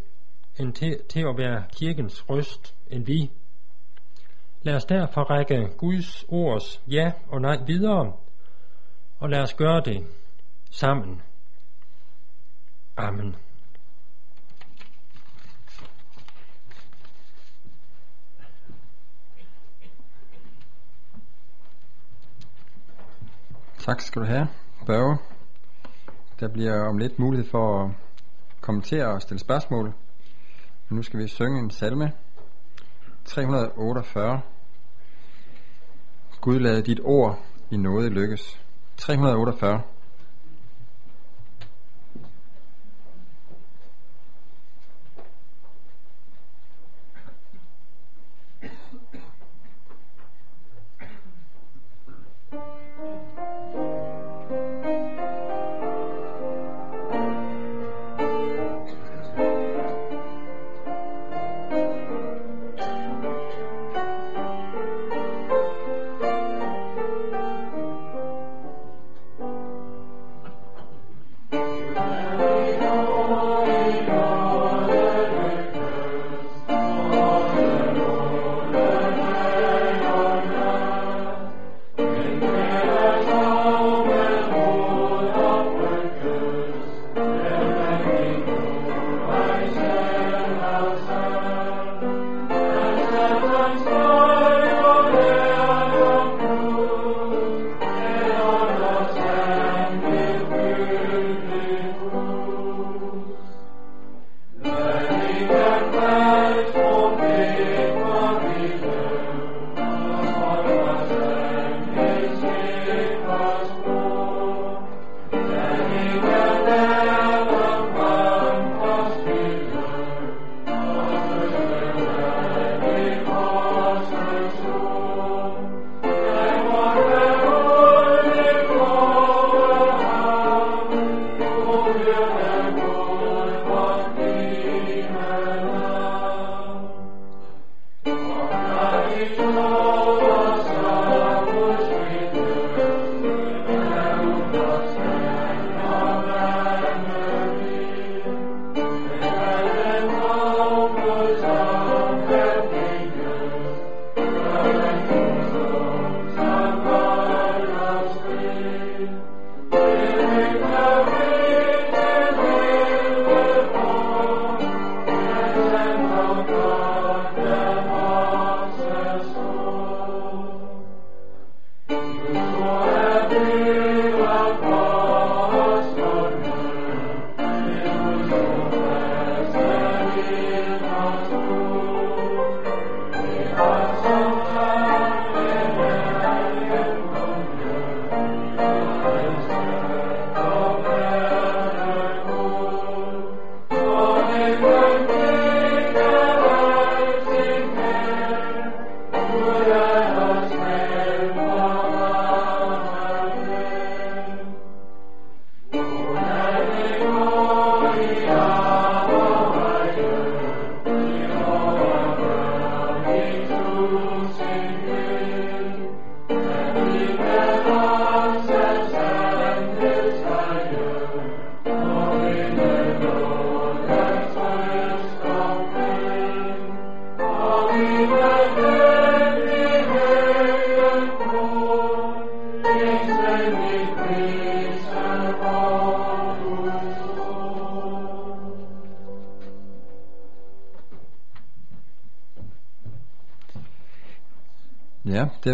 end 0.60 0.72
til, 0.72 1.00
til 1.08 1.20
at 1.20 1.38
være 1.38 1.64
kirkens 1.72 2.30
røst 2.30 2.74
end 2.90 3.06
vi. 3.06 3.30
Lad 4.62 4.74
os 4.74 4.84
derfor 4.84 5.22
række 5.22 5.68
Guds 5.76 6.24
ords 6.28 6.82
ja 6.90 7.12
og 7.28 7.40
nej 7.40 7.56
videre, 7.66 8.12
og 9.18 9.28
lad 9.28 9.42
os 9.42 9.54
gøre 9.54 9.82
det 9.84 10.06
sammen. 10.70 11.22
Amen. 12.96 13.36
Tak 23.78 24.00
skal 24.00 24.22
du 24.22 24.26
have, 24.26 24.48
Børge. 24.86 25.18
Der 26.40 26.48
bliver 26.48 26.88
om 26.88 26.98
lidt 26.98 27.18
mulighed 27.18 27.50
for 27.50 27.84
at 27.84 27.90
kommentere 28.60 29.06
og 29.06 29.22
stille 29.22 29.40
spørgsmål. 29.40 29.94
Nu 30.90 31.02
skal 31.02 31.20
vi 31.20 31.28
synge 31.28 31.58
en 31.58 31.70
salme. 31.70 32.12
348. 33.28 34.40
Gud 36.40 36.60
lad 36.60 36.82
dit 36.82 37.00
ord 37.04 37.38
i 37.70 37.76
noget 37.76 38.12
lykkes. 38.12 38.60
348. 38.96 39.82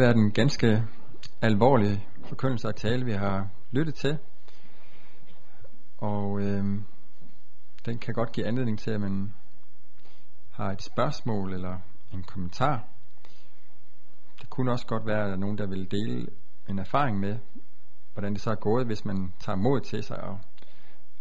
været 0.05 0.17
en 0.17 0.33
ganske 0.33 0.85
alvorlig 1.43 2.09
forkyndelse 2.25 2.69
og 2.69 2.77
tale, 2.77 3.05
vi 3.05 3.13
har 3.13 3.49
lyttet 3.71 3.95
til. 3.95 4.19
Og 5.99 6.41
øh, 6.41 6.65
den 7.87 7.99
kan 7.99 8.15
godt 8.15 8.33
give 8.33 8.47
anledning 8.47 8.79
til, 8.79 8.91
at 8.91 9.01
man 9.01 9.35
har 10.51 10.73
et 10.73 10.83
spørgsmål 10.83 11.53
eller 11.53 11.79
en 12.13 12.23
kommentar. 12.23 12.85
Det 14.41 14.51
kunne 14.51 14.73
også 14.73 14.87
godt 14.87 15.07
være, 15.07 15.21
at 15.21 15.27
der 15.27 15.33
er 15.33 15.37
nogen, 15.37 15.59
der 15.59 15.67
vil 15.67 15.91
dele 15.91 16.27
en 16.69 16.79
erfaring 16.79 17.21
med, 17.21 17.39
hvordan 18.13 18.33
det 18.33 18.41
så 18.41 18.51
er 18.51 18.55
gået, 18.55 18.87
hvis 18.87 19.05
man 19.05 19.33
tager 19.41 19.57
mod 19.57 19.81
til 19.81 20.03
sig 20.03 20.21
og, 20.21 20.39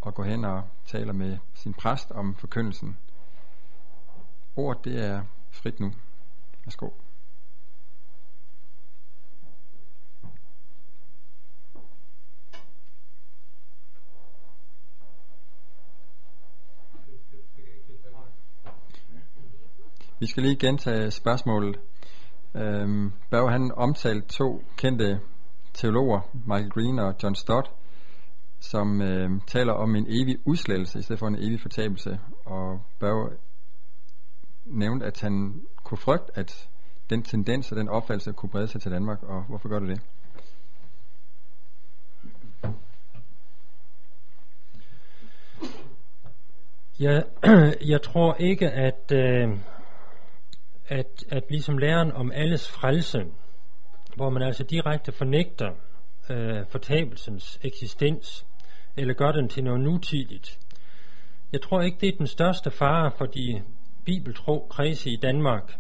og 0.02 0.14
går 0.14 0.24
hen 0.24 0.46
og 0.46 0.64
taler 0.86 1.14
med 1.14 1.38
sin 1.54 1.74
præst 1.74 2.12
om 2.12 2.36
forkyndelsen. 2.36 2.98
Ordet 4.56 4.86
det 4.86 5.06
er 5.06 5.24
frit 5.52 5.80
nu. 5.80 5.92
Værsgo. 6.66 6.90
Vi 20.24 20.28
skal 20.28 20.44
lige 20.44 20.56
gentage 20.56 21.12
spørgsmålet. 21.12 21.80
Øhm, 22.56 23.12
Børge 23.30 23.52
han 23.52 23.72
omtalte 23.76 24.28
to 24.28 24.64
kendte 24.78 25.20
teologer, 25.74 26.22
Michael 26.34 26.70
Green 26.70 27.00
og 27.00 27.16
John 27.24 27.36
Stott, 27.36 27.72
som 28.60 29.02
øh, 29.02 29.30
taler 29.48 29.74
om 29.74 29.96
en 29.96 30.06
evig 30.10 30.38
udslettelse 30.46 31.00
i 31.00 31.02
stedet 31.02 31.20
for 31.20 31.28
en 31.28 31.36
evig 31.36 31.62
fortabelse. 31.62 32.20
Og 32.46 32.82
Børge 33.00 33.30
nævnte, 34.66 35.06
at 35.06 35.22
han 35.22 35.62
kunne 35.84 35.98
frygte, 35.98 36.32
at 36.36 36.70
den 37.10 37.24
tendens 37.24 37.72
og 37.72 37.78
den 37.78 37.90
opfattelse 37.90 38.32
kunne 38.32 38.50
brede 38.50 38.68
sig 38.68 38.82
til 38.82 38.92
Danmark. 38.92 39.24
Og 39.24 39.44
hvorfor 39.44 39.70
gør 39.70 39.80
du 39.80 39.88
det? 39.88 40.02
Jeg, 47.00 47.24
jeg 47.94 48.02
tror 48.02 48.36
ikke, 48.36 48.70
at, 48.70 49.12
øh, 49.12 49.58
at, 50.94 51.26
at 51.30 51.44
ligesom 51.50 51.78
læren 51.78 52.12
om 52.12 52.32
alles 52.32 52.72
frelse, 52.72 53.26
hvor 54.16 54.30
man 54.30 54.42
altså 54.42 54.64
direkte 54.64 55.12
fornægter 55.12 55.72
øh, 56.30 56.66
fortabelsens 56.70 57.60
eksistens, 57.64 58.46
eller 58.98 59.14
gør 59.14 59.32
den 59.32 59.50
til 59.50 59.64
noget 59.64 59.82
nutidigt. 59.82 60.60
Jeg 61.52 61.62
tror 61.62 61.82
ikke, 61.82 61.98
det 62.02 62.10
er 62.10 62.18
den 62.18 62.28
største 62.28 62.72
fare 62.72 63.12
for 63.18 63.26
de 63.26 63.62
bibeltro 64.06 64.68
kredse 64.70 65.10
i 65.10 65.18
Danmark. 65.22 65.78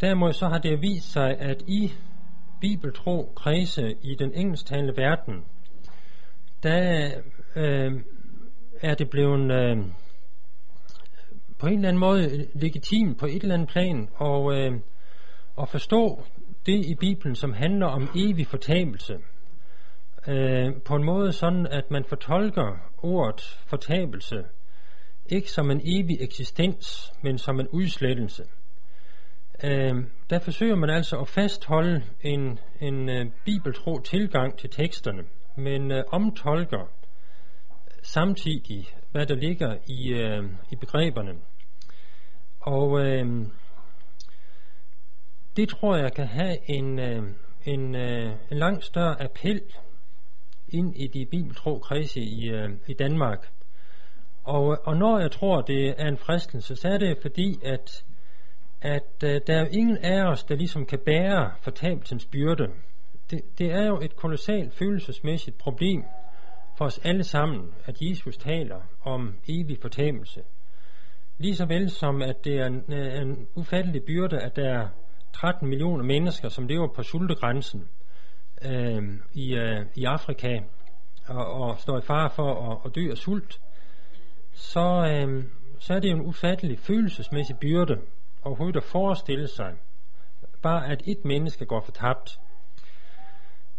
Derimod 0.00 0.32
så 0.32 0.48
har 0.48 0.58
det 0.58 0.82
vist 0.82 1.12
sig, 1.12 1.38
at 1.38 1.62
i 1.66 1.92
bibeltro 2.60 3.32
kredse 3.36 3.94
i 4.02 4.14
den 4.14 4.34
engelsktalende 4.34 4.96
verden, 4.96 5.44
der 6.62 7.10
øh, 7.56 7.92
er 8.82 8.94
det 8.94 9.10
blevet 9.10 9.52
øh, 9.52 9.78
på 11.58 11.66
en 11.66 11.74
eller 11.74 11.88
anden 11.88 12.00
måde 12.00 12.46
legitim 12.54 13.14
på 13.14 13.26
et 13.26 13.42
eller 13.42 13.54
andet 13.54 13.68
plan 13.68 14.08
og, 14.14 14.54
øh, 14.54 14.72
at 15.60 15.68
forstå 15.68 16.22
det 16.66 16.86
i 16.86 16.94
Bibelen, 16.94 17.34
som 17.34 17.52
handler 17.52 17.86
om 17.86 18.08
evig 18.16 18.46
fortabelse. 18.46 19.18
Øh, 20.28 20.74
på 20.84 20.94
en 20.94 21.04
måde 21.04 21.32
sådan, 21.32 21.66
at 21.66 21.90
man 21.90 22.04
fortolker 22.04 22.76
ordet 23.02 23.40
fortabelse 23.66 24.44
ikke 25.28 25.50
som 25.50 25.70
en 25.70 25.80
evig 25.84 26.16
eksistens, 26.20 27.12
men 27.22 27.38
som 27.38 27.60
en 27.60 27.68
udslettelse. 27.68 28.44
Øh, 29.64 29.94
der 30.30 30.38
forsøger 30.38 30.76
man 30.76 30.90
altså 30.90 31.16
at 31.16 31.28
fastholde 31.28 32.02
en, 32.20 32.58
en 32.80 33.08
øh, 33.08 33.26
bibeltro 33.44 33.98
tilgang 33.98 34.58
til 34.58 34.70
teksterne, 34.70 35.22
men 35.56 35.90
øh, 35.90 36.04
omtolker 36.12 36.90
samtidig, 38.02 38.88
hvad 39.16 39.26
der 39.26 39.34
ligger 39.34 39.76
i, 39.86 40.12
øh, 40.12 40.44
i 40.70 40.76
begreberne. 40.76 41.34
Og 42.60 43.00
øh, 43.00 43.46
det 45.56 45.68
tror 45.68 45.96
jeg 45.96 46.12
kan 46.12 46.26
have 46.26 46.70
en, 46.70 46.98
øh, 46.98 47.22
en, 47.64 47.94
øh, 47.94 48.32
en 48.50 48.58
langt 48.58 48.84
større 48.84 49.22
appel 49.22 49.62
ind 50.68 50.96
i 50.96 51.06
de 51.06 51.26
bibeltro 51.26 51.78
kredse 51.78 52.20
i, 52.20 52.48
øh, 52.50 52.70
i 52.86 52.94
Danmark, 52.94 53.50
og, 54.44 54.78
og 54.84 54.96
når 54.96 55.18
jeg 55.18 55.30
tror, 55.30 55.60
det 55.60 55.94
er 55.98 56.08
en 56.08 56.18
fristelse, 56.18 56.76
så 56.76 56.88
er 56.88 56.98
det 56.98 57.18
fordi, 57.22 57.58
at, 57.62 58.04
at 58.80 59.22
øh, 59.24 59.40
der 59.46 59.54
er 59.54 59.60
jo 59.60 59.68
ingen 59.72 59.98
af 59.98 60.24
os, 60.24 60.44
der 60.44 60.56
ligesom 60.56 60.86
kan 60.86 60.98
bære 60.98 61.52
fortabelsens 61.60 62.26
byrde. 62.26 62.68
Det, 63.30 63.40
det 63.58 63.72
er 63.72 63.86
jo 63.86 64.00
et 64.00 64.16
kolossalt 64.16 64.74
følelsesmæssigt 64.74 65.58
problem 65.58 66.04
for 66.76 66.84
os 66.84 67.00
alle 67.04 67.24
sammen, 67.24 67.74
at 67.84 67.96
Jesus 68.00 68.36
taler 68.36 68.80
om 69.04 69.34
evig 69.48 69.78
fortabelse. 69.82 70.42
Lige 71.38 71.56
så 71.56 71.66
vel 71.66 71.90
som 71.90 72.22
at 72.22 72.44
det 72.44 72.58
er 72.58 72.66
en, 72.66 72.84
øh, 72.88 73.22
en 73.22 73.48
ufattelig 73.54 74.02
byrde, 74.06 74.38
at 74.40 74.56
der 74.56 74.68
er 74.68 74.88
13 75.32 75.68
millioner 75.68 76.04
mennesker, 76.04 76.48
som 76.48 76.66
lever 76.66 76.88
på 76.94 77.02
sultegrænsen 77.02 77.88
øh, 78.62 79.02
i, 79.32 79.54
øh, 79.54 79.86
i 79.94 80.04
Afrika 80.04 80.60
og, 81.28 81.46
og 81.46 81.78
står 81.78 81.98
i 81.98 82.02
fare 82.02 82.30
for 82.30 82.70
at, 82.72 82.78
at 82.84 82.94
dø 82.94 83.10
af 83.10 83.16
sult 83.16 83.60
så, 84.56 85.06
øh, 85.10 85.44
så 85.78 85.94
er 85.94 86.00
det 86.00 86.10
jo 86.10 86.16
en 86.16 86.26
ufattelig 86.26 86.78
følelsesmæssig 86.78 87.58
byrde 87.58 88.00
overhovedet 88.42 88.76
at 88.76 88.82
forestille 88.82 89.48
sig, 89.48 89.74
bare 90.62 90.88
at 90.88 91.02
et 91.04 91.24
menneske 91.24 91.66
går 91.66 91.80
fortabt. 91.80 92.40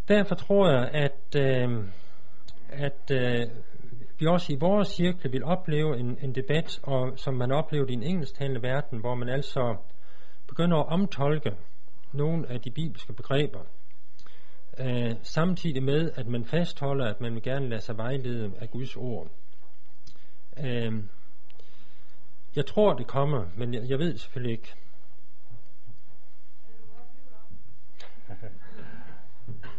Derfor 0.07 0.35
tror 0.35 0.69
jeg, 0.69 0.89
at, 0.93 1.35
øh, 1.37 1.83
at 2.69 3.11
øh, 3.11 3.47
vi 4.19 4.25
også 4.25 4.53
i 4.53 4.57
vores 4.59 4.87
cirkel 4.87 5.31
vil 5.31 5.43
opleve 5.43 5.99
en, 5.99 6.17
en 6.21 6.35
debat, 6.35 6.79
og, 6.83 7.13
som 7.15 7.33
man 7.33 7.51
oplevede 7.51 7.91
i 7.91 7.95
en 7.95 8.03
engelsktalende 8.03 8.61
verden, 8.61 8.99
hvor 8.99 9.15
man 9.15 9.29
altså 9.29 9.75
begynder 10.47 10.77
at 10.77 10.87
omtolke 10.87 11.51
nogle 12.13 12.49
af 12.49 12.61
de 12.61 12.71
bibelske 12.71 13.13
begreber, 13.13 13.59
øh, 14.79 15.11
samtidig 15.21 15.83
med, 15.83 16.11
at 16.15 16.27
man 16.27 16.45
fastholder, 16.45 17.05
at 17.05 17.21
man 17.21 17.33
vil 17.33 17.43
gerne 17.43 17.69
lade 17.69 17.81
sig 17.81 17.97
vejlede 17.97 18.51
af 18.59 18.71
Guds 18.71 18.95
ord. 18.95 19.27
Øh, 20.57 21.03
jeg 22.55 22.65
tror, 22.65 22.93
det 22.93 23.07
kommer, 23.07 23.45
men 23.57 23.73
jeg, 23.73 23.89
jeg 23.89 23.99
ved 23.99 24.17
selvfølgelig 24.17 24.51
ikke. 24.51 24.73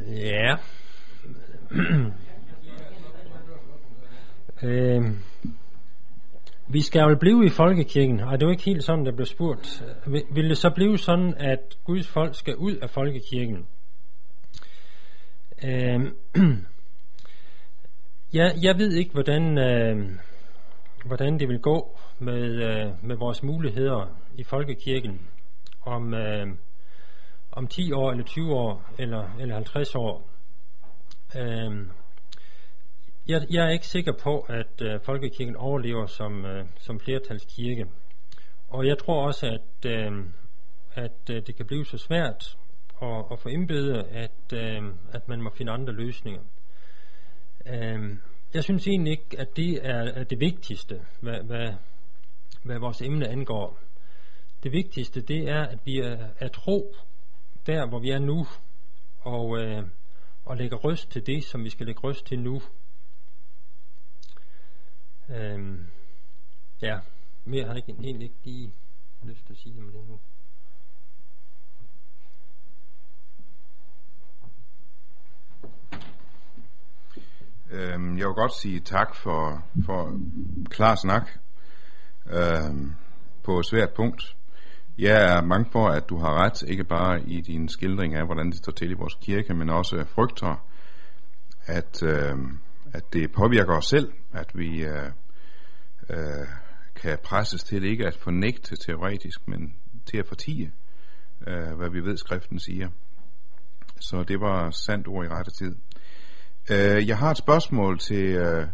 Ja. 0.00 0.56
øh, 4.62 5.02
vi 6.68 6.80
skal 6.80 7.00
jo 7.00 7.16
blive 7.20 7.46
i 7.46 7.48
folkekirken, 7.48 8.20
og 8.20 8.40
det 8.40 8.46
er 8.46 8.50
ikke 8.50 8.64
helt 8.64 8.84
sådan, 8.84 9.06
der 9.06 9.12
blev 9.12 9.26
spurgt. 9.26 9.84
Vil 10.06 10.48
det 10.48 10.58
så 10.58 10.70
blive 10.70 10.98
sådan, 10.98 11.34
at 11.36 11.78
Guds 11.84 12.08
folk 12.08 12.34
skal 12.34 12.56
ud 12.56 12.76
af 12.76 12.90
folkekirken? 12.90 13.66
Øh, 15.64 16.00
jeg, 18.38 18.54
jeg 18.62 18.78
ved 18.78 18.92
ikke, 18.92 19.12
hvordan, 19.12 19.58
øh, 19.58 20.10
hvordan 21.04 21.38
det 21.38 21.48
vil 21.48 21.58
gå 21.58 21.98
med, 22.18 22.42
øh, 22.42 22.92
med 23.02 23.16
vores 23.16 23.42
muligheder 23.42 24.18
i 24.34 24.44
folkekirken 24.44 25.20
om, 25.82 26.14
øh, 26.14 26.46
om 27.52 27.66
10 27.66 27.92
år, 27.92 28.10
eller 28.10 28.24
20 28.24 28.54
år, 28.54 28.90
eller, 28.98 29.36
eller 29.40 29.54
50 29.54 29.94
år. 29.94 30.28
Øh, 31.36 31.86
jeg, 33.28 33.46
jeg 33.50 33.66
er 33.66 33.70
ikke 33.70 33.86
sikker 33.86 34.12
på, 34.12 34.40
at 34.40 34.82
øh, 34.82 35.00
folkekirken 35.04 35.56
overlever 35.56 36.06
som, 36.06 36.44
øh, 36.44 36.66
som 36.78 37.00
flertalskirke. 37.00 37.86
Og 38.68 38.86
jeg 38.86 38.98
tror 38.98 39.26
også, 39.26 39.46
at, 39.46 39.90
øh, 39.90 40.24
at 40.94 41.30
øh, 41.30 41.42
det 41.46 41.56
kan 41.56 41.66
blive 41.66 41.86
så 41.86 41.98
svært 41.98 42.58
at, 43.02 43.24
at 43.32 43.38
få 43.38 43.48
indbedet, 43.48 44.06
at, 44.10 44.52
øh, 44.52 44.82
at 45.12 45.28
man 45.28 45.42
må 45.42 45.50
finde 45.50 45.72
andre 45.72 45.92
løsninger. 45.92 46.42
Øh, 47.66 48.16
jeg 48.54 48.64
synes 48.64 48.86
egentlig 48.86 49.10
ikke, 49.10 49.38
at 49.38 49.56
det 49.56 49.86
er, 49.86 50.02
er 50.02 50.24
det 50.24 50.40
vigtigste, 50.40 51.00
hvad, 51.20 51.40
hvad, 51.42 51.72
hvad 52.62 52.78
vores 52.78 53.02
emne 53.02 53.28
angår. 53.28 53.78
Det 54.62 54.72
vigtigste, 54.72 55.20
det 55.20 55.48
er, 55.48 55.62
at 55.62 55.78
vi 55.84 55.98
er, 55.98 56.16
er 56.38 56.48
tro 56.48 56.94
der, 57.66 57.86
hvor 57.86 57.98
vi 57.98 58.10
er 58.10 58.18
nu, 58.18 58.46
og, 59.20 59.58
øh, 59.58 59.84
og 60.44 60.56
lægger 60.56 60.76
røst 60.76 61.10
til 61.10 61.26
det, 61.26 61.44
som 61.44 61.64
vi 61.64 61.70
skal 61.70 61.86
lægge 61.86 62.00
røst 62.00 62.26
til 62.26 62.38
nu. 62.38 62.62
Øhm, 65.28 65.86
ja, 66.82 66.98
mere 67.44 67.64
har 67.64 67.74
jeg 67.74 67.82
egentlig 67.88 68.22
ikke 68.22 68.40
lige 68.44 68.72
lyst 69.22 69.46
til 69.46 69.52
at 69.52 69.58
sige 69.58 69.80
om 69.80 69.84
det 69.84 70.08
nu. 70.08 70.18
Øhm, 77.70 78.18
jeg 78.18 78.26
vil 78.26 78.34
godt 78.34 78.54
sige 78.54 78.80
tak 78.80 79.14
for, 79.14 79.64
for 79.86 80.20
klar 80.70 80.94
snak 80.94 81.28
øhm, 82.26 82.94
på 83.42 83.58
et 83.58 83.66
svært 83.66 83.90
punkt. 83.96 84.36
Jeg 84.98 85.36
er 85.36 85.42
mange 85.42 85.70
for, 85.72 85.88
at 85.88 86.08
du 86.08 86.18
har 86.18 86.44
ret, 86.44 86.62
ikke 86.62 86.84
bare 86.84 87.22
i 87.22 87.40
din 87.40 87.68
skildring 87.68 88.14
af, 88.14 88.26
hvordan 88.26 88.50
det 88.50 88.56
står 88.56 88.72
til 88.72 88.90
i 88.90 88.94
vores 88.94 89.14
kirke, 89.14 89.54
men 89.54 89.70
også 89.70 90.04
frygter, 90.08 90.66
at, 91.66 92.02
øh, 92.02 92.38
at 92.92 93.12
det 93.12 93.32
påvirker 93.32 93.76
os 93.76 93.86
selv, 93.86 94.12
at 94.32 94.50
vi 94.54 94.84
øh, 94.84 95.10
øh, 96.10 96.46
kan 96.94 97.18
presses 97.24 97.64
til 97.64 97.84
ikke 97.84 98.06
at 98.06 98.16
fornægte 98.16 98.76
teoretisk, 98.76 99.48
men 99.48 99.74
til 100.06 100.16
at 100.16 100.26
fortige, 100.26 100.72
øh, 101.46 101.72
hvad 101.76 101.90
vi 101.90 102.00
ved 102.00 102.16
skriften 102.16 102.58
siger. 102.58 102.88
Så 104.00 104.24
det 104.28 104.40
var 104.40 104.70
sandt 104.70 105.08
ord 105.08 105.26
i 105.26 105.28
rette 105.28 105.50
tid. 105.50 105.76
Øh, 106.70 107.08
jeg 107.08 107.18
har 107.18 107.30
et 107.30 107.36
spørgsmål 107.36 107.98
til, 107.98 108.24
øh, 108.24 108.66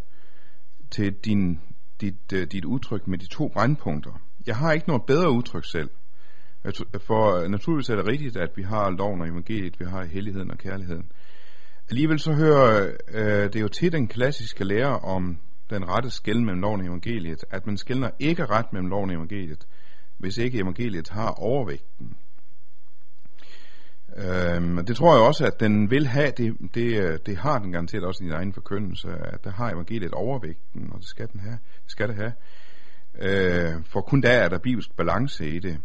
til 0.90 1.12
din, 1.12 1.60
dit, 2.00 2.32
øh, 2.32 2.46
dit 2.46 2.64
udtryk 2.64 3.06
med 3.06 3.18
de 3.18 3.26
to 3.26 3.48
brandpunkter. 3.48 4.20
Jeg 4.46 4.56
har 4.56 4.72
ikke 4.72 4.88
noget 4.88 5.02
bedre 5.06 5.30
udtryk 5.30 5.64
selv. 5.64 5.90
For 6.98 7.36
øh, 7.36 7.48
naturligvis 7.50 7.90
er 7.90 7.96
det 7.96 8.06
rigtigt, 8.06 8.36
at 8.36 8.50
vi 8.56 8.62
har 8.62 8.90
loven 8.90 9.20
og 9.20 9.28
evangeliet, 9.28 9.80
vi 9.80 9.84
har 9.84 10.04
helligheden 10.04 10.50
og 10.50 10.58
kærligheden. 10.58 11.06
Alligevel 11.90 12.18
så 12.18 12.32
hører 12.32 12.92
øh, 13.08 13.52
det 13.52 13.60
jo 13.60 13.68
til 13.68 13.92
den 13.92 14.08
klassiske 14.08 14.64
lære 14.64 14.98
om 14.98 15.38
den 15.70 15.88
rette 15.88 16.10
skæld 16.10 16.40
mellem 16.40 16.60
loven 16.60 16.80
og 16.80 16.86
evangeliet, 16.86 17.44
at 17.50 17.66
man 17.66 17.76
skældner 17.76 18.10
ikke 18.18 18.46
ret 18.46 18.72
mellem 18.72 18.88
loven 18.88 19.10
og 19.10 19.16
evangeliet, 19.16 19.66
hvis 20.18 20.38
ikke 20.38 20.58
evangeliet 20.58 21.08
har 21.08 21.30
overvægten. 21.30 22.16
Øhm, 24.16 24.86
det 24.86 24.96
tror 24.96 25.14
jeg 25.14 25.26
også, 25.26 25.46
at 25.46 25.60
den 25.60 25.90
vil 25.90 26.06
have, 26.06 26.30
det, 26.30 26.56
det, 26.74 27.02
øh, 27.02 27.18
det 27.26 27.36
har 27.36 27.58
den 27.58 27.72
garanteret 27.72 28.04
også 28.04 28.24
i 28.24 28.26
din 28.26 28.34
egen 28.34 28.52
forkyndelse, 28.52 29.08
at 29.08 29.44
der 29.44 29.50
har 29.50 29.70
evangeliet 29.70 30.12
overvægten, 30.12 30.90
og 30.92 30.98
det 30.98 31.08
skal, 31.08 31.28
den 31.32 31.40
have, 31.40 31.58
det 31.84 31.90
skal 31.90 32.08
det 32.08 32.16
have. 32.16 32.32
Øh, 33.18 33.84
for 33.84 34.00
kun 34.00 34.20
der 34.20 34.30
er 34.30 34.48
der 34.48 34.58
bibelsk 34.58 34.96
balance 34.96 35.48
i 35.48 35.58
det. 35.58 35.80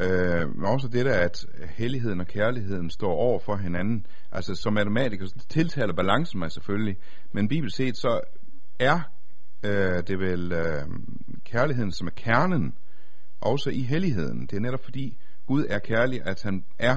Øh, 0.00 0.56
men 0.56 0.64
også 0.64 0.88
det 0.88 1.06
der, 1.06 1.14
at 1.14 1.46
helligheden 1.76 2.20
og 2.20 2.26
kærligheden 2.26 2.90
står 2.90 3.12
over 3.12 3.38
for 3.38 3.56
hinanden. 3.56 4.06
Altså 4.32 4.54
som 4.54 4.72
matematiker 4.72 5.26
tiltaler 5.48 5.92
balancen 5.92 6.38
mig 6.38 6.52
selvfølgelig, 6.52 6.96
men 7.32 7.48
bibelsk 7.48 7.76
set 7.76 7.96
så 7.96 8.20
er 8.78 9.00
øh, 9.64 10.02
det 10.06 10.18
vel 10.18 10.52
øh, 10.52 10.82
kærligheden, 11.44 11.92
som 11.92 12.06
er 12.06 12.10
kernen, 12.10 12.74
også 13.40 13.70
i 13.70 13.80
helligheden. 13.80 14.40
Det 14.40 14.52
er 14.56 14.60
netop 14.60 14.84
fordi 14.84 15.18
Gud 15.46 15.64
er 15.68 15.78
kærlig, 15.78 16.20
at 16.26 16.42
han 16.42 16.64
er 16.78 16.96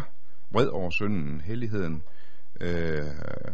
vred 0.51 0.67
over 0.67 0.89
synden. 0.89 1.41
Helligheden 1.41 2.03
øh, 2.61 3.05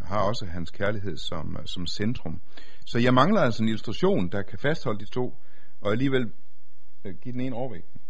har 0.03 0.19
også 0.19 0.45
hans 0.45 0.71
kærlighed 0.71 1.17
som, 1.17 1.57
som 1.65 1.87
centrum. 1.87 2.41
Så 2.85 2.99
jeg 2.99 3.13
mangler 3.13 3.41
altså 3.41 3.63
en 3.63 3.69
illustration, 3.69 4.29
der 4.29 4.41
kan 4.41 4.59
fastholde 4.59 4.99
de 4.99 5.05
to, 5.05 5.37
og 5.81 5.91
alligevel 5.91 6.31
øh, 7.05 7.15
give 7.21 7.33
den 7.33 7.41
ene 7.41 7.55
overvægten. 7.55 8.01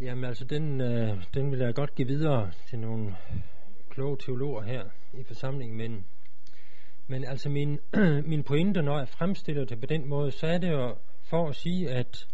Jamen 0.00 0.24
altså, 0.24 0.44
den, 0.44 0.80
øh, 0.80 1.24
den 1.34 1.50
vil 1.50 1.58
jeg 1.58 1.74
godt 1.74 1.94
give 1.94 2.08
videre 2.08 2.50
til 2.68 2.78
nogle 2.78 3.16
kloge 3.90 4.16
teologer 4.16 4.62
her 4.62 4.84
i 5.12 5.24
forsamlingen, 5.24 5.76
men, 5.76 6.06
men 7.06 7.24
altså 7.24 7.48
min, 7.48 7.80
min 8.30 8.42
pointe, 8.42 8.82
når 8.82 8.98
jeg 8.98 9.08
fremstiller 9.08 9.64
det 9.64 9.80
på 9.80 9.86
den 9.86 10.08
måde, 10.08 10.30
så 10.30 10.46
er 10.46 10.58
det 10.58 10.72
jo 10.72 10.96
for 11.22 11.48
at 11.48 11.56
sige, 11.56 11.90
at 11.90 12.28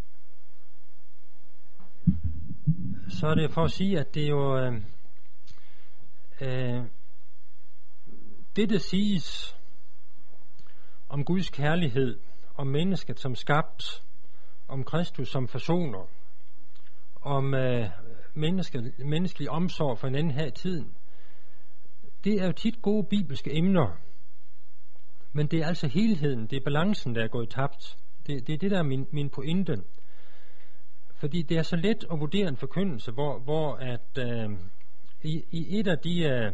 så 3.09 3.27
er 3.27 3.35
det 3.35 3.53
for 3.53 3.65
at 3.65 3.71
sige, 3.71 4.01
at 4.01 4.15
det 4.15 4.25
er 4.25 4.29
jo 4.29 4.59
øh, 4.59 4.75
øh, 6.41 6.85
det, 8.57 8.71
der 8.71 8.79
siges 8.79 9.57
om 11.09 11.25
Guds 11.25 11.51
kærlighed, 11.51 12.19
om 12.57 12.67
mennesket 12.67 13.21
som 13.21 13.35
skabt, 13.35 14.03
om 14.71 14.85
Kristus 14.85 15.29
som 15.29 15.49
forsoner, 15.49 16.09
om 17.23 17.55
øh, 17.55 17.87
menneske, 18.35 18.93
menneskelig 18.99 19.51
omsorg 19.51 19.99
for 19.99 20.07
hinanden 20.07 20.31
her 20.31 20.47
i 20.47 20.51
tiden, 20.51 20.97
det 22.25 22.43
er 22.43 22.47
jo 22.47 22.53
tit 22.53 22.83
gode 22.83 23.07
bibelske 23.11 23.57
emner, 23.57 23.97
men 25.33 25.47
det 25.47 25.59
er 25.59 25.67
altså 25.67 25.89
helheden, 25.89 26.47
det 26.47 26.57
er 26.57 26.65
balancen, 26.65 27.15
der 27.15 27.25
er 27.25 27.29
gået 27.29 27.49
tabt. 27.49 27.97
Det, 28.27 28.47
det 28.47 28.53
er 28.53 28.59
det, 28.59 28.71
der 28.71 28.79
er 28.79 28.83
min, 28.83 29.07
min 29.11 29.31
pointe. 29.31 29.83
Fordi 31.15 31.43
det 31.43 31.59
er 31.59 31.63
så 31.63 31.77
let 31.77 32.05
at 32.13 32.21
vurdere 32.21 32.49
en 32.49 32.57
forkyndelse, 32.57 33.13
hvor, 33.13 33.39
hvor 33.39 33.75
at 33.75 34.19
øh, 34.19 34.51
i, 35.23 35.45
i 35.51 35.79
et 35.79 35.89
af 35.89 35.99
de 35.99 36.23
øh, 36.23 36.53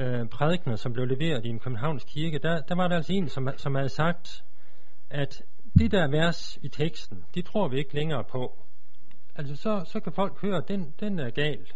øh, 0.00 0.28
prædikner, 0.28 0.76
som 0.76 0.92
blev 0.92 1.06
leveret 1.06 1.44
i 1.44 1.48
en 1.48 1.58
københavns 1.58 2.04
kirke, 2.04 2.38
der, 2.38 2.60
der 2.60 2.74
var 2.74 2.88
der 2.88 2.96
altså 2.96 3.12
en, 3.12 3.28
som, 3.28 3.48
som 3.56 3.74
havde 3.74 3.88
sagt, 3.88 4.44
at 5.10 5.42
det 5.78 5.90
der 5.90 6.08
vers 6.08 6.58
i 6.62 6.68
teksten, 6.68 7.24
det 7.34 7.44
tror 7.44 7.68
vi 7.68 7.78
ikke 7.78 7.94
længere 7.94 8.24
på. 8.24 8.58
Altså 9.34 9.56
så, 9.56 9.84
så 9.92 10.00
kan 10.00 10.12
folk 10.12 10.40
høre, 10.40 10.56
at 10.56 10.68
den, 10.68 10.94
den 11.00 11.18
er 11.18 11.30
galt. 11.30 11.74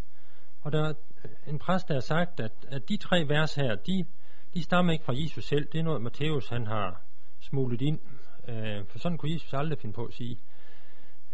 Og 0.60 0.72
der 0.72 0.88
er 0.88 0.92
en 1.46 1.58
præst, 1.58 1.88
der 1.88 1.94
har 1.94 2.00
sagt, 2.00 2.40
at, 2.40 2.52
at 2.68 2.88
de 2.88 2.96
tre 2.96 3.28
vers 3.28 3.54
her, 3.54 3.74
de, 3.74 4.04
de 4.54 4.62
stammer 4.62 4.92
ikke 4.92 5.04
fra 5.04 5.14
Jesus 5.16 5.44
selv. 5.44 5.68
Det 5.72 5.78
er 5.78 5.82
noget, 5.82 6.02
Matthæus 6.02 6.48
han 6.48 6.66
har 6.66 7.02
smuglet 7.40 7.82
ind. 7.82 8.00
Øh, 8.48 8.86
for 8.88 8.98
sådan 8.98 9.18
kunne 9.18 9.32
Jesus 9.32 9.52
aldrig 9.52 9.78
finde 9.78 9.94
på 9.94 10.04
at 10.04 10.14
sige. 10.14 10.38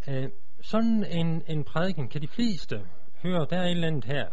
Øh, 0.09 0.29
sådan 0.61 1.05
en, 1.05 1.43
en 1.47 1.65
prædiken 1.65 2.09
kan 2.09 2.23
de 2.23 2.29
fleste 2.29 2.87
høre, 3.23 3.47
der 3.51 3.57
er 3.57 3.65
et 3.65 3.71
eller 3.71 3.87
andet 3.87 4.05
her, 4.05 4.29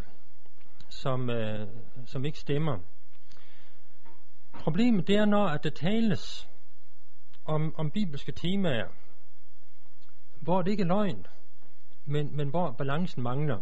som, 0.89 1.29
øh, 1.29 1.67
som 2.05 2.25
ikke 2.25 2.39
stemmer. 2.39 2.77
Problemet 4.53 5.07
det 5.07 5.15
er, 5.15 5.25
når 5.25 5.45
at 5.45 5.63
der 5.63 5.69
tales 5.69 6.47
om, 7.45 7.75
om 7.77 7.91
bibelske 7.91 8.31
temaer, 8.31 8.87
hvor 10.39 10.61
det 10.61 10.71
ikke 10.71 10.83
er 10.83 10.87
løgn, 10.87 11.25
men, 12.05 12.35
men 12.35 12.49
hvor 12.49 12.71
balancen 12.71 13.23
mangler. 13.23 13.59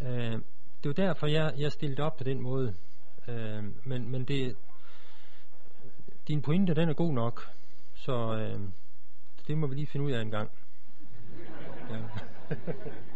Øh, 0.00 0.38
det 0.82 0.90
er 0.90 0.92
derfor, 0.92 1.26
jeg, 1.26 1.54
jeg 1.56 1.72
stillede 1.72 2.02
op 2.02 2.16
på 2.16 2.24
den 2.24 2.40
måde. 2.40 2.74
Øh, 3.28 3.64
men 3.84 4.10
men 4.10 4.24
det, 4.24 4.56
din 6.28 6.42
pointe, 6.42 6.74
den 6.74 6.88
er 6.88 6.94
god 6.94 7.12
nok, 7.12 7.50
så 7.94 8.12
øh, 8.38 8.60
det 9.46 9.58
må 9.58 9.66
vi 9.66 9.74
lige 9.74 9.86
finde 9.86 10.06
ud 10.06 10.12
af 10.12 10.22
en 10.22 10.30
gang. 10.30 10.50
Ja. 11.90 12.00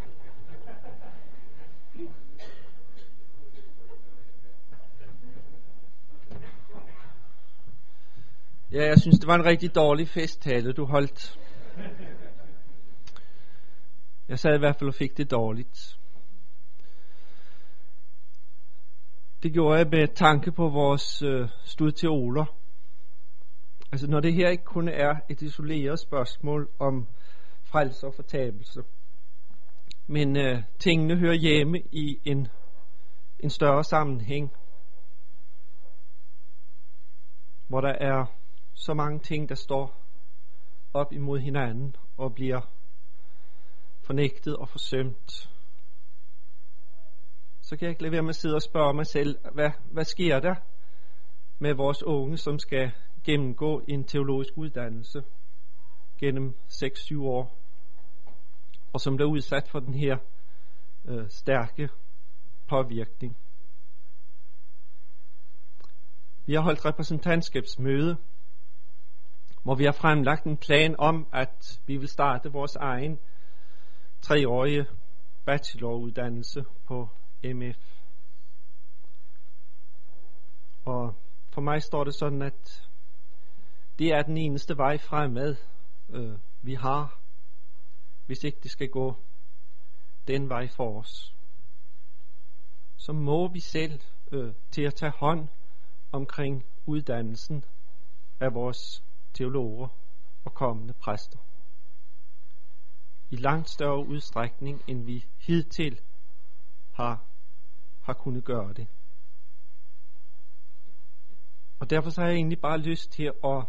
Ja, 8.73 8.87
jeg 8.87 8.99
synes, 9.01 9.19
det 9.19 9.27
var 9.27 9.35
en 9.35 9.45
rigtig 9.45 9.75
dårlig 9.75 10.09
festtale, 10.09 10.73
du 10.73 10.85
holdt. 10.85 11.39
Jeg 14.29 14.39
sad 14.39 14.55
i 14.55 14.59
hvert 14.59 14.77
fald 14.79 14.89
og 14.89 14.95
fik 14.95 15.17
det 15.17 15.31
dårligt. 15.31 15.99
Det 19.43 19.53
gjorde 19.53 19.79
jeg 19.79 19.87
med 19.91 20.09
tanke 20.15 20.53
på 20.53 20.69
vores 20.69 21.23
øh, 21.23 21.49
stud 21.65 21.93
til 21.93 22.09
Oler. 22.09 22.45
Altså 23.93 24.07
når 24.07 24.21
det 24.21 24.35
her 24.35 24.49
ikke 24.49 24.65
kun 24.65 24.89
er 24.89 25.15
et 25.29 25.43
isoleret 25.43 26.01
spørgsmål 26.01 26.71
om 26.79 27.09
frelse 27.65 28.07
og 28.07 28.15
fortabelse, 28.15 28.83
men 30.07 30.37
øh, 30.37 30.63
tingene 30.79 31.17
hører 31.17 31.35
hjemme 31.35 31.79
i 31.93 32.21
en, 32.25 32.49
en 33.41 33.51
større 33.51 33.85
sammenhæng, 33.85 34.53
hvor 37.69 37.81
der 37.81 37.93
er 38.01 38.38
så 38.79 38.95
mange 38.95 39.19
ting, 39.19 39.49
der 39.49 39.55
står 39.55 40.05
op 40.95 41.13
imod 41.13 41.39
hinanden 41.39 41.97
og 42.17 42.35
bliver 42.35 42.61
fornægtet 44.03 44.57
og 44.57 44.69
forsømt. 44.69 45.51
Så 47.61 47.77
kan 47.77 47.87
jeg 47.87 47.91
ikke 47.91 48.03
lade 48.03 48.13
være 48.13 48.23
med 48.23 48.29
at 48.29 48.37
sidde 48.37 48.55
og 48.55 48.63
spørge 48.63 48.95
mig 48.95 49.07
selv, 49.07 49.39
hvad, 49.53 49.71
hvad 49.93 50.05
sker 50.05 50.41
der 50.41 50.55
med 51.59 51.75
vores 51.75 52.03
unge, 52.03 52.37
som 52.37 52.59
skal 52.59 52.91
gennemgå 53.25 53.83
en 53.89 54.05
teologisk 54.05 54.53
uddannelse 54.57 55.23
gennem 56.21 56.55
6-7 56.69 57.23
år, 57.23 57.59
og 58.93 59.01
som 59.01 59.17
bliver 59.17 59.31
udsat 59.31 59.69
for 59.69 59.81
den 59.81 59.95
her 59.95 60.19
øh, 61.05 61.29
stærke 61.29 61.89
påvirkning. 62.69 63.37
Vi 66.47 66.55
har 66.55 66.61
holdt 66.61 66.85
repræsentantskabsmøde 66.85 68.17
hvor 69.69 69.75
vi 69.75 69.85
har 69.85 69.93
fremlagt 69.93 70.45
en 70.45 70.57
plan 70.57 70.95
om, 70.99 71.27
at 71.33 71.81
vi 71.87 71.97
vil 71.97 72.09
starte 72.09 72.53
vores 72.53 72.77
egen 72.77 73.19
treårige 74.21 74.87
bacheloruddannelse 75.45 76.65
på 76.87 77.09
MF. 77.45 78.01
Og 80.85 81.15
for 81.51 81.61
mig 81.61 81.83
står 81.83 82.05
det 82.05 82.15
sådan, 82.15 82.43
at 82.43 82.89
det 83.99 84.13
er 84.13 84.23
den 84.23 84.37
eneste 84.37 84.77
vej 84.77 84.99
fremad, 84.99 85.57
øh, 86.09 86.39
vi 86.63 86.75
har, 86.75 87.21
hvis 88.27 88.45
ikke 88.45 88.59
det 88.63 88.71
skal 88.71 88.89
gå 88.89 89.17
den 90.27 90.49
vej 90.49 90.69
for 90.69 91.01
os. 91.01 91.35
Så 92.97 93.13
må 93.13 93.49
vi 93.49 93.61
selv 93.61 94.01
øh, 94.33 94.55
til 94.71 94.83
at 94.83 94.95
tage 94.95 95.13
hånd 95.17 95.49
omkring 96.13 96.67
uddannelsen 96.87 97.65
af 98.41 98.55
vores 98.55 99.08
teologer 99.39 99.89
og 100.45 100.55
kommende 100.55 100.95
præster. 100.95 101.39
I 103.31 103.37
langt 103.37 103.71
større 103.71 104.07
udstrækning, 104.07 104.83
end 104.87 105.05
vi 105.05 105.25
hidtil 105.39 106.01
har, 106.93 107.25
har 108.03 108.13
kunnet 108.13 108.45
gøre 108.45 108.73
det. 108.73 108.87
Og 111.81 111.91
derfor 111.91 112.11
så 112.11 112.21
har 112.21 112.29
jeg 112.29 112.37
egentlig 112.37 112.61
bare 112.61 112.79
lyst 112.79 113.13
til 113.13 113.33
at 113.45 113.65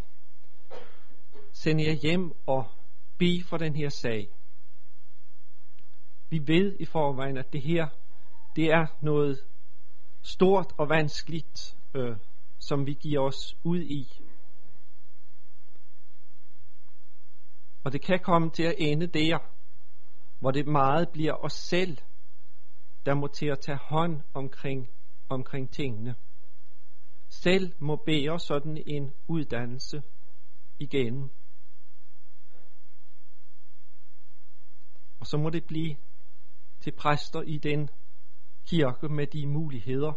sende 1.51 1.85
jer 1.85 1.93
hjem 1.93 2.31
og 2.45 2.71
bede 3.17 3.43
for 3.43 3.57
den 3.57 3.75
her 3.75 3.89
sag. 3.89 4.29
Vi 6.29 6.47
ved 6.47 6.75
i 6.79 6.85
forvejen, 6.85 7.37
at 7.37 7.53
det 7.53 7.61
her, 7.61 7.87
det 8.55 8.71
er 8.71 8.85
noget 9.01 9.43
stort 10.21 10.73
og 10.77 10.89
vanskeligt, 10.89 11.77
øh, 11.93 12.17
som 12.59 12.85
vi 12.85 12.93
giver 12.93 13.19
os 13.19 13.57
ud 13.63 13.81
i. 13.81 14.28
Og 17.83 17.91
det 17.91 18.01
kan 18.01 18.19
komme 18.19 18.49
til 18.49 18.63
at 18.63 18.75
ende 18.77 19.07
der, 19.07 19.37
hvor 20.39 20.51
det 20.51 20.67
meget 20.67 21.09
bliver 21.09 21.33
os 21.33 21.53
selv, 21.53 21.97
der 23.05 23.13
må 23.13 23.27
til 23.27 23.45
at 23.45 23.59
tage 23.59 23.77
hånd 23.77 24.21
omkring, 24.33 24.89
omkring 25.29 25.71
tingene. 25.71 26.15
Selv 27.29 27.73
må 27.79 27.95
bære 27.95 28.39
sådan 28.39 28.83
en 28.87 29.13
uddannelse 29.27 30.03
igen. 30.79 31.31
Og 35.19 35.25
så 35.25 35.37
må 35.37 35.49
det 35.49 35.63
blive 35.67 35.95
til 36.79 36.91
præster 36.91 37.41
i 37.41 37.57
den 37.57 37.89
kirke 38.65 39.09
med 39.09 39.27
de 39.27 39.47
muligheder, 39.47 40.13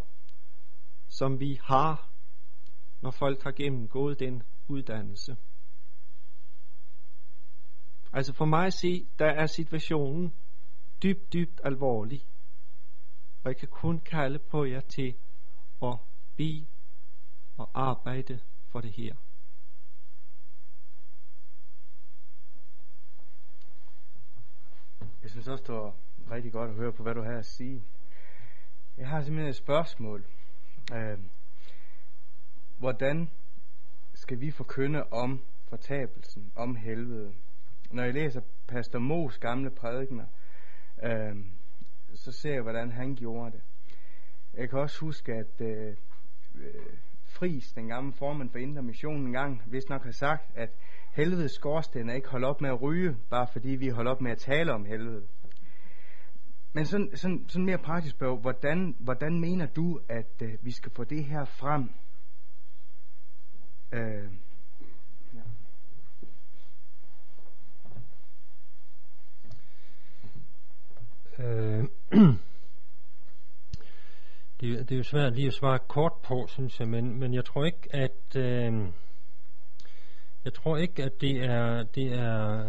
som 1.09 1.41
vi 1.41 1.59
har, 1.63 2.11
når 3.01 3.11
folk 3.11 3.43
har 3.43 3.53
gennemgået 3.53 4.21
den 4.21 4.43
uddannelse. 4.69 5.37
Altså 8.13 8.33
for 8.33 8.45
mig 8.45 8.67
at 8.67 8.73
se, 8.73 9.07
der 9.19 9.27
er 9.27 9.47
situationen 9.47 10.35
dybt, 11.03 11.33
dybt 11.33 11.61
alvorlig. 11.65 12.21
Og 13.45 13.49
jeg 13.49 13.57
kan 13.57 13.69
kun 13.69 14.01
kalde 14.01 14.39
på 14.39 14.65
jer 14.65 14.81
til 14.81 15.15
at 15.83 15.99
bede 16.37 16.67
og 17.57 17.71
arbejde 17.75 18.41
for 18.69 18.81
det 18.81 18.93
her. 18.93 19.15
Jeg 25.23 25.31
synes 25.31 25.49
også, 25.49 25.65
det 25.67 25.75
var 25.75 25.95
rigtig 26.31 26.53
godt 26.53 26.71
at 26.71 26.77
høre 26.77 26.93
på, 26.93 27.03
hvad 27.03 27.15
du 27.15 27.23
har 27.23 27.39
at 27.39 27.47
sige. 27.47 27.83
Jeg 28.97 29.09
har 29.09 29.23
simpelthen 29.23 29.51
et 29.51 29.57
spørgsmål. 29.57 30.25
Øh, 30.93 31.19
hvordan 32.79 33.31
skal 34.15 34.41
vi 34.41 34.51
forkynde 34.51 35.05
om 35.05 35.43
fortabelsen, 35.69 36.53
om 36.57 36.77
helvede? 36.77 37.35
Når 37.93 38.03
jeg 38.03 38.15
læser 38.15 38.41
Pastor 38.69 38.99
Mos 38.99 39.39
gamle 39.39 39.71
prædikner, 39.71 40.25
øh, 41.03 41.37
så 42.15 42.33
ser 42.33 42.53
jeg, 42.53 42.63
hvordan 42.63 42.93
han 42.93 43.15
gjorde 43.15 43.53
det. 43.53 43.61
Jeg 44.55 44.71
kan 44.71 44.79
også 44.79 45.01
huske, 45.01 45.33
at 45.33 45.61
øh, 45.61 45.97
øh 46.55 46.75
Fris, 47.25 47.73
den 47.73 47.89
gamle 47.89 48.13
formand 48.13 48.51
for 48.51 48.59
Indre 48.59 48.83
Mission, 48.83 49.27
en 49.27 49.33
gang 49.33 49.63
vist 49.67 49.89
nok 49.89 50.05
har 50.05 50.11
sagt, 50.11 50.51
at 50.55 50.71
helvedes 51.13 51.53
skorsten 51.53 52.09
er 52.09 52.15
ikke 52.15 52.29
holdt 52.29 52.45
op 52.45 52.61
med 52.61 52.71
at 52.71 52.83
ryge, 52.83 53.17
bare 53.31 53.47
fordi 53.53 53.69
vi 53.69 53.89
holder 53.89 54.11
op 54.11 54.21
med 54.21 54.31
at 54.31 54.39
tale 54.39 54.73
om 54.73 54.85
helvede. 54.85 55.27
Men 56.73 56.87
sådan, 56.87 57.17
sådan, 57.17 57.45
sådan 57.49 57.67
mere 57.67 57.79
praktisk 57.79 58.15
spørg, 58.15 58.39
hvordan, 58.39 58.97
hvordan 58.99 59.41
mener 59.41 59.67
du, 59.67 60.01
at 60.09 60.43
øh, 60.43 60.59
vi 60.63 60.71
skal 60.71 60.93
få 60.93 61.05
det 61.05 61.25
her 61.25 61.45
frem? 61.45 61.91
Øh, 63.93 64.31
ja. 65.35 65.43
Øh, 71.39 71.85
det, 74.61 74.89
det 74.89 74.93
er 74.93 74.97
jo 74.97 75.03
svært 75.03 75.35
lige 75.35 75.47
at 75.47 75.55
svare 75.55 75.79
kort 75.79 76.13
på, 76.23 76.47
synes 76.49 76.81
jeg, 76.81 76.89
men, 76.89 77.19
men 77.19 77.35
jeg 77.35 77.45
tror 77.45 77.65
ikke, 77.65 77.89
at 77.91 78.37
øh, 78.37 78.73
jeg 80.45 80.55
tror 80.55 80.77
ikke, 80.77 81.05
at 81.05 81.21
det 81.21 81.45
er, 81.45 81.83
det 81.83 82.13
er 82.13 82.65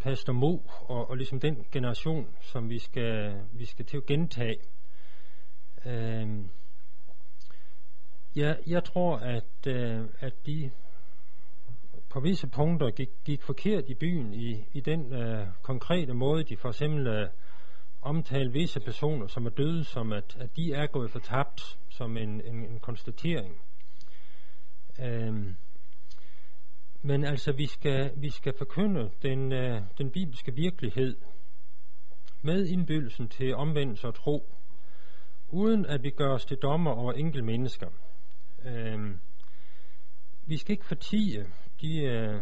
Pastor 0.00 0.32
Mo 0.32 0.58
og, 0.66 1.10
og 1.10 1.16
ligesom 1.16 1.40
den 1.40 1.66
generation, 1.72 2.36
som 2.40 2.70
vi 2.70 2.78
skal, 2.78 3.40
vi 3.52 3.64
skal 3.64 3.84
til 3.84 3.96
at 3.96 4.06
gentage. 4.06 4.58
Øh, 5.86 6.28
ja, 8.36 8.54
jeg 8.66 8.84
tror, 8.84 9.16
at, 9.16 9.66
øh, 9.66 10.04
at 10.20 10.46
de 10.46 10.70
på 12.10 12.20
visse 12.20 12.46
punkter 12.46 12.90
gik, 12.90 13.10
gik 13.24 13.42
forkert 13.42 13.84
i 13.88 13.94
byen 13.94 14.34
i, 14.34 14.66
i 14.72 14.80
den 14.80 15.12
øh, 15.12 15.46
konkrete 15.62 16.14
måde, 16.14 16.44
de 16.44 16.56
for 16.56 16.68
eksempel 16.68 17.06
øh, 17.06 17.28
omtale 18.02 18.52
visse 18.52 18.80
personer, 18.80 19.26
som 19.26 19.46
er 19.46 19.50
døde, 19.50 19.84
som 19.84 20.12
at, 20.12 20.36
at 20.40 20.56
de 20.56 20.72
er 20.72 20.86
gået 20.86 21.10
fortabt, 21.10 21.78
som 21.88 22.16
en, 22.16 22.40
en, 22.40 22.64
en 22.64 22.80
konstatering. 22.80 23.60
Øhm, 25.00 25.56
men 27.02 27.24
altså, 27.24 27.52
vi 27.52 27.66
skal, 27.66 28.12
vi 28.16 28.30
skal 28.30 28.54
forkynde 28.58 29.10
den, 29.22 29.52
øh, 29.52 29.82
den 29.98 30.10
bibelske 30.10 30.54
virkelighed 30.54 31.16
med 32.42 32.66
indbydelsen 32.66 33.28
til 33.28 33.54
omvendelse 33.54 34.06
og 34.06 34.14
tro, 34.14 34.54
uden 35.48 35.86
at 35.86 36.02
vi 36.02 36.10
gør 36.10 36.34
os 36.34 36.44
til 36.44 36.56
dommer 36.56 36.90
over 36.90 37.12
enkelte 37.12 37.44
mennesker. 37.44 37.88
Øhm, 38.64 39.20
vi 40.46 40.56
skal 40.56 40.72
ikke 40.72 40.86
fortige 40.86 41.46
de 41.80 42.04
øh, 42.04 42.40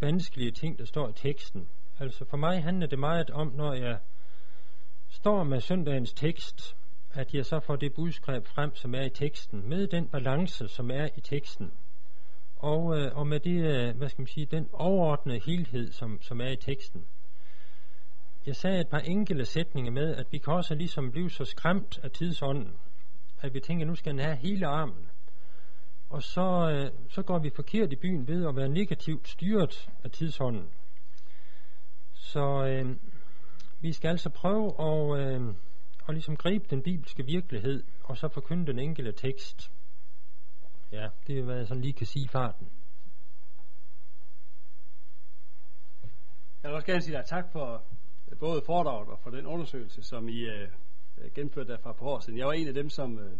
vanskelige 0.00 0.50
ting, 0.50 0.78
der 0.78 0.84
står 0.84 1.08
i 1.08 1.12
teksten. 1.12 1.68
Altså 2.00 2.24
for 2.24 2.36
mig 2.36 2.62
handler 2.62 2.86
det 2.86 2.98
meget 2.98 3.30
om, 3.30 3.52
når 3.54 3.72
jeg 3.72 3.98
står 5.08 5.44
med 5.44 5.60
søndagens 5.60 6.12
tekst, 6.12 6.76
at 7.10 7.34
jeg 7.34 7.46
så 7.46 7.60
får 7.60 7.76
det 7.76 7.94
budskab 7.94 8.46
frem, 8.46 8.74
som 8.74 8.94
er 8.94 9.02
i 9.02 9.10
teksten, 9.10 9.68
med 9.68 9.86
den 9.86 10.08
balance, 10.08 10.68
som 10.68 10.90
er 10.90 11.08
i 11.16 11.20
teksten, 11.20 11.72
og, 12.56 12.98
øh, 12.98 13.16
og 13.16 13.26
med 13.26 13.40
det, 13.40 13.64
øh, 13.64 13.96
hvad 13.96 14.08
skal 14.08 14.22
man 14.22 14.26
sige, 14.26 14.46
den 14.46 14.68
overordnede 14.72 15.40
helhed, 15.46 15.92
som, 15.92 16.22
som 16.22 16.40
er 16.40 16.48
i 16.48 16.56
teksten. 16.56 17.04
Jeg 18.46 18.56
sagde 18.56 18.80
et 18.80 18.88
par 18.88 18.98
enkelte 18.98 19.44
sætninger 19.44 19.90
med, 19.90 20.16
at 20.16 20.26
vi 20.30 20.38
kan 20.38 20.52
også 20.52 20.74
ligesom 20.74 21.12
blive 21.12 21.30
så 21.30 21.44
skræmt 21.44 21.98
af 22.02 22.10
tidsånden, 22.10 22.76
at 23.40 23.54
vi 23.54 23.60
tænker, 23.60 23.84
at 23.84 23.88
nu 23.88 23.94
skal 23.94 24.12
den 24.12 24.20
have 24.20 24.36
hele 24.36 24.66
armen. 24.66 25.10
Og 26.10 26.22
så, 26.22 26.70
øh, 26.70 27.10
så 27.10 27.22
går 27.22 27.38
vi 27.38 27.50
forkert 27.50 27.92
i 27.92 27.96
byen 27.96 28.28
ved 28.28 28.46
at 28.48 28.56
være 28.56 28.68
negativt 28.68 29.28
styret 29.28 29.90
af 30.04 30.10
tidsånden. 30.10 30.70
Så 32.18 32.66
øh, 32.66 32.96
vi 33.80 33.92
skal 33.92 34.08
altså 34.08 34.30
prøve 34.30 34.66
at, 34.80 35.20
øh, 35.20 35.54
at 36.08 36.14
ligesom 36.14 36.36
gribe 36.36 36.64
den 36.70 36.82
bibelske 36.82 37.24
virkelighed, 37.26 37.84
og 38.04 38.16
så 38.16 38.28
forkynde 38.28 38.66
den 38.66 38.78
enkelte 38.78 39.12
tekst. 39.12 39.72
Ja, 40.92 41.08
det 41.26 41.38
er, 41.38 41.42
hvad 41.42 41.56
jeg 41.56 41.66
sådan 41.66 41.80
lige 41.82 41.92
kan 41.92 42.06
sige 42.06 42.24
i 42.24 42.28
farten. 42.28 42.68
Jeg 46.62 46.70
vil 46.70 46.74
også 46.74 46.86
gerne 46.86 47.02
sige 47.02 47.16
dig 47.16 47.24
tak 47.26 47.52
for 47.52 47.82
øh, 48.30 48.38
både 48.38 48.62
foredraget 48.66 49.08
og 49.08 49.18
for 49.22 49.30
den 49.30 49.46
undersøgelse, 49.46 50.02
som 50.02 50.28
I 50.28 50.40
øh, 50.40 50.68
øh 51.18 51.30
gennemførte 51.34 51.72
der 51.72 51.78
fra 51.78 51.92
på 51.92 52.04
år 52.04 52.20
siden. 52.20 52.38
Jeg 52.38 52.46
var 52.46 52.52
en 52.52 52.68
af 52.68 52.74
dem, 52.74 52.90
som, 52.90 53.18
øh, 53.18 53.36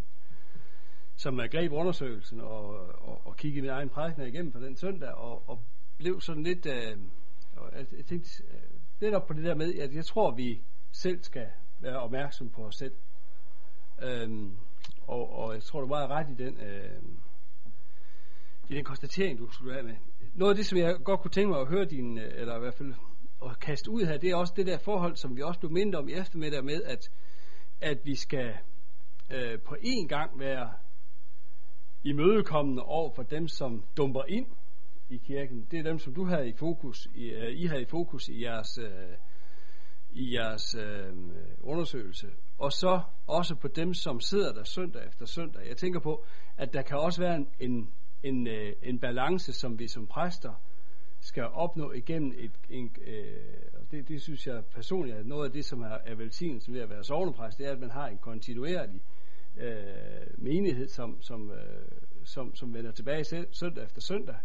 som 1.16 1.40
øh, 1.40 1.48
greb 1.50 1.72
undersøgelsen 1.72 2.40
og, 2.40 2.68
og, 3.00 3.26
og 3.26 3.36
kiggede 3.36 3.62
min 3.62 3.70
egen 3.70 3.88
prædiken 3.88 4.26
igennem 4.26 4.52
for 4.52 4.60
den 4.60 4.76
søndag, 4.76 5.14
og, 5.14 5.48
og 5.48 5.62
blev 5.98 6.20
sådan 6.20 6.42
lidt... 6.42 6.66
Øh, 6.66 6.98
og 7.59 7.78
jeg, 7.78 7.86
jeg 7.96 8.06
tænkte, 8.06 8.42
øh, 8.50 8.80
netop 9.00 9.26
på 9.26 9.32
det 9.32 9.44
der 9.44 9.54
med, 9.54 9.74
at 9.74 9.94
jeg 9.94 10.04
tror, 10.04 10.34
vi 10.34 10.62
selv 10.92 11.22
skal 11.22 11.46
være 11.80 11.96
opmærksom 11.96 12.50
på 12.50 12.62
os 12.62 12.76
selv. 12.76 12.94
Øhm, 14.02 14.56
og, 15.06 15.32
og 15.32 15.54
jeg 15.54 15.62
tror, 15.62 15.80
du 15.80 15.88
var 15.88 16.11
ret 16.11 16.30
i 16.30 16.44
den, 16.44 16.61
øh, 16.61 17.02
i 18.68 18.74
den 18.74 18.84
konstatering, 18.84 19.38
du 19.38 19.50
skulle 19.50 19.72
have 19.72 19.86
med. 19.86 19.96
Noget 20.34 20.52
af 20.52 20.56
det, 20.56 20.66
som 20.66 20.78
jeg 20.78 20.96
godt 21.04 21.20
kunne 21.20 21.30
tænke 21.30 21.50
mig 21.50 21.61
at 21.61 21.68
høre 21.68 21.84
din, 21.84 22.18
øh, 22.18 22.32
eller 22.34 22.56
i 22.56 22.61
hvert 22.61 22.74
fald 22.74 22.94
at 23.44 23.61
kaste 23.61 23.90
ud 23.90 24.04
her, 24.04 24.18
det 24.18 24.30
er 24.30 24.36
også 24.36 24.52
det 24.56 24.66
der 24.66 24.78
forhold, 24.78 25.16
som 25.16 25.36
vi 25.36 25.42
også 25.42 25.61
blev 25.61 25.72
mindre 25.72 25.98
om 25.98 26.09
i 26.09 26.12
eftermiddag 26.12 26.64
med, 26.64 26.82
at, 26.82 27.11
at 27.80 27.98
vi 28.04 28.14
skal 28.14 28.54
øh, 29.30 29.61
på 29.61 29.74
én 29.74 30.06
gang 30.06 30.38
være 30.38 30.72
imødekommende 32.04 32.82
over 32.82 33.11
for 33.14 33.22
dem, 33.22 33.48
som 33.48 33.84
dumper 33.96 34.22
ind 34.28 34.46
i 35.11 35.16
kirken, 35.16 35.66
det 35.70 35.78
er 35.78 35.82
dem, 35.82 35.98
som 35.98 36.14
du 36.14 36.24
havde 36.24 36.48
i 36.48 36.52
fokus, 36.52 37.09
i, 37.14 37.34
uh, 37.34 37.50
I 37.50 37.66
havde 37.66 37.82
i 37.82 37.86
fokus 37.86 38.28
i 38.28 38.44
jeres, 38.44 38.78
uh, 38.78 39.14
i 40.11 40.34
jeres 40.34 40.74
uh, 40.74 41.18
undersøgelse. 41.61 42.26
Og 42.59 42.72
så 42.72 43.00
også 43.26 43.54
på 43.54 43.68
dem, 43.68 43.94
som 43.94 44.20
sidder 44.20 44.52
der 44.52 44.64
søndag 44.64 45.06
efter 45.06 45.26
søndag. 45.26 45.68
Jeg 45.68 45.76
tænker 45.76 46.00
på, 46.00 46.24
at 46.56 46.72
der 46.72 46.82
kan 46.82 46.98
også 46.98 47.20
være 47.20 47.36
en, 47.36 47.48
en, 47.61 47.92
en, 48.22 48.46
uh, 48.46 48.72
en 48.82 48.98
balance, 48.98 49.52
som 49.52 49.78
vi 49.78 49.88
som 49.88 50.06
præster 50.06 50.54
skal 51.20 51.44
opnå 51.44 51.92
igennem 51.92 52.32
et, 52.38 52.52
en, 52.70 52.96
øh, 53.06 53.90
det, 53.90 54.09
det 54.09 54.22
synes 54.22 54.46
jeg 54.46 54.64
personligt 54.74 55.16
er 55.16 55.24
noget 55.24 55.46
af 55.46 55.52
det, 55.52 55.64
som 55.64 55.82
er, 55.82 55.98
er 56.04 56.14
velsignelsen 56.14 56.74
ved 56.74 56.80
at 56.80 56.90
være 56.90 57.04
sovnepræst, 57.04 57.59
det 57.59 57.66
er, 57.66 57.72
at 57.72 57.80
man 57.80 57.90
har 57.90 58.09
en 58.09 58.18
kontinuerlig 58.18 59.02
øh, 59.56 60.26
menighed, 60.38 60.88
som, 60.88 61.22
som, 61.22 61.50
øh, 61.50 61.90
som, 62.24 62.54
som 62.54 62.74
vender 62.74 62.92
tilbage 62.92 63.24
søndag 63.52 63.84
efter 63.84 64.00
søndag, 64.00 64.36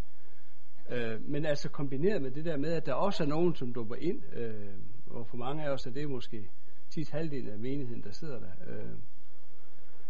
Øh, 0.89 1.21
men 1.29 1.45
altså 1.45 1.69
kombineret 1.69 2.21
med 2.21 2.31
det 2.31 2.45
der 2.45 2.57
med, 2.57 2.73
at 2.73 2.85
der 2.85 2.93
også 2.93 3.23
er 3.23 3.27
nogen, 3.27 3.55
som 3.55 3.73
dumper 3.73 3.95
ind, 3.95 4.21
øh, 4.33 4.73
og 5.05 5.27
for 5.27 5.37
mange 5.37 5.63
af 5.65 5.69
os 5.69 5.85
er 5.85 5.91
det 5.91 6.09
måske 6.09 6.49
tit 6.89 7.09
halvdelen 7.09 7.49
af 7.49 7.59
menigheden, 7.59 8.03
der 8.03 8.11
sidder 8.11 8.39
der. 8.39 8.51
Øh, 8.67 8.97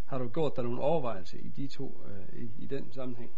har 0.05 0.17
du 0.17 0.27
gjort 0.27 0.55
dig 0.55 0.63
nogle 0.63 0.81
overvejelser 0.81 1.37
i 1.37 1.49
de 1.49 1.67
to, 1.67 2.01
øh, 2.07 2.43
i, 2.43 2.51
i 2.57 2.65
den 2.65 2.91
sammenhæng? 2.91 3.31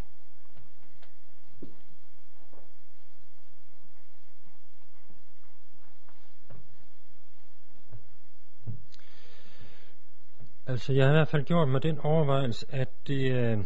Altså, 10.67 10.93
jeg 10.93 11.05
har 11.05 11.11
i 11.11 11.15
hvert 11.15 11.27
fald 11.27 11.43
gjort 11.43 11.67
mig 11.67 11.83
den 11.83 11.99
overvejelse, 11.99 12.65
at 12.69 13.07
det, 13.07 13.31
øh, 13.31 13.57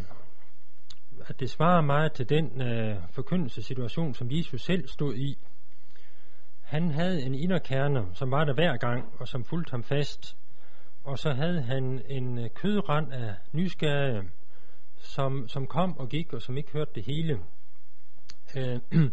at 1.30 1.40
det 1.40 1.50
svarer 1.50 1.82
meget 1.82 2.12
til 2.14 2.30
den 2.30 2.62
øh, 2.62 2.98
forkyndelsessituation, 3.12 4.14
som 4.14 4.28
Jesus 4.32 4.62
selv 4.62 4.88
stod 4.88 5.16
i. 5.16 5.38
Han 6.62 6.92
havde 6.92 7.22
en 7.22 7.36
inderkerne, 7.36 8.06
som 8.14 8.32
var 8.32 8.44
der 8.46 8.54
hver 8.54 8.78
gang, 8.78 9.14
og 9.20 9.28
som 9.28 9.46
fulgte 9.46 9.72
ham 9.72 9.84
fast. 9.84 10.38
Og 11.04 11.20
så 11.20 11.34
havde 11.34 11.62
han 11.62 12.02
en 12.08 12.40
øh, 12.40 12.50
kødrand 12.50 13.14
af 13.14 13.36
nysgerrige, 13.52 14.30
som, 14.98 15.48
som 15.48 15.68
kom 15.68 15.98
og 15.98 16.10
gik, 16.10 16.34
og 16.34 16.42
som 16.42 16.58
ikke 16.58 16.72
hørte 16.72 16.92
det 16.96 17.04
hele. 17.04 17.40
Øh, 18.58 18.80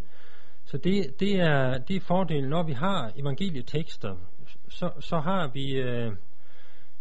så 0.71 0.79
det, 0.79 1.21
det, 1.21 1.41
er, 1.41 1.79
det 1.79 1.97
er 1.97 2.01
fordelen, 2.01 2.51
når 2.51 2.63
vi 2.63 2.73
har 2.73 3.13
evangelietekster, 3.17 4.17
så, 4.69 4.91
så 5.01 5.21
har 5.21 5.49
vi, 5.49 5.73
øh, 5.73 6.13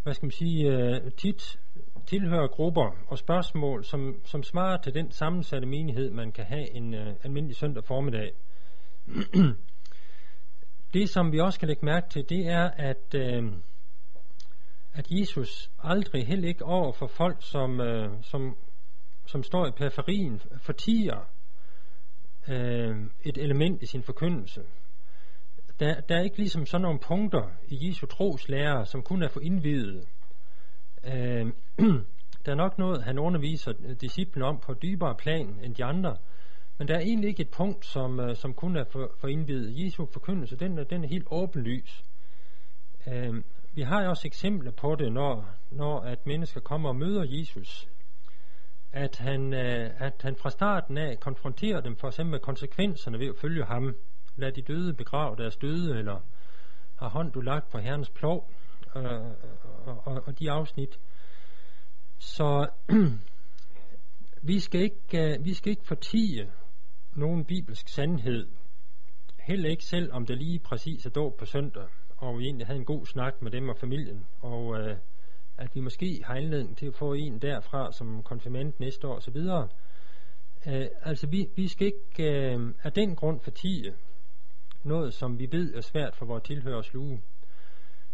hvad 0.04 0.14
skal 0.14 0.26
man 0.26 0.32
sige, 0.32 0.78
øh, 0.78 1.12
tit 1.12 1.60
tilhører 2.06 2.48
grupper 2.48 2.92
og 3.08 3.18
spørgsmål, 3.18 3.86
som, 3.86 4.22
som 4.26 4.44
svarer 4.44 4.78
til 4.78 4.94
den 4.94 5.12
sammensatte 5.12 5.68
menighed, 5.68 6.12
man 6.12 6.32
kan 6.32 6.46
have 6.46 6.76
en 6.76 6.94
øh, 6.94 7.16
almindelig 7.24 7.56
søndag 7.56 7.84
formiddag. 7.84 8.32
det, 10.94 11.10
som 11.10 11.32
vi 11.32 11.40
også 11.40 11.60
kan 11.60 11.68
lægge 11.68 11.86
mærke 11.86 12.10
til, 12.10 12.30
det 12.30 12.48
er, 12.48 12.72
at, 12.78 13.16
øh, 13.16 13.44
at 14.94 15.08
Jesus 15.10 15.72
aldrig, 15.84 16.28
heller 16.28 16.48
ikke 16.48 16.66
over 16.66 16.92
for 16.92 17.08
folk, 17.08 17.38
som, 17.40 17.82
øh, 17.82 18.10
som, 18.22 18.58
som 19.26 19.44
står 19.44 19.68
i 19.68 19.72
periferien, 19.72 20.42
fortiger 20.62 21.30
øh, 22.48 22.98
et 23.24 23.38
element 23.38 23.82
i 23.84 23.86
sin 23.86 24.04
forkyndelse. 24.04 24.62
Der, 25.80 26.02
der 26.02 26.16
er 26.16 26.22
ikke 26.22 26.38
ligesom 26.38 26.66
sådan 26.66 26.82
nogle 26.82 27.00
punkter 27.00 27.50
i 27.68 27.88
Jesu 27.88 28.06
troslærer, 28.06 28.84
som 28.84 29.04
kun 29.04 29.24
er 29.24 29.28
for 29.28 29.40
indvidet. 29.40 30.08
Øh, 31.06 31.46
der 32.46 32.52
er 32.52 32.56
nok 32.56 32.78
noget, 32.78 33.04
han 33.04 33.20
underviser 33.20 33.74
disciplen 34.02 34.44
om 34.44 34.60
på 34.60 34.74
dybere 34.74 35.16
plan 35.16 35.60
end 35.64 35.76
de 35.76 35.84
andre, 35.84 36.18
men 36.78 36.88
der 36.88 36.96
er 36.96 37.00
egentlig 37.00 37.28
ikke 37.28 37.42
et 37.42 37.52
punkt, 37.52 37.86
som, 37.86 38.20
øh, 38.20 38.36
som 38.36 38.54
kun 38.54 38.76
er 38.76 38.84
for, 38.84 39.12
for 39.20 39.28
indvidet. 39.28 39.86
Jesu 39.86 40.06
forkyndelse, 40.06 40.56
den 40.56 40.80
er, 40.80 40.84
den 40.84 41.04
er 41.04 41.08
helt 41.08 41.28
åbenlys. 41.32 42.04
Øh, 43.08 43.44
vi 43.74 43.82
har 43.82 44.04
jo 44.04 44.10
også 44.10 44.28
eksempler 44.28 44.72
på 44.72 44.96
det, 44.96 45.14
når, 45.14 45.50
når 45.72 46.00
at 46.00 46.26
mennesker 46.26 46.60
kommer 46.60 46.90
og 46.90 46.96
møder 46.96 47.26
Jesus. 47.28 47.90
At 48.92 49.18
han, 49.18 49.54
øh, 49.54 49.92
at 49.98 50.22
han 50.22 50.36
fra 50.36 50.50
starten 50.50 50.98
af 50.98 51.20
konfronterer 51.20 51.82
dem 51.82 51.96
for 51.96 52.08
eksempel 52.08 52.32
med 52.32 52.40
konsekvenserne 52.40 53.20
ved 53.20 53.28
at 53.28 53.36
følge 53.36 53.66
ham. 53.66 53.96
Lad 54.36 54.52
de 54.52 54.62
døde 54.62 54.94
begrave 54.94 55.36
deres 55.36 55.58
døde, 55.58 56.00
eller 56.00 56.20
har 56.96 57.10
hånd 57.10 57.32
du 57.32 57.42
lagt 57.42 57.72
på 57.72 57.78
herrens 57.78 58.10
plov, 58.10 58.52
øh, 58.96 59.32
og, 59.86 60.08
og, 60.08 60.24
og 60.26 60.40
de 60.40 60.52
afsnit. 60.52 61.00
Så 62.18 62.68
vi, 64.50 64.60
skal 64.60 64.82
ikke, 64.82 65.36
uh, 65.40 65.46
vi 65.46 65.54
skal 65.54 65.70
ikke 65.70 65.86
fortige 65.86 66.52
nogen 67.16 67.46
bibelsk 67.46 67.90
sandhed, 67.90 68.48
heller 69.40 69.70
ikke 69.70 69.84
selv 69.84 70.14
om 70.14 70.26
det 70.26 70.38
lige 70.38 70.60
præcis 70.60 71.06
er 71.06 71.10
dåb 71.10 71.38
på 71.38 71.46
søndag, 71.46 71.88
og 72.18 72.40
vi 72.40 72.44
egentlig 72.44 72.68
havde 72.68 72.80
en 72.80 72.86
god 72.86 73.06
snak 73.06 73.42
med 73.42 73.52
dem 73.52 73.70
og 73.70 73.78
familien, 73.78 74.26
og 74.42 74.66
uh, 74.66 74.92
at 75.58 75.76
vi 75.76 75.80
måske 75.80 76.22
har 76.26 76.36
anledning 76.36 76.78
til 76.78 76.86
at 76.86 76.96
få 76.96 77.14
en 77.14 77.40
derfra 77.40 77.92
som 77.92 78.24
konfirmand 78.24 78.74
næste 78.80 79.08
år 79.08 79.16
osv. 79.16 79.38
Uh, 79.38 80.74
øh, 80.74 80.88
altså 81.02 81.28
vi, 81.28 81.50
vi 81.56 81.68
skal 81.68 81.88
ikke 81.88 82.56
uh, 82.56 82.70
af 82.84 82.94
den 82.94 83.16
grund 83.16 83.40
fortige 83.42 83.94
noget, 84.84 85.14
som 85.14 85.40
vi 85.40 85.48
ved 85.52 85.74
er 85.74 85.82
svært 85.82 86.16
for 86.16 86.26
vores 86.26 86.44
tilhører 86.44 86.80
at 86.80 86.86
sluge. 86.86 87.22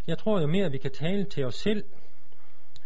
Jeg 0.08 0.18
tror 0.18 0.42
jo 0.42 0.48
mere, 0.48 0.66
at 0.66 0.72
vi 0.72 0.78
kan 0.78 0.92
tale 0.92 1.24
til 1.24 1.46
os 1.46 1.56
selv, 1.56 1.84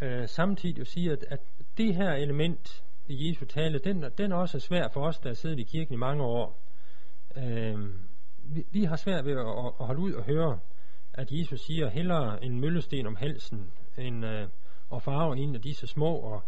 øh, 0.01 0.27
samtidig 0.27 0.81
og 0.81 0.87
sige, 0.87 1.11
at, 1.11 1.25
at 1.27 1.39
det 1.77 1.95
her 1.95 2.13
element 2.13 2.83
i 3.07 3.29
Jesu 3.29 3.45
tale, 3.45 3.79
den, 3.79 4.05
den 4.17 4.31
er 4.31 4.35
også 4.35 4.59
svær 4.59 4.87
for 4.93 5.07
os, 5.07 5.19
der 5.19 5.29
har 5.29 5.33
siddet 5.33 5.59
i 5.59 5.63
kirken 5.63 5.93
i 5.93 5.97
mange 5.97 6.23
år. 6.23 6.61
Øh, 7.37 7.79
vi, 8.37 8.65
vi 8.71 8.83
har 8.83 8.95
svært 8.95 9.25
ved 9.25 9.31
at, 9.31 9.39
at, 9.79 9.85
holde 9.85 10.01
ud 10.01 10.13
og 10.13 10.23
høre, 10.23 10.59
at 11.13 11.31
Jesus 11.31 11.61
siger, 11.65 11.89
hellere 11.89 12.43
en 12.43 12.59
møllesten 12.59 13.07
om 13.07 13.15
halsen, 13.15 13.71
end 13.97 14.25
øh, 14.25 14.47
at 14.93 15.01
farve 15.01 15.37
en 15.37 15.55
af 15.55 15.61
disse 15.61 15.87
små, 15.87 16.15
og 16.15 16.43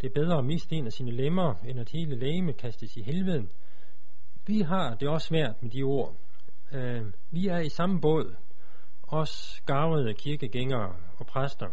det 0.00 0.06
er 0.06 0.14
bedre 0.14 0.38
at 0.38 0.44
miste 0.44 0.76
en 0.76 0.86
af 0.86 0.92
sine 0.92 1.10
lemmer, 1.10 1.54
end 1.64 1.80
at 1.80 1.90
hele 1.90 2.16
lægeme 2.16 2.52
kastes 2.52 2.96
i 2.96 3.02
helveden. 3.02 3.50
Vi 4.46 4.60
har 4.60 4.94
det 4.94 5.08
også 5.08 5.26
svært 5.26 5.62
med 5.62 5.70
de 5.70 5.82
ord. 5.82 6.16
Øh, 6.72 7.06
vi 7.30 7.46
er 7.46 7.58
i 7.58 7.68
samme 7.68 8.00
båd, 8.00 8.34
os 9.08 9.62
garvede 9.66 10.14
kirkegængere 10.14 10.96
og 11.18 11.26
præster, 11.26 11.68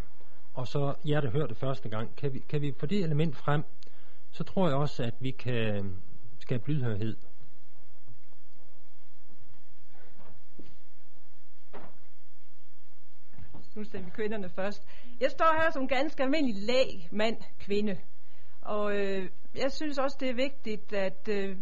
og 0.54 0.66
så 0.66 0.94
jer, 1.04 1.20
der 1.20 1.30
hørte 1.30 1.54
første 1.54 1.88
gang. 1.88 2.16
Kan 2.16 2.32
vi, 2.34 2.38
kan 2.38 2.62
vi 2.62 2.72
få 2.80 2.86
det 2.86 3.04
element 3.04 3.36
frem, 3.36 3.64
så 4.30 4.44
tror 4.44 4.68
jeg 4.68 4.76
også, 4.76 5.02
at 5.02 5.14
vi 5.20 5.30
kan 5.30 5.96
skabe 6.38 6.72
lydhørhed. 6.72 7.16
Nu 13.76 13.84
ser 13.84 13.98
vi 13.98 14.10
kvinderne 14.10 14.48
først. 14.48 14.82
Jeg 15.20 15.30
står 15.30 15.62
her 15.62 15.70
som 15.70 15.88
ganske 15.88 16.22
almindelig 16.22 16.62
lag 16.62 17.08
mand, 17.12 17.36
kvinde. 17.58 17.96
Og 18.62 18.96
øh, 18.96 19.28
jeg 19.54 19.72
synes 19.72 19.98
også, 19.98 20.16
det 20.20 20.30
er 20.30 20.34
vigtigt, 20.34 20.92
at, 20.92 21.28
øh, 21.28 21.56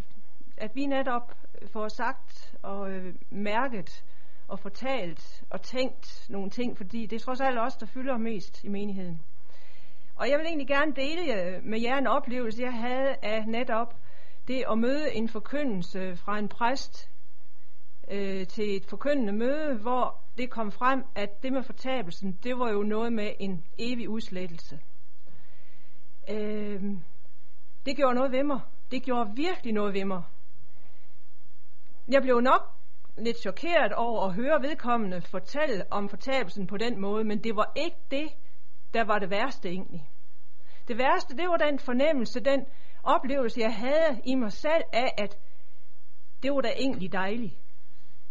at 0.57 0.71
vi 0.75 0.87
netop 0.87 1.33
får 1.73 1.89
sagt 1.89 2.55
og 2.63 2.91
øh, 2.91 3.15
mærket, 3.31 4.05
og 4.49 4.59
fortalt 4.59 5.45
og 5.51 5.63
tænkt 5.63 6.27
nogle 6.29 6.51
ting, 6.51 6.77
fordi 6.77 7.07
det 7.07 7.17
er 7.17 7.21
trods 7.21 7.41
alt 7.41 7.59
os, 7.59 7.77
der 7.77 7.87
fylder 7.87 8.19
mest 8.19 8.65
i 8.65 8.69
menigheden. 8.69 9.23
Og 10.17 10.31
jeg 10.31 10.39
vil 10.39 10.47
egentlig 10.47 10.69
gerne 10.69 10.93
dele 10.93 11.61
med 11.63 11.81
jer 11.81 11.99
en 11.99 12.07
oplevelse, 12.07 12.63
jeg 12.63 12.73
havde 12.73 13.17
af 13.23 13.47
netop 13.47 13.95
det 14.49 14.65
at 14.71 14.79
møde 14.79 15.15
en 15.15 15.29
forkyndelse 15.29 16.17
fra 16.17 16.39
en 16.39 16.49
præst 16.49 17.11
øh, 18.11 18.47
til 18.47 18.77
et 18.77 18.85
forkyndende 18.85 19.33
møde, 19.33 19.79
hvor 19.79 20.21
det 20.39 20.51
kom 20.51 20.73
frem, 20.73 21.05
at 21.15 21.43
det 21.43 21.53
med 21.53 21.63
fortabelsen, 21.63 22.39
det 22.43 22.59
var 22.59 22.71
jo 22.71 22.83
noget 22.83 23.13
med 23.13 23.33
en 23.41 23.65
evig 23.79 24.09
udslettelse. 24.09 24.81
Øh, 26.31 26.83
det 27.87 27.97
gjorde 27.97 28.15
noget 28.15 28.33
ved 28.33 28.45
mig. 28.45 28.61
Det 28.91 29.03
gjorde 29.03 29.31
virkelig 29.37 29.73
noget 29.73 29.95
ved 29.95 30.05
mig. 30.05 30.23
Jeg 32.09 32.23
blev 32.23 32.41
nok 32.41 32.75
lidt 33.17 33.41
chokeret 33.41 33.93
over 33.93 34.27
at 34.27 34.35
høre 34.35 34.63
vedkommende 34.63 35.23
fortælle 35.23 35.85
om 35.91 36.09
fortabelsen 36.09 36.67
på 36.67 36.77
den 36.77 37.01
måde, 37.01 37.25
men 37.25 37.45
det 37.45 37.57
var 37.57 37.73
ikke 37.77 37.97
det, 38.11 38.29
der 38.95 39.05
var 39.05 39.19
det 39.19 39.31
værste 39.31 39.69
egentlig. 39.69 40.09
Det 40.89 40.99
værste, 40.99 41.37
det 41.37 41.49
var 41.49 41.57
den 41.57 41.79
fornemmelse, 41.79 42.41
den 42.41 42.67
oplevelse, 43.03 43.61
jeg 43.61 43.75
havde 43.75 44.21
i 44.25 44.35
mig 44.35 44.53
selv 44.53 44.85
af, 44.93 45.15
at 45.19 45.39
det 46.43 46.53
var 46.53 46.61
da 46.61 46.69
egentlig 46.79 47.13
dejligt. 47.13 47.55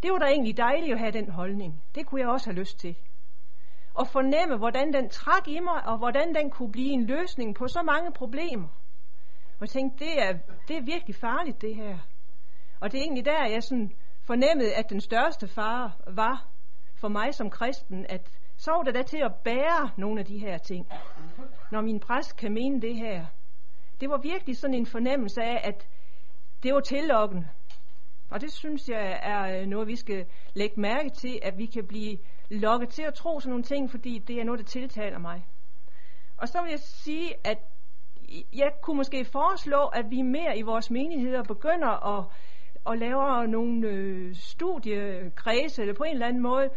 Det 0.04 0.12
var 0.12 0.18
da 0.18 0.26
egentlig 0.26 0.58
dejligt 0.58 0.94
at 0.94 1.00
have 1.00 1.12
den 1.12 1.30
holdning. 1.30 1.84
Det 1.96 2.06
kunne 2.06 2.22
jeg 2.22 2.30
også 2.30 2.50
have 2.50 2.60
lyst 2.60 2.80
til. 2.80 2.98
Og 3.94 4.08
fornemme, 4.08 4.58
hvordan 4.58 4.94
den 4.94 5.10
trak 5.10 5.48
i 5.48 5.60
mig, 5.60 5.88
og 5.88 5.98
hvordan 5.98 6.36
den 6.36 6.50
kunne 6.50 6.72
blive 6.72 6.92
en 6.92 7.06
løsning 7.06 7.56
på 7.56 7.68
så 7.68 7.84
mange 7.84 8.12
problemer. 8.12 8.68
Og 9.54 9.62
jeg 9.62 9.70
tænkte, 9.70 10.06
det 10.06 10.24
er, 10.24 10.34
det 10.68 10.78
er 10.78 10.82
virkelig 10.82 11.16
farligt, 11.16 11.62
det 11.62 11.76
her. 11.76 11.98
Og 12.80 12.92
det 12.92 12.98
er 12.98 13.02
egentlig 13.02 13.26
der, 13.26 13.46
jeg 13.52 13.64
sådan 13.64 13.92
fornemmede, 14.24 14.74
at 14.74 14.90
den 14.90 15.02
største 15.02 15.48
fare 15.48 15.92
var 16.08 16.48
for 16.96 17.08
mig 17.08 17.34
som 17.34 17.50
kristen, 17.50 18.06
at 18.10 18.30
så 18.58 18.72
var 18.72 18.84
det 18.84 18.96
da 18.96 19.02
til 19.02 19.18
at 19.18 19.36
bære 19.44 19.90
nogle 19.98 20.20
af 20.20 20.26
de 20.26 20.40
her 20.40 20.58
ting. 20.58 20.88
Når 21.72 21.82
min 21.82 22.00
præst 22.00 22.38
kan 22.38 22.54
mene 22.54 22.82
det 22.82 22.96
her. 22.96 23.26
Det 24.02 24.10
var 24.10 24.18
virkelig 24.18 24.58
sådan 24.58 24.74
en 24.74 24.86
fornemmelse 24.86 25.42
af, 25.42 25.62
at 25.64 25.88
det 26.64 26.74
var 26.74 26.80
tillokkende. 26.80 27.48
Og 28.30 28.42
det 28.42 28.52
synes 28.52 28.90
jeg 28.90 29.20
er 29.24 29.62
øh, 29.62 29.68
noget, 29.68 29.88
vi 29.88 29.96
skal 29.96 30.26
lægge 30.54 30.82
mærke 30.82 31.10
til, 31.10 31.40
at 31.44 31.58
vi 31.58 31.66
kan 31.66 31.88
blive 31.88 32.18
lokket 32.50 32.90
til 32.90 33.02
at 33.02 33.14
tro 33.14 33.40
sådan 33.40 33.50
nogle 33.50 33.64
ting, 33.64 33.92
fordi 33.92 34.18
det 34.18 34.40
er 34.40 34.44
noget, 34.44 34.60
der 34.60 34.66
tiltaler 34.66 35.20
mig. 35.20 35.48
Og 36.38 36.48
så 36.48 36.62
vil 36.62 36.70
jeg 36.70 36.80
sige, 36.80 37.34
at 37.44 37.58
jeg 38.54 38.72
kunne 38.82 38.98
måske 38.98 39.26
foreslå, 39.26 39.86
at 39.86 40.06
vi 40.10 40.22
mere 40.22 40.58
i 40.58 40.62
vores 40.62 40.92
menigheder 40.92 41.44
begynder 41.44 42.20
at 42.20 42.26
og 42.86 42.98
laver 42.98 43.46
nogle 43.46 43.88
øh, 43.88 44.36
studiekredse, 44.36 45.82
eller 45.82 45.94
på 45.94 46.04
en 46.04 46.14
eller 46.14 46.28
anden 46.28 46.44
måde, 46.44 46.70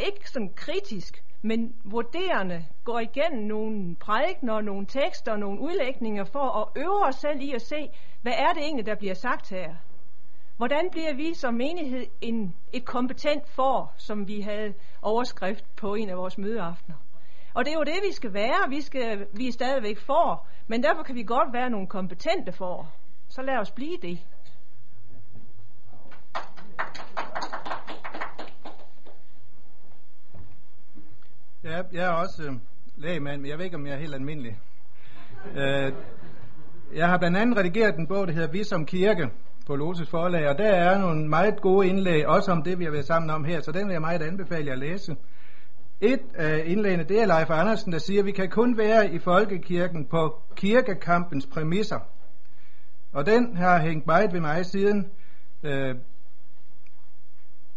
ikke 0.00 0.30
sådan 0.30 0.52
kritisk, 0.56 1.24
men 1.42 1.74
vurderende, 1.84 2.64
går 2.84 2.98
igennem 2.98 3.46
nogle 3.46 3.96
prædikner, 3.96 4.60
nogle 4.60 4.86
tekster 4.86 5.32
og 5.32 5.38
nogle 5.38 5.60
udlægninger 5.60 6.24
for 6.24 6.60
at 6.60 6.82
øve 6.82 7.06
os 7.06 7.14
selv 7.14 7.40
i 7.40 7.52
at 7.54 7.62
se, 7.62 7.88
hvad 8.22 8.32
er 8.32 8.52
det 8.52 8.62
egentlig, 8.62 8.86
der 8.86 8.94
bliver 8.94 9.14
sagt 9.14 9.50
her? 9.50 9.74
Hvordan 10.56 10.88
bliver 10.90 11.14
vi 11.14 11.34
som 11.34 11.54
menighed 11.54 12.06
en, 12.20 12.56
et 12.72 12.84
kompetent 12.84 13.48
for, 13.48 13.92
som 13.96 14.28
vi 14.28 14.40
havde 14.40 14.74
overskrift 15.02 15.76
på 15.76 15.94
en 15.94 16.08
af 16.08 16.16
vores 16.16 16.38
mødeaftener? 16.38 16.96
Og 17.54 17.64
det 17.64 17.70
er 17.72 17.78
jo 17.78 17.84
det, 17.84 18.00
vi 18.08 18.12
skal 18.12 18.34
være. 18.34 18.68
Vi, 18.68 18.80
skal, 18.80 19.26
vi 19.32 19.48
er 19.48 19.52
stadigvæk 19.52 19.98
for, 19.98 20.46
men 20.66 20.82
derfor 20.82 21.02
kan 21.02 21.14
vi 21.14 21.22
godt 21.22 21.52
være 21.52 21.70
nogle 21.70 21.86
kompetente 21.86 22.52
for. 22.52 22.92
Så 23.28 23.42
lad 23.42 23.56
os 23.58 23.70
blive 23.70 23.96
det. 24.02 24.18
Ja, 31.68 31.82
jeg 31.92 32.04
er 32.04 32.10
også 32.10 32.42
øh, 32.42 32.52
lægemand, 32.96 33.40
men 33.40 33.50
jeg 33.50 33.58
ved 33.58 33.64
ikke, 33.64 33.76
om 33.76 33.86
jeg 33.86 33.94
er 33.94 33.98
helt 33.98 34.14
almindelig. 34.14 34.58
Øh, 35.56 35.92
jeg 36.94 37.08
har 37.08 37.18
blandt 37.18 37.36
andet 37.36 37.58
redigeret 37.58 37.96
en 37.96 38.06
bog, 38.06 38.26
der 38.26 38.32
hedder 38.32 38.50
Vi 38.50 38.64
som 38.64 38.86
Kirke 38.86 39.30
på 39.66 39.76
Loses 39.76 40.10
forlag, 40.10 40.48
og 40.48 40.58
der 40.58 40.70
er 40.70 40.98
nogle 40.98 41.28
meget 41.28 41.60
gode 41.60 41.88
indlæg, 41.88 42.26
også 42.26 42.52
om 42.52 42.62
det, 42.62 42.78
vi 42.78 42.84
har 42.84 42.90
været 42.90 43.06
sammen 43.06 43.30
om 43.30 43.44
her, 43.44 43.60
så 43.60 43.72
den 43.72 43.86
vil 43.86 43.92
jeg 43.92 44.00
meget 44.00 44.22
anbefale 44.22 44.66
jer 44.66 44.72
at 44.72 44.78
læse. 44.78 45.16
Et 46.00 46.20
af 46.34 46.62
indlægene, 46.66 47.04
det 47.04 47.22
er 47.22 47.26
Leif 47.26 47.50
Andersen, 47.50 47.92
der 47.92 47.98
siger, 47.98 48.20
at 48.20 48.26
vi 48.26 48.32
kan 48.32 48.50
kun 48.50 48.78
være 48.78 49.12
i 49.12 49.18
folkekirken 49.18 50.06
på 50.06 50.42
kirkekampens 50.56 51.46
præmisser. 51.46 51.98
Og 53.12 53.26
den 53.26 53.56
har 53.56 53.78
hængt 53.78 54.06
meget 54.06 54.32
ved 54.32 54.40
mig 54.40 54.66
siden. 54.66 55.10
Øh, 55.62 55.94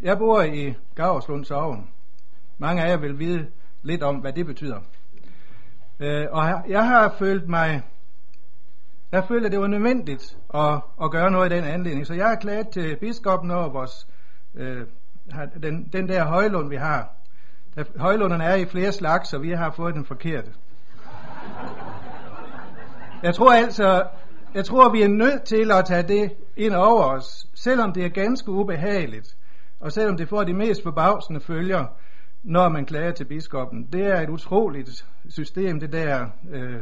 jeg 0.02 0.18
bor 0.18 0.42
i 0.42 0.74
Gavslund 0.96 1.46
Sovn. 1.46 1.90
Mange 2.58 2.84
af 2.84 2.90
jer 2.90 2.98
vil 2.98 3.20
vide 3.20 3.48
lidt 3.84 4.04
om, 4.04 4.16
hvad 4.16 4.34
det 4.34 4.46
betyder. 4.46 4.80
Øh, 6.00 6.28
og 6.32 6.64
jeg 6.68 6.86
har 6.86 7.16
følt 7.20 7.50
mig, 7.50 7.82
jeg 9.12 9.24
følte, 9.28 9.46
at 9.46 9.52
det 9.52 9.60
var 9.60 9.68
nødvendigt 9.68 10.38
at, 10.54 10.82
at 11.04 11.12
gøre 11.12 11.32
noget 11.32 11.52
i 11.52 11.56
den 11.56 11.64
anledning. 11.64 12.08
Så 12.08 12.14
jeg 12.14 12.28
har 12.28 12.36
klaget 12.36 12.70
til 12.70 12.98
biskoppen 13.00 13.52
over 13.52 13.70
vores, 13.70 14.08
øh, 14.56 14.88
den, 15.64 15.90
den 15.94 16.08
der 16.08 16.26
højlund, 16.26 16.70
vi 16.70 16.76
har. 16.76 17.14
Der, 17.76 17.84
højlunderne 17.96 18.44
er 18.44 18.56
i 18.56 18.66
flere 18.66 18.92
slags, 18.92 19.30
så 19.30 19.38
vi 19.38 19.52
har 19.52 19.72
fået 19.72 19.96
den 19.96 20.06
forkerte. 20.06 20.52
Jeg 23.24 23.36
tror 23.36 23.52
altså, 23.52 24.08
jeg 24.54 24.66
tror, 24.66 24.90
vi 24.90 25.02
er 25.02 25.08
nødt 25.08 25.44
til 25.44 25.72
at 25.72 25.86
tage 25.86 26.04
det 26.04 26.32
ind 26.58 26.74
over 26.74 27.04
os, 27.04 27.48
selvom 27.54 27.94
det 27.94 28.06
er 28.06 28.10
ganske 28.10 28.52
ubehageligt, 28.52 29.38
og 29.80 29.92
selvom 29.92 30.18
det 30.18 30.30
får 30.30 30.44
de 30.44 30.54
mest 30.54 30.84
forbavsende 30.84 31.40
følger, 31.40 31.86
når 32.44 32.70
man 32.70 32.86
klager 32.86 33.12
til 33.12 33.26
biskoppen. 33.26 33.88
Det 33.94 34.02
er 34.02 34.22
et 34.22 34.30
utroligt 34.30 35.06
system, 35.30 35.80
det 35.80 35.94
der 35.94 36.28
øh, 36.52 36.82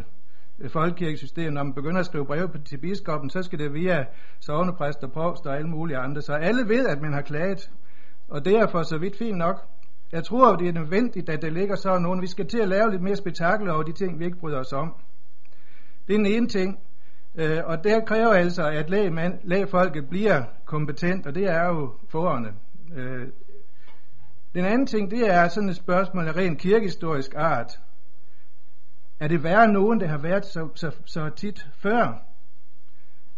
folkekirkesystem. 0.70 1.54
Når 1.54 1.64
man 1.64 1.74
begynder 1.74 2.00
at 2.00 2.06
skrive 2.06 2.26
brev 2.26 2.50
til 2.66 2.78
biskoppen, 2.78 3.30
så 3.30 3.44
skal 3.44 3.60
det 3.60 3.74
via 3.74 4.06
sovnepræster, 4.40 5.08
og 5.08 5.14
provst 5.14 5.46
og 5.46 5.58
alle 5.58 5.70
mulige 5.70 5.98
andre. 5.98 6.22
Så 6.22 6.34
alle 6.34 6.68
ved, 6.68 6.88
at 6.88 7.02
man 7.02 7.14
har 7.14 7.22
klaget, 7.22 7.72
og 8.28 8.46
det 8.46 8.54
er 8.54 8.68
for 8.68 8.84
så 8.84 8.98
vidt 8.98 9.18
fint 9.18 9.38
nok. 9.38 9.68
Jeg 10.12 10.24
tror, 10.24 10.56
det 10.56 10.68
er 10.68 10.74
nødvendigt, 10.74 11.30
at 11.30 11.42
det 11.42 11.54
ligger 11.54 11.76
sådan 11.76 12.02
nogen. 12.02 12.22
Vi 12.22 12.28
skal 12.28 12.48
til 12.48 12.60
at 12.60 12.70
lave 12.70 12.92
lidt 12.92 13.02
mere 13.02 13.16
spektakel 13.16 13.70
over 13.70 13.84
de 13.84 13.92
ting, 13.94 14.20
vi 14.20 14.26
ikke 14.26 14.40
bryder 14.40 14.60
os 14.60 14.74
om. 14.74 14.96
Det 16.08 16.14
er 16.14 16.18
den 16.18 16.26
ene 16.26 16.48
ting. 16.48 16.80
Øh, 17.36 17.60
og 17.66 17.84
det 17.84 18.06
kræver 18.08 18.34
altså, 18.34 18.64
at 18.64 18.90
lægmand, 18.90 19.34
lægfolket 19.44 20.10
bliver 20.10 20.44
kompetent, 20.66 21.28
og 21.28 21.36
det 21.36 21.44
er 21.44 21.68
jo 21.68 21.94
forerne. 22.10 22.48
Øh, 22.96 23.28
den 24.54 24.66
anden 24.66 24.88
ting, 24.88 25.12
det 25.12 25.30
er 25.30 25.48
sådan 25.48 25.70
et 25.70 25.76
spørgsmål 25.76 26.28
af 26.28 26.36
rent 26.36 26.60
kirkehistorisk 26.60 27.34
art. 27.36 27.80
Er 29.20 29.28
det 29.28 29.44
værre 29.44 29.64
end 29.64 29.72
nogen, 29.72 30.00
det 30.00 30.10
har 30.10 30.18
været 30.18 30.46
så, 30.46 30.70
så, 30.76 30.92
så 31.06 31.30
tit 31.30 31.68
før? 31.78 32.22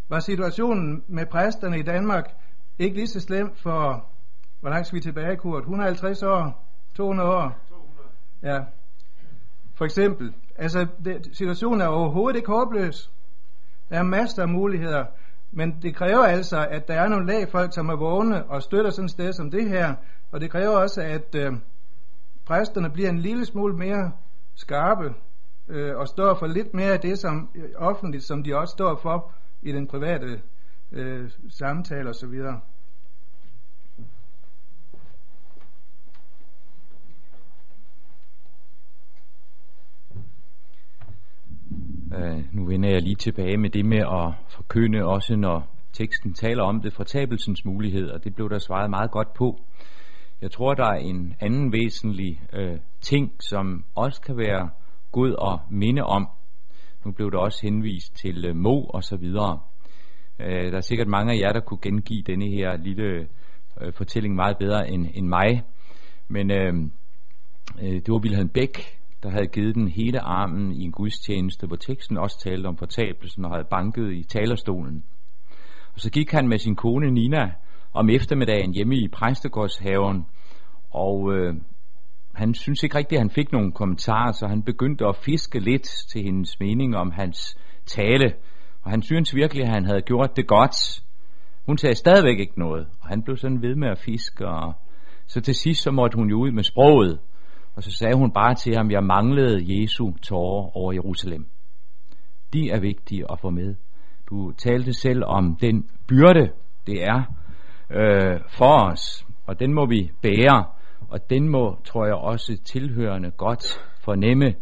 Var 0.10 0.20
situationen 0.20 1.04
med 1.08 1.26
præsterne 1.26 1.80
i 1.80 1.84
Danmark 1.84 2.36
ikke 2.80 2.96
lige 2.96 3.08
så 3.08 3.20
slem 3.20 3.56
for, 3.56 4.06
hvor 4.60 4.70
langt 4.70 4.88
skal 4.88 4.96
vi 4.96 5.02
tilbage, 5.02 5.38
Kurt? 5.38 5.62
150 5.62 6.24
år? 6.24 6.68
200 6.94 7.30
år? 7.30 7.60
200. 7.70 8.08
Ja. 8.44 8.64
For 9.76 9.86
eksempel. 9.86 10.34
Altså, 10.56 10.88
det, 11.06 11.30
situationen 11.34 11.82
er 11.82 11.88
overhovedet 11.88 12.38
ikke 12.38 12.52
håbløs. 12.52 13.12
Der 13.90 14.00
er 14.00 14.04
masser 14.04 14.42
af 14.42 14.50
muligheder, 14.50 15.06
men 15.52 15.82
det 15.82 15.96
kræver 15.96 16.24
altså, 16.24 16.68
at 16.68 16.88
der 16.88 16.94
er 16.94 17.08
nogle 17.08 17.28
lægfolk, 17.28 17.74
som 17.74 17.90
er 17.90 17.96
vågne 17.96 18.46
og 18.46 18.64
støtter 18.64 18.92
sådan 18.92 19.06
et 19.06 19.12
sted 19.12 19.34
som 19.34 19.52
det 19.52 19.70
her, 19.70 19.96
og 20.32 20.42
det 20.42 20.52
kræver 20.52 20.78
også, 20.78 21.02
at 21.02 21.36
øh, 21.36 21.54
præsterne 22.46 22.90
bliver 22.90 23.10
en 23.10 23.20
lille 23.20 23.46
smule 23.46 23.76
mere 23.76 24.12
skarpe 24.56 25.14
øh, 25.68 25.98
og 25.98 26.08
står 26.08 26.34
for 26.34 26.48
lidt 26.48 26.74
mere 26.74 26.94
af 26.94 27.00
det 27.00 27.20
som 27.20 27.50
øh, 27.56 27.70
offentligt, 27.76 28.24
som 28.24 28.44
de 28.44 28.58
også 28.58 28.72
står 28.72 28.96
for 28.96 29.32
i 29.62 29.72
den 29.72 29.88
private 29.88 30.42
øh, 30.92 31.30
samtale 31.50 32.10
osv. 32.10 32.42
Uh, 42.18 42.56
nu 42.56 42.66
vender 42.66 42.90
jeg 42.90 43.02
lige 43.02 43.16
tilbage 43.16 43.58
med 43.58 43.70
det 43.70 43.86
med 43.86 43.98
at 43.98 44.34
forkynde, 44.50 45.06
også 45.06 45.36
når 45.36 45.76
teksten 45.94 46.34
taler 46.34 46.64
om 46.64 46.82
det, 46.82 46.94
fortabelsens 46.94 47.66
mulighed, 47.66 48.10
og 48.10 48.24
det 48.24 48.36
blev 48.36 48.50
der 48.50 48.60
svaret 48.60 48.90
meget 48.90 49.12
godt 49.12 49.34
på. 49.34 49.60
Jeg 50.42 50.52
tror, 50.52 50.74
der 50.74 50.86
er 50.86 51.00
en 51.00 51.36
anden 51.40 51.74
væsentlig 51.74 52.42
uh, 52.54 52.78
ting, 53.02 53.32
som 53.40 53.86
også 53.96 54.22
kan 54.22 54.38
være 54.38 54.70
god 55.12 55.36
at 55.52 55.72
minde 55.72 56.04
om. 56.04 56.30
Nu 57.06 57.12
blev 57.12 57.32
der 57.32 57.38
også 57.38 57.60
henvist 57.64 58.16
til 58.16 58.50
uh, 58.50 58.56
Mo 58.56 58.84
og 58.84 59.04
så 59.04 59.18
videre. 59.18 59.60
Uh, 60.40 60.46
der 60.46 60.78
er 60.78 60.82
sikkert 60.82 61.08
mange 61.08 61.34
af 61.34 61.38
jer, 61.40 61.54
der 61.54 61.60
kunne 61.60 61.82
gengive 61.82 62.22
denne 62.22 62.46
her 62.46 62.78
lille 62.78 63.28
uh, 63.82 63.94
fortælling 63.94 64.36
meget 64.36 64.58
bedre 64.58 64.90
end, 64.90 65.08
end 65.14 65.28
mig. 65.28 65.64
Men 66.28 66.52
uh, 66.52 66.78
uh, 67.84 67.94
det 67.94 68.10
var 68.10 68.20
Wilhelm 68.20 68.50
Beck, 68.50 69.01
der 69.24 69.30
havde 69.30 69.48
givet 69.48 69.76
den 69.76 69.88
hele 69.88 70.20
armen 70.20 70.72
i 70.72 70.84
en 70.84 70.92
gudstjeneste, 70.92 71.68
hvor 71.68 71.76
teksten 71.76 72.18
også 72.18 72.40
talte 72.40 72.68
om 72.68 72.78
fortabelsen 72.78 73.46
og 73.46 73.52
havde 73.52 73.68
banket 73.70 74.14
i 74.14 74.24
talerstolen. 74.24 75.04
Og 75.94 76.00
så 76.00 76.12
gik 76.12 76.32
han 76.32 76.48
med 76.48 76.58
sin 76.58 76.76
kone 76.76 77.12
Nina 77.12 77.52
om 77.94 78.10
eftermiddagen 78.10 78.74
hjemme 78.74 78.96
i 78.96 79.08
præstegårdshaven, 79.08 80.26
og 80.90 81.34
øh, 81.34 81.54
han 82.34 82.54
synes 82.54 82.84
ikke 82.84 82.98
rigtigt, 82.98 83.18
at 83.18 83.22
han 83.22 83.30
fik 83.30 83.52
nogen 83.52 83.72
kommentarer, 83.72 84.32
så 84.32 84.48
han 84.48 84.64
begyndte 84.64 85.06
at 85.06 85.16
fiske 85.16 85.60
lidt 85.60 85.88
til 86.12 86.24
hendes 86.24 86.60
mening 86.60 86.96
om 86.96 87.12
hans 87.12 87.58
tale. 87.86 88.34
Og 88.82 88.92
han 88.92 89.02
synes 89.02 89.36
virkelig, 89.36 89.64
at 89.64 89.74
han 89.74 89.86
havde 89.86 90.02
gjort 90.02 90.36
det 90.36 90.48
godt. 90.48 91.04
Hun 91.66 91.78
sagde 91.78 91.96
stadigvæk 91.96 92.40
ikke 92.40 92.60
noget, 92.60 92.88
og 93.02 93.08
han 93.08 93.24
blev 93.24 93.38
sådan 93.38 93.62
ved 93.62 93.76
med 93.76 93.90
at 93.90 93.98
fiske. 93.98 94.48
Og 94.48 94.74
så 95.28 95.42
til 95.42 95.56
sidst 95.56 95.84
så 95.84 95.92
måtte 95.92 96.16
hun 96.16 96.30
jo 96.30 96.40
ud 96.40 96.52
med 96.52 96.64
sproget. 96.64 97.20
Og 97.76 97.84
så 97.84 97.92
sagde 97.92 98.16
hun 98.16 98.32
bare 98.32 98.56
til 98.56 98.76
ham, 98.76 98.92
jeg 98.92 99.04
manglede 99.04 99.82
Jesu 99.82 100.12
tårer 100.12 100.78
over 100.78 100.94
Jerusalem. 100.94 101.48
De 102.54 102.70
er 102.70 102.80
vigtige 102.80 103.32
at 103.32 103.40
få 103.40 103.50
med. 103.50 103.76
Du 104.30 104.52
talte 104.52 104.94
selv 104.94 105.24
om 105.26 105.56
den 105.56 105.90
byrde, 106.08 106.52
det 106.88 107.04
er 107.04 107.24
øh, 107.90 108.40
for 108.50 108.92
os, 108.92 109.26
og 109.46 109.60
den 109.60 109.74
må 109.74 109.86
vi 109.86 110.12
bære, 110.22 110.66
og 111.10 111.30
den 111.30 111.50
må, 111.50 111.78
tror 111.86 112.06
jeg, 112.06 112.16
også 112.16 112.58
tilhørende 112.66 113.32
godt 113.32 113.66
fornemme 114.00 114.56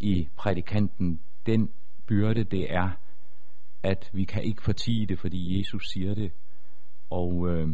i 0.00 0.28
prædikanten, 0.36 1.20
den 1.46 1.70
byrde 2.06 2.44
det 2.44 2.72
er, 2.74 2.90
at 3.82 4.10
vi 4.12 4.24
kan 4.24 4.44
ikke 4.44 4.62
fortige 4.62 5.06
det, 5.06 5.18
fordi 5.18 5.58
Jesus 5.58 5.90
siger 5.92 6.14
det, 6.14 6.32
og, 7.10 7.48
øh, 7.48 7.68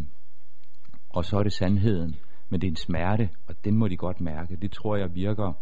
og 1.10 1.24
så 1.24 1.36
er 1.36 1.42
det 1.42 1.52
sandheden 1.52 2.16
men 2.52 2.60
det 2.60 2.66
er 2.66 2.70
en 2.70 2.76
smerte, 2.76 3.30
og 3.46 3.54
den 3.64 3.76
må 3.76 3.88
de 3.88 3.96
godt 3.96 4.20
mærke. 4.20 4.56
Det 4.56 4.72
tror 4.72 4.96
jeg 4.96 5.14
virker. 5.14 5.52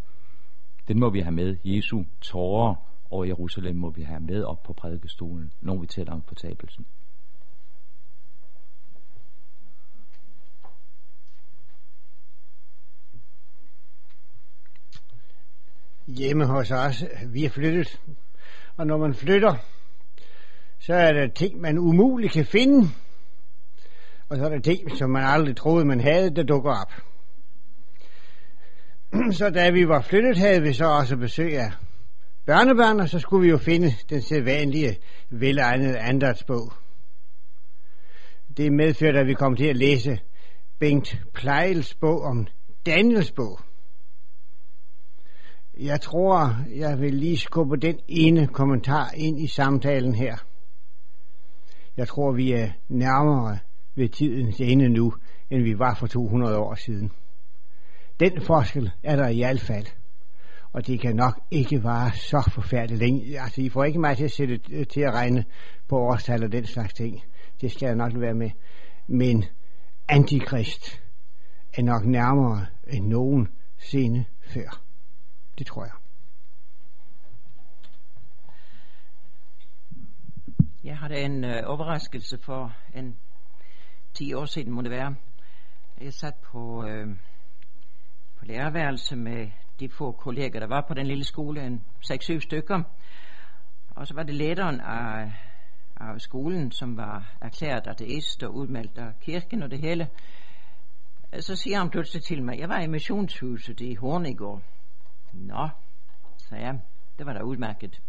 Den 0.88 1.00
må 1.00 1.10
vi 1.10 1.20
have 1.20 1.32
med. 1.32 1.56
Jesu 1.64 2.02
tårer 2.20 2.74
over 3.10 3.24
Jerusalem 3.24 3.76
må 3.76 3.90
vi 3.90 4.02
have 4.02 4.20
med 4.20 4.42
op 4.42 4.62
på 4.62 4.72
prædikestolen, 4.72 5.52
når 5.60 5.78
vi 5.80 5.86
taler 5.86 6.12
om 6.12 6.22
fortabelsen. 6.22 6.86
Hjemme 16.06 16.46
hos 16.46 16.70
os, 16.70 17.04
vi 17.26 17.44
er 17.44 17.50
flyttet, 17.50 18.00
og 18.76 18.86
når 18.86 18.98
man 18.98 19.14
flytter, 19.14 19.54
så 20.78 20.94
er 20.94 21.12
der 21.12 21.28
ting, 21.28 21.60
man 21.60 21.78
umuligt 21.78 22.32
kan 22.32 22.46
finde. 22.46 22.88
Og 24.30 24.36
så 24.36 24.44
er 24.44 24.48
der 24.48 24.60
ting, 24.60 24.96
som 24.96 25.10
man 25.10 25.22
aldrig 25.24 25.56
troede, 25.56 25.84
man 25.84 26.00
havde, 26.00 26.34
der 26.34 26.42
dukker 26.42 26.70
op. 26.70 26.92
Så 29.38 29.50
da 29.50 29.70
vi 29.70 29.88
var 29.88 30.00
flyttet, 30.00 30.36
havde 30.36 30.62
vi 30.62 30.72
så 30.72 30.84
også 30.84 31.16
besøg 31.16 31.58
af 31.58 31.72
børnebørn, 32.46 33.00
og 33.00 33.08
så 33.08 33.18
skulle 33.18 33.42
vi 33.42 33.50
jo 33.50 33.58
finde 33.58 33.92
den 34.10 34.22
sædvanlige, 34.22 34.96
velegnede 35.30 35.98
andatsbog. 35.98 36.72
Det 38.56 38.72
medførte, 38.72 39.18
at 39.18 39.26
vi 39.26 39.34
kom 39.34 39.56
til 39.56 39.66
at 39.66 39.76
læse 39.76 40.20
Bengt 40.78 41.22
Plejels 41.34 41.94
bog 41.94 42.22
om 42.22 42.46
Daniels 42.86 43.32
bog. 43.32 43.60
Jeg 45.78 46.00
tror, 46.00 46.56
jeg 46.76 47.00
vil 47.00 47.14
lige 47.14 47.38
skubbe 47.38 47.76
den 47.76 47.98
ene 48.08 48.46
kommentar 48.46 49.10
ind 49.16 49.40
i 49.40 49.46
samtalen 49.46 50.14
her. 50.14 50.36
Jeg 51.96 52.08
tror, 52.08 52.32
vi 52.32 52.52
er 52.52 52.68
nærmere 52.88 53.58
ved 53.94 54.08
tidens 54.08 54.60
ende 54.60 54.88
nu, 54.88 55.14
end 55.50 55.62
vi 55.62 55.78
var 55.78 55.94
for 55.94 56.06
200 56.06 56.58
år 56.58 56.74
siden. 56.74 57.12
Den 58.20 58.42
forskel 58.42 58.90
er 59.02 59.16
der 59.16 59.28
i 59.28 59.38
hvert 59.38 59.60
fald. 59.60 59.86
Og 60.72 60.86
det 60.86 61.00
kan 61.00 61.16
nok 61.16 61.40
ikke 61.50 61.84
vare 61.84 62.12
så 62.12 62.50
forfærdeligt 62.54 63.00
længe. 63.00 63.40
Altså, 63.40 63.60
I 63.60 63.68
får 63.68 63.84
ikke 63.84 63.98
mig 63.98 64.16
til 64.16 64.24
at 64.24 64.30
sætte 64.30 64.60
øh, 64.70 64.86
til 64.86 65.00
at 65.00 65.14
regne 65.14 65.44
på 65.88 65.98
årstal 65.98 66.44
og 66.44 66.52
den 66.52 66.66
slags 66.66 66.94
ting. 66.94 67.22
Det 67.60 67.72
skal 67.72 67.86
jeg 67.86 67.96
nok 67.96 68.12
være 68.14 68.34
med. 68.34 68.50
Men 69.06 69.44
antikrist 70.08 71.02
er 71.72 71.82
nok 71.82 72.04
nærmere 72.04 72.66
end 72.88 73.06
nogen 73.06 73.48
sinde 73.78 74.24
før. 74.40 74.82
Det 75.58 75.66
tror 75.66 75.84
jeg. 75.84 75.92
Jeg 80.84 80.98
har 80.98 81.08
da 81.08 81.24
en 81.24 81.44
øh, 81.44 81.62
overraskelse 81.64 82.38
for 82.38 82.76
en 82.94 83.16
10 84.14 84.34
år 84.34 84.44
siden, 84.44 84.72
må 84.72 84.82
det 84.82 84.90
være. 84.90 85.14
Jeg 86.00 86.12
sat 86.12 86.34
på, 86.34 86.86
øh, 86.88 87.08
på 88.38 88.44
lærerværelse 88.44 89.16
med 89.16 89.50
de 89.80 89.88
få 89.88 90.12
kolleger, 90.12 90.60
der 90.60 90.66
var 90.66 90.84
på 90.88 90.94
den 90.94 91.06
lille 91.06 91.24
skole, 91.24 91.66
en 91.66 91.84
6-7 92.04 92.40
stykker. 92.40 92.82
Og 93.90 94.06
så 94.06 94.14
var 94.14 94.22
det 94.22 94.34
lederen 94.34 94.80
af, 94.80 95.32
af 95.96 96.20
skolen, 96.20 96.72
som 96.72 96.96
var 96.96 97.36
erklæret 97.40 97.86
ateist 97.86 98.42
og 98.42 98.54
udmeldt 98.54 98.98
af 98.98 99.20
kirken 99.20 99.62
og 99.62 99.70
det 99.70 99.80
hele. 99.80 100.08
Så 101.40 101.56
siger 101.56 101.78
han 101.78 101.90
pludselig 101.90 102.22
til 102.22 102.42
mig, 102.42 102.58
jeg 102.58 102.68
var 102.68 102.80
i 102.80 102.86
missionshuset 102.86 103.80
i 103.80 103.94
Horn 103.94 104.26
i 104.26 104.34
går. 104.34 104.62
Nå, 105.32 105.68
sagde 106.36 106.64
jeg, 106.64 106.80
det 107.18 107.26
var 107.26 107.32
da 107.32 107.42
udmærket. 107.42 108.02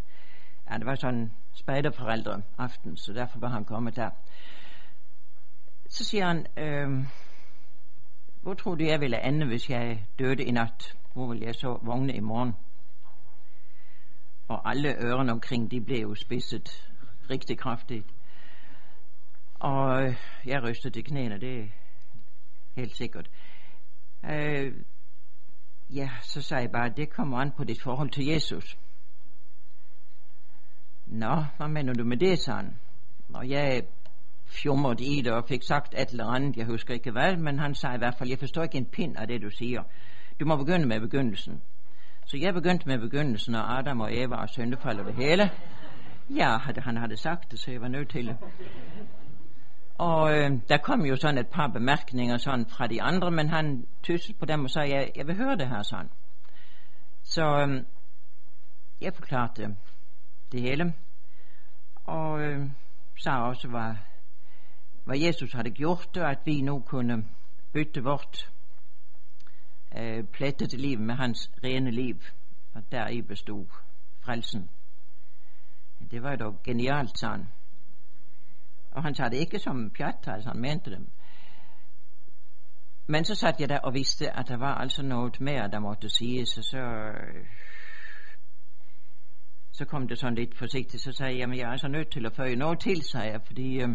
Ja, 0.71 0.77
det 0.77 0.85
var 0.85 0.95
sådan 0.95 1.31
spejderforældre 1.53 2.41
aften, 2.57 2.97
så 2.97 3.13
derfor 3.13 3.39
var 3.39 3.49
han 3.49 3.65
kommet 3.65 3.95
der. 3.95 4.09
Så 5.91 6.03
siger 6.03 6.25
han, 6.27 6.45
øh, 6.57 7.05
hvor 8.41 8.53
tror 8.53 8.75
du, 8.75 8.83
jeg 8.83 8.99
ville 9.01 9.27
ende, 9.27 9.45
hvis 9.45 9.69
jeg 9.69 10.05
døde 10.19 10.43
i 10.43 10.51
nat? 10.51 10.97
Hvor 11.13 11.27
vil 11.27 11.39
jeg 11.39 11.55
så 11.55 11.79
vågne 11.81 12.13
i 12.13 12.19
morgen? 12.19 12.53
Og 14.47 14.69
alle 14.69 14.89
ørerne 14.89 15.31
omkring, 15.31 15.71
de 15.71 15.81
blev 15.81 16.01
jo 16.01 16.15
spidset 16.15 16.91
rigtig 17.29 17.57
kraftigt. 17.57 18.07
Og 19.53 20.03
øh, 20.03 20.15
jeg 20.45 20.63
rystede 20.63 20.93
til 20.93 21.03
knæene, 21.03 21.39
det 21.39 21.59
er 21.59 21.67
helt 22.75 22.95
sikkert. 22.97 23.29
Øh, 24.25 24.73
ja, 25.89 26.09
så 26.21 26.41
sagde 26.41 26.63
jeg 26.63 26.71
bare, 26.71 26.89
det 26.89 27.09
kommer 27.09 27.37
an 27.37 27.51
på 27.57 27.63
dit 27.63 27.81
forhold 27.81 28.09
til 28.09 28.25
Jesus. 28.25 28.77
Nå, 31.05 31.45
hvad 31.57 31.67
mener 31.67 31.93
du 31.93 32.03
med 32.03 32.17
det, 32.17 32.39
sagde 32.39 32.59
han. 32.59 32.79
Og 33.33 33.49
jeg 33.49 33.83
fjumrede 34.51 35.03
i 35.03 35.21
det 35.21 35.33
og 35.33 35.47
fik 35.47 35.63
sagt 35.63 35.93
et 35.93 36.09
eller 36.09 36.27
andet, 36.27 36.57
jeg 36.57 36.65
husker 36.65 36.93
ikke 36.93 37.11
hvad, 37.11 37.37
men 37.37 37.59
han 37.59 37.75
sagde 37.75 37.95
i 37.95 37.97
hvert 37.97 38.15
fald, 38.15 38.29
jeg 38.29 38.39
forstår 38.39 38.63
ikke 38.63 38.77
en 38.77 38.85
pind 38.85 39.17
af 39.17 39.27
det, 39.27 39.41
du 39.41 39.49
siger. 39.49 39.83
Du 40.39 40.45
må 40.45 40.55
begynde 40.55 40.87
med 40.87 40.99
begyndelsen. 40.99 41.61
Så 42.25 42.37
jeg 42.37 42.53
begyndte 42.53 42.87
med 42.87 42.99
begyndelsen, 42.99 43.55
og 43.55 43.79
Adam 43.79 44.01
og 44.01 44.17
Eva 44.17 44.35
og 44.35 44.49
syndefald 44.49 44.99
og 44.99 45.05
det 45.05 45.15
hele. 45.15 45.51
Ja, 46.29 46.57
han 46.57 46.97
havde 46.97 47.17
sagt 47.17 47.51
det, 47.51 47.59
så 47.59 47.71
jeg 47.71 47.81
var 47.81 47.87
nødt 47.87 48.09
til 48.09 48.27
det. 48.27 48.37
Og 49.97 50.33
øh, 50.33 50.51
der 50.69 50.77
kom 50.77 51.05
jo 51.05 51.15
sådan 51.15 51.37
et 51.37 51.47
par 51.47 51.67
bemærkninger 51.67 52.37
sådan 52.37 52.65
fra 52.65 52.87
de 52.87 53.01
andre, 53.01 53.31
men 53.31 53.49
han 53.49 53.87
tyssede 54.03 54.37
på 54.37 54.45
dem 54.45 54.63
og 54.63 54.69
sagde, 54.69 54.95
jeg, 54.95 55.11
jeg 55.15 55.27
vil 55.27 55.35
høre 55.35 55.55
det 55.55 55.67
her 55.67 55.81
sådan. 55.81 56.09
Så 57.23 57.43
øh, 57.43 57.83
jeg 59.01 59.13
forklarede 59.13 59.75
det 60.51 60.61
hele. 60.61 60.93
Og 62.05 62.41
øh, 62.41 62.69
sagde 63.23 63.37
også, 63.37 63.67
hvad, 63.67 63.95
hvad 65.05 65.19
Jesus 65.19 65.53
havde 65.53 65.71
gjort, 65.71 66.17
og 66.17 66.31
at 66.31 66.39
vi 66.45 66.61
nu 66.61 66.79
kunne 66.79 67.25
bytte 67.73 68.03
vort 68.03 68.51
øh, 69.97 70.17
eh, 70.17 70.23
plettede 70.23 70.77
liv 70.77 70.99
med 70.99 71.15
hans 71.15 71.51
rene 71.63 71.91
liv, 71.91 72.15
og 72.73 72.83
deri 72.91 73.21
bestod 73.21 73.65
frelsen. 74.25 74.69
Det 76.11 76.23
var 76.23 76.35
dog 76.35 76.63
genialt, 76.63 77.19
sagde 77.19 77.47
Og 78.91 79.03
han 79.03 79.15
sagde 79.15 79.31
det 79.31 79.37
ikke 79.37 79.59
som 79.59 79.89
pjat, 79.89 80.27
altså 80.27 80.49
han 80.49 80.61
mente 80.61 80.91
det. 80.91 81.07
Men 83.07 83.25
så 83.25 83.35
satte 83.35 83.61
jeg 83.61 83.69
der 83.69 83.79
og 83.79 83.93
vidste, 83.93 84.39
at 84.39 84.47
der 84.47 84.57
var 84.57 84.75
altså 84.75 85.03
noget 85.03 85.41
mere, 85.41 85.69
der 85.71 85.79
måtte 85.79 86.09
siges, 86.09 86.57
og 86.57 86.63
så, 86.63 87.11
så 89.71 89.85
kom 89.85 90.07
det 90.07 90.17
sådan 90.17 90.35
lidt 90.35 90.57
forsigtigt, 90.57 91.03
så 91.03 91.11
sagde 91.11 91.31
jeg, 91.31 91.39
jamen 91.39 91.57
jeg 91.57 91.63
er 91.63 91.71
altså 91.71 91.87
nødt 91.87 92.11
til 92.11 92.25
at 92.25 92.35
føje 92.35 92.55
noget 92.55 92.79
til, 92.79 93.01
sagde 93.03 93.31
jeg, 93.31 93.41
fordi 93.45 93.81
øh, 93.81 93.89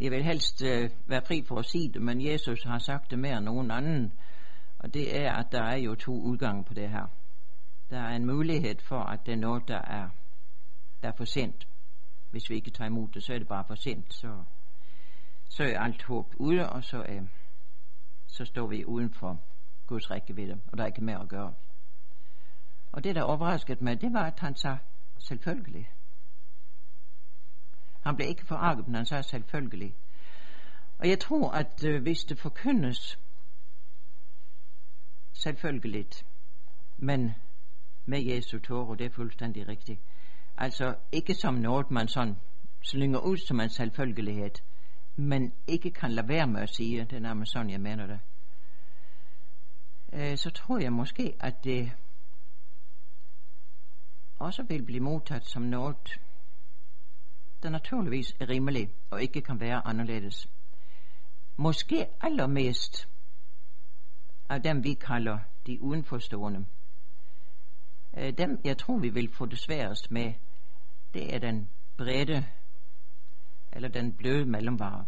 jeg 0.00 0.10
vil 0.10 0.24
helst 0.24 0.62
øh, 0.62 0.90
være 1.06 1.22
fri 1.26 1.44
for 1.48 1.58
at 1.58 1.64
sige 1.64 1.92
det, 1.92 2.02
men 2.02 2.26
Jesus 2.26 2.62
har 2.62 2.78
sagt 2.78 3.10
det 3.10 3.18
mere 3.18 3.36
end 3.36 3.44
nogen 3.44 3.70
anden, 3.70 4.12
og 4.78 4.94
det 4.94 5.20
er, 5.20 5.32
at 5.32 5.52
der 5.52 5.62
er 5.62 5.76
jo 5.76 5.94
to 5.94 6.12
udgange 6.12 6.64
på 6.64 6.74
det 6.74 6.90
her. 6.90 7.06
Der 7.90 7.98
er 7.98 8.16
en 8.16 8.26
mulighed 8.26 8.74
for, 8.88 9.00
at 9.00 9.26
det 9.26 9.32
er 9.32 9.36
noget, 9.36 9.68
der 9.68 9.78
er, 9.78 10.08
der 11.02 11.08
er 11.08 11.12
for 11.16 11.24
sent. 11.24 11.68
Hvis 12.30 12.50
vi 12.50 12.54
ikke 12.54 12.70
tager 12.70 12.88
imod 12.88 13.08
det, 13.08 13.22
så 13.22 13.34
er 13.34 13.38
det 13.38 13.48
bare 13.48 13.64
for 13.66 13.74
sent. 13.74 14.14
Så, 14.14 14.44
så 15.48 15.64
er 15.64 15.78
alt 15.80 16.02
håb 16.02 16.34
ude, 16.36 16.70
og 16.70 16.84
så, 16.84 17.04
øh, 17.08 17.22
så 18.26 18.44
står 18.44 18.66
vi 18.66 18.84
uden 18.84 19.14
for 19.14 19.40
Guds 19.86 20.10
rækkevidde, 20.10 20.60
og 20.72 20.78
der 20.78 20.84
er 20.84 20.86
ikke 20.86 21.04
mere 21.04 21.20
at 21.20 21.28
gøre. 21.28 21.54
Og 22.92 23.04
det, 23.04 23.14
der 23.14 23.22
overraskede 23.22 23.84
mig, 23.84 24.00
det 24.00 24.12
var, 24.12 24.26
at 24.26 24.40
han 24.40 24.56
sagde 24.56 24.78
selvfølgelig. 25.18 25.90
Han 28.00 28.16
blev 28.16 28.28
ikke 28.28 28.46
forarget, 28.46 28.86
men 28.86 28.94
han 28.94 29.06
sagde 29.06 29.22
selvfølgelig. 29.22 29.94
Og 30.98 31.08
jeg 31.08 31.18
tror, 31.18 31.50
at 31.50 31.84
øh, 31.84 32.02
hvis 32.02 32.24
det 32.24 32.38
forkyndes 32.38 33.18
selvfølgeligt, 35.32 36.26
men 36.98 37.34
med 38.06 38.22
Jesu 38.22 38.58
tårer, 38.58 38.94
det 38.94 39.06
er 39.06 39.10
fuldstændig 39.10 39.68
rigtigt. 39.68 40.00
Altså 40.56 40.94
ikke 41.12 41.34
som 41.34 41.54
noget, 41.54 41.90
man 41.90 42.08
sådan 42.08 42.36
slynger 42.82 43.18
ud 43.18 43.36
som 43.36 43.60
en 43.60 43.70
selvfølgelighed, 43.70 44.50
men 45.16 45.52
ikke 45.66 45.90
kan 45.90 46.10
lade 46.10 46.28
være 46.28 46.46
med 46.46 46.60
at 46.60 46.74
sige, 46.74 47.04
det 47.04 47.12
er 47.12 47.20
nærmest 47.20 47.52
sådan, 47.52 47.70
jeg 47.70 47.80
mener 47.80 48.06
det. 48.06 48.20
Øh, 50.12 50.36
så 50.36 50.50
tror 50.50 50.78
jeg 50.78 50.92
måske, 50.92 51.36
at 51.40 51.64
det 51.64 51.92
også 54.38 54.62
vil 54.62 54.84
blive 54.84 55.00
modtaget 55.00 55.46
som 55.46 55.62
noget, 55.62 56.20
der 57.62 57.70
naturligvis 57.70 58.36
er 58.40 58.48
rimelig 58.48 58.90
og 59.10 59.22
ikke 59.22 59.40
kan 59.40 59.60
være 59.60 59.86
anderledes. 59.86 60.48
Måske 61.56 62.06
allermest 62.20 63.08
af 64.48 64.62
dem, 64.62 64.84
vi 64.84 64.94
kalder 64.94 65.38
de 65.66 65.82
udenforstående. 65.82 66.66
Øh, 68.16 68.32
dem, 68.38 68.60
jeg 68.64 68.78
tror, 68.78 68.98
vi 68.98 69.08
vil 69.08 69.34
få 69.34 69.46
det 69.46 69.58
sværest 69.58 70.10
med, 70.10 70.32
det 71.14 71.34
er 71.34 71.38
den 71.38 71.68
brede 71.96 72.46
eller 73.72 73.88
den 73.88 74.12
bløde 74.12 74.44
mellemvare. 74.44 75.06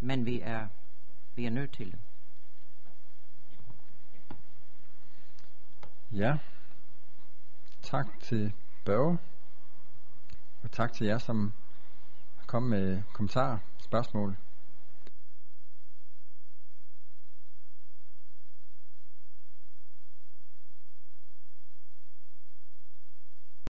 Men 0.00 0.26
vi 0.26 0.40
er, 0.40 0.68
vi 1.34 1.46
er 1.46 1.50
nødt 1.50 1.72
til 1.72 1.92
det. 1.92 1.98
Ja. 6.12 6.36
Tak 7.82 8.06
til 8.20 8.52
Børge. 8.84 9.18
Og 10.62 10.70
tak 10.70 10.92
til 10.92 11.06
jer, 11.06 11.18
som 11.18 11.52
kom 12.46 12.62
med 12.62 13.02
kommentarer, 13.12 13.58
spørgsmål. 13.78 14.36